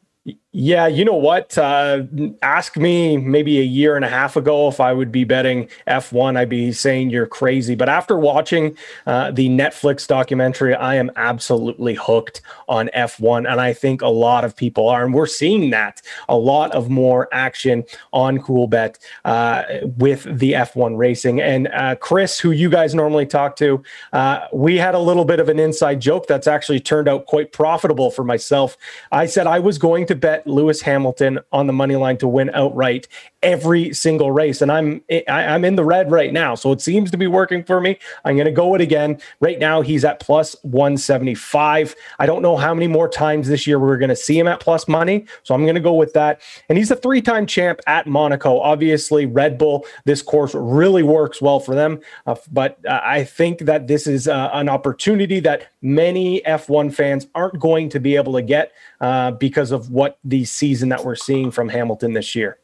Yeah, 0.61 0.87
you 0.87 1.05
know 1.05 1.15
what? 1.15 1.57
Uh, 1.57 2.03
ask 2.41 2.75
me 2.75 3.15
maybe 3.15 3.59
a 3.59 3.63
year 3.63 3.95
and 3.95 4.03
a 4.03 4.09
half 4.09 4.35
ago 4.35 4.67
if 4.67 4.81
I 4.81 4.91
would 4.91 5.09
be 5.09 5.23
betting 5.23 5.69
F1. 5.87 6.35
I'd 6.35 6.49
be 6.49 6.73
saying 6.73 7.11
you're 7.11 7.27
crazy. 7.27 7.75
But 7.75 7.87
after 7.87 8.19
watching 8.19 8.75
uh, 9.07 9.31
the 9.31 9.47
Netflix 9.47 10.05
documentary, 10.05 10.75
I 10.75 10.95
am 10.95 11.11
absolutely 11.15 11.93
hooked 11.93 12.41
on 12.67 12.89
F1. 12.93 13.49
And 13.49 13.61
I 13.61 13.71
think 13.71 14.01
a 14.01 14.09
lot 14.09 14.43
of 14.43 14.53
people 14.53 14.89
are. 14.89 15.05
And 15.05 15.13
we're 15.13 15.27
seeing 15.27 15.69
that 15.69 16.01
a 16.27 16.37
lot 16.37 16.73
of 16.73 16.89
more 16.89 17.29
action 17.31 17.85
on 18.11 18.39
Coolbet 18.39 18.97
uh, 19.23 19.63
with 19.95 20.23
the 20.23 20.51
F1 20.51 20.97
racing. 20.97 21.39
And 21.39 21.69
uh, 21.69 21.95
Chris, 21.95 22.37
who 22.37 22.51
you 22.51 22.69
guys 22.69 22.93
normally 22.93 23.25
talk 23.25 23.55
to, 23.55 23.81
uh, 24.11 24.41
we 24.51 24.75
had 24.75 24.93
a 24.93 24.99
little 24.99 25.23
bit 25.23 25.39
of 25.39 25.47
an 25.47 25.57
inside 25.57 26.01
joke 26.01 26.27
that's 26.27 26.47
actually 26.47 26.81
turned 26.81 27.07
out 27.07 27.27
quite 27.27 27.53
profitable 27.53 28.11
for 28.11 28.25
myself. 28.25 28.75
I 29.13 29.25
said 29.25 29.47
I 29.47 29.59
was 29.59 29.77
going 29.77 30.05
to 30.07 30.15
bet 30.15 30.45
Lewis 30.49 30.81
Hamilton 30.81 31.39
on 31.51 31.67
the 31.67 31.73
money 31.73 31.95
line 31.95 32.17
to 32.17 32.27
win 32.27 32.49
outright 32.53 33.07
every 33.41 33.93
single 33.93 34.31
race, 34.31 34.61
and 34.61 34.71
I'm 34.71 35.01
I, 35.09 35.45
I'm 35.45 35.63
in 35.63 35.75
the 35.75 35.83
red 35.83 36.11
right 36.11 36.33
now, 36.33 36.55
so 36.55 36.71
it 36.71 36.81
seems 36.81 37.11
to 37.11 37.17
be 37.17 37.27
working 37.27 37.63
for 37.63 37.79
me. 37.79 37.97
I'm 38.25 38.35
going 38.35 38.45
to 38.45 38.51
go 38.51 38.75
it 38.75 38.81
again. 38.81 39.19
Right 39.39 39.59
now, 39.59 39.81
he's 39.81 40.03
at 40.03 40.19
plus 40.19 40.55
175. 40.63 41.95
I 42.19 42.25
don't 42.25 42.41
know 42.41 42.57
how 42.57 42.73
many 42.73 42.87
more 42.87 43.07
times 43.07 43.47
this 43.47 43.65
year 43.65 43.79
we're 43.79 43.97
going 43.97 44.09
to 44.09 44.15
see 44.15 44.37
him 44.37 44.47
at 44.47 44.59
plus 44.59 44.87
money, 44.87 45.25
so 45.43 45.55
I'm 45.55 45.63
going 45.63 45.75
to 45.75 45.81
go 45.81 45.93
with 45.93 46.13
that. 46.13 46.41
And 46.67 46.77
he's 46.77 46.91
a 46.91 46.95
three-time 46.95 47.45
champ 47.45 47.79
at 47.87 48.07
Monaco. 48.07 48.59
Obviously, 48.59 49.25
Red 49.25 49.57
Bull. 49.57 49.85
This 50.05 50.21
course 50.21 50.53
really 50.53 51.03
works 51.03 51.41
well 51.41 51.59
for 51.59 51.75
them, 51.75 51.99
uh, 52.25 52.35
but 52.51 52.79
uh, 52.85 52.99
I 53.03 53.23
think 53.23 53.59
that 53.59 53.87
this 53.87 54.07
is 54.07 54.27
uh, 54.27 54.49
an 54.53 54.69
opportunity 54.69 55.39
that 55.41 55.71
many 55.81 56.41
F1 56.41 56.93
fans 56.93 57.27
aren't 57.35 57.59
going 57.59 57.89
to 57.89 57.99
be 57.99 58.15
able 58.15 58.33
to 58.33 58.41
get 58.41 58.73
uh, 59.01 59.31
because 59.31 59.71
of 59.71 59.89
what 59.89 60.17
the 60.29 60.45
season 60.45 60.89
that 60.89 61.03
we're 61.03 61.15
seeing 61.15 61.51
from 61.51 61.69
Hamilton 61.69 62.13
this 62.13 62.35
year. 62.35 62.59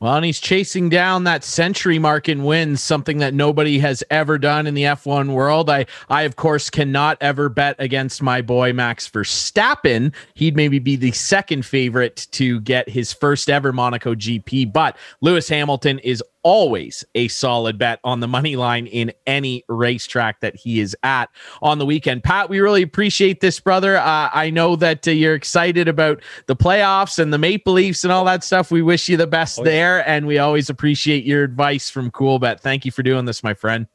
Well, 0.00 0.14
and 0.14 0.24
he's 0.24 0.40
chasing 0.40 0.88
down 0.88 1.24
that 1.24 1.44
century 1.44 1.98
mark 1.98 2.28
in 2.28 2.44
wins, 2.44 2.82
something 2.82 3.18
that 3.18 3.34
nobody 3.34 3.78
has 3.78 4.02
ever 4.10 4.38
done 4.38 4.66
in 4.66 4.74
the 4.74 4.82
F1 4.84 5.32
world. 5.32 5.70
I, 5.70 5.86
I 6.08 6.22
of 6.22 6.36
course, 6.36 6.70
cannot 6.70 7.18
ever 7.20 7.48
bet 7.48 7.76
against 7.78 8.22
my 8.22 8.42
boy 8.42 8.72
Max 8.72 9.08
Verstappen. 9.08 10.14
He'd 10.34 10.56
maybe 10.56 10.78
be 10.78 10.96
the 10.96 11.12
second 11.12 11.64
favorite 11.64 12.26
to 12.32 12.60
get 12.60 12.88
his 12.88 13.12
first 13.12 13.50
ever 13.50 13.72
Monaco 13.72 14.14
GP, 14.14 14.72
but 14.72 14.96
Lewis 15.20 15.48
Hamilton 15.48 15.98
is 16.00 16.22
always 16.48 17.04
a 17.14 17.28
solid 17.28 17.76
bet 17.76 18.00
on 18.04 18.20
the 18.20 18.26
money 18.26 18.56
line 18.56 18.86
in 18.86 19.12
any 19.26 19.62
racetrack 19.68 20.40
that 20.40 20.56
he 20.56 20.80
is 20.80 20.96
at 21.02 21.28
on 21.60 21.76
the 21.78 21.84
weekend. 21.84 22.24
Pat, 22.24 22.48
we 22.48 22.58
really 22.58 22.80
appreciate 22.80 23.42
this, 23.42 23.60
brother. 23.60 23.98
Uh, 23.98 24.30
I 24.32 24.48
know 24.48 24.74
that 24.76 25.06
uh, 25.06 25.10
you're 25.10 25.34
excited 25.34 25.88
about 25.88 26.22
the 26.46 26.56
playoffs 26.56 27.18
and 27.18 27.34
the 27.34 27.36
Maple 27.36 27.74
Leafs 27.74 28.02
and 28.02 28.10
all 28.10 28.24
that 28.24 28.42
stuff. 28.42 28.70
We 28.70 28.80
wish 28.80 29.10
you 29.10 29.18
the 29.18 29.26
best 29.26 29.58
oh, 29.58 29.62
yeah. 29.62 29.70
there, 29.70 30.08
and 30.08 30.26
we 30.26 30.38
always 30.38 30.70
appreciate 30.70 31.24
your 31.24 31.44
advice 31.44 31.90
from 31.90 32.10
Cool 32.10 32.38
Bet. 32.38 32.60
Thank 32.60 32.86
you 32.86 32.92
for 32.92 33.02
doing 33.02 33.26
this, 33.26 33.42
my 33.42 33.52
friend. 33.52 33.86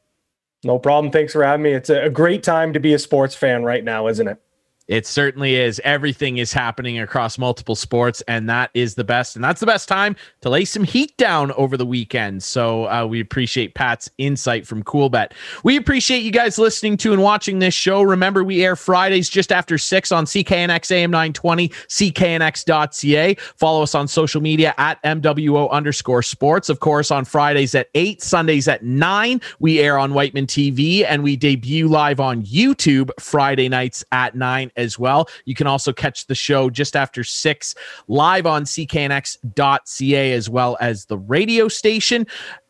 No 0.62 0.78
problem. 0.78 1.10
Thanks 1.10 1.32
for 1.32 1.42
having 1.42 1.64
me. 1.64 1.72
It's 1.72 1.90
a 1.90 2.08
great 2.08 2.44
time 2.44 2.72
to 2.72 2.78
be 2.78 2.94
a 2.94 3.00
sports 3.00 3.34
fan 3.34 3.64
right 3.64 3.82
now, 3.82 4.06
isn't 4.06 4.28
it? 4.28 4.40
It 4.88 5.06
certainly 5.06 5.54
is. 5.54 5.80
Everything 5.84 6.38
is 6.38 6.52
happening 6.52 6.98
across 6.98 7.38
multiple 7.38 7.74
sports, 7.76 8.22
and 8.26 8.48
that 8.48 8.70
is 8.74 8.94
the 8.94 9.04
best. 9.04 9.36
And 9.36 9.44
that's 9.44 9.60
the 9.60 9.66
best 9.66 9.88
time 9.88 10.16
to 10.40 10.50
lay 10.50 10.64
some 10.64 10.84
heat 10.84 11.16
down 11.16 11.52
over 11.52 11.76
the 11.76 11.86
weekend. 11.86 12.42
So 12.42 12.88
uh, 12.88 13.06
we 13.06 13.20
appreciate 13.20 13.74
Pat's 13.74 14.10
insight 14.18 14.66
from 14.66 14.82
Cool 14.82 15.04
Coolbet. 15.04 15.32
We 15.62 15.76
appreciate 15.76 16.22
you 16.22 16.30
guys 16.30 16.58
listening 16.58 16.96
to 16.98 17.12
and 17.12 17.22
watching 17.22 17.58
this 17.58 17.74
show. 17.74 18.02
Remember, 18.02 18.44
we 18.44 18.64
air 18.64 18.76
Fridays 18.76 19.28
just 19.28 19.52
after 19.52 19.78
six 19.78 20.12
on 20.12 20.24
CKNX 20.24 20.90
AM 20.90 21.10
920, 21.10 21.68
CKNX.ca. 21.68 23.34
Follow 23.56 23.82
us 23.82 23.94
on 23.94 24.08
social 24.08 24.40
media 24.40 24.74
at 24.78 25.02
MWO 25.02 25.70
underscore 25.70 26.22
sports. 26.22 26.68
Of 26.68 26.80
course, 26.80 27.10
on 27.10 27.24
Fridays 27.24 27.74
at 27.74 27.88
eight, 27.94 28.22
Sundays 28.22 28.68
at 28.68 28.82
nine, 28.84 29.40
we 29.58 29.80
air 29.80 29.98
on 29.98 30.14
Wightman 30.14 30.46
TV, 30.46 31.04
and 31.06 31.22
we 31.22 31.36
debut 31.36 31.88
live 31.88 32.20
on 32.20 32.42
YouTube 32.44 33.10
Friday 33.18 33.68
nights 33.68 34.04
at 34.12 34.34
nine 34.34 34.70
as 34.76 34.98
well. 34.98 35.28
You 35.44 35.54
can 35.54 35.66
also 35.66 35.92
catch 35.92 36.26
the 36.26 36.34
show 36.34 36.70
just 36.70 36.96
after 36.96 37.24
six 37.24 37.74
live 38.08 38.46
on 38.46 38.64
cknx.ca 38.64 40.32
as 40.32 40.50
well 40.50 40.76
as 40.80 41.06
the 41.06 41.18
radio 41.18 41.68
station. 41.68 42.26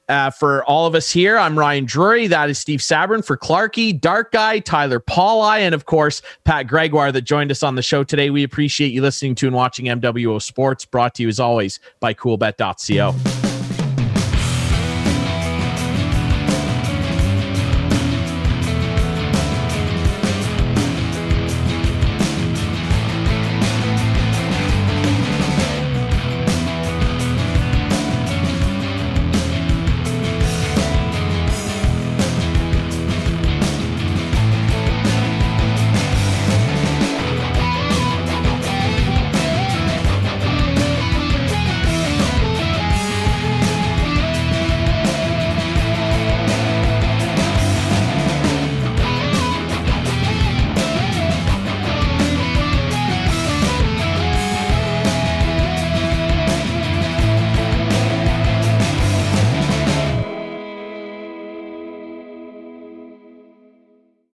Uh, 0.09 0.31
for 0.31 0.63
all 0.65 0.87
of 0.87 0.95
us 0.95 1.11
here, 1.11 1.39
I'm 1.39 1.59
Ryan 1.59 1.87
Drury. 1.87 2.27
That 2.27 2.51
is 2.51 2.59
Steve 2.59 2.81
Sabrin 2.81 3.25
for 3.25 3.39
Clarky, 3.39 3.99
Dark 3.99 4.33
Guy, 4.33 4.59
Tyler 4.59 5.01
Pauli, 5.01 5.63
and 5.63 5.75
of 5.75 5.87
course, 5.87 6.21
Pat 6.45 6.67
Gregoire 6.67 7.11
that 7.13 7.23
joined 7.23 7.51
us 7.51 7.63
on 7.63 7.75
the 7.75 7.83
show 7.83 8.05
today. 8.05 8.29
We 8.29 8.43
appreciate 8.43 8.93
you 8.93 9.01
listening 9.01 9.35
to 9.37 9.47
and 9.47 9.57
watching 9.57 9.87
MWO 9.87 10.43
Sports, 10.43 10.85
brought 10.85 11.15
to 11.15 11.23
you 11.23 11.29
as 11.29 11.41
always 11.41 11.81
by 12.01 12.13
coolbet.co. 12.13 13.44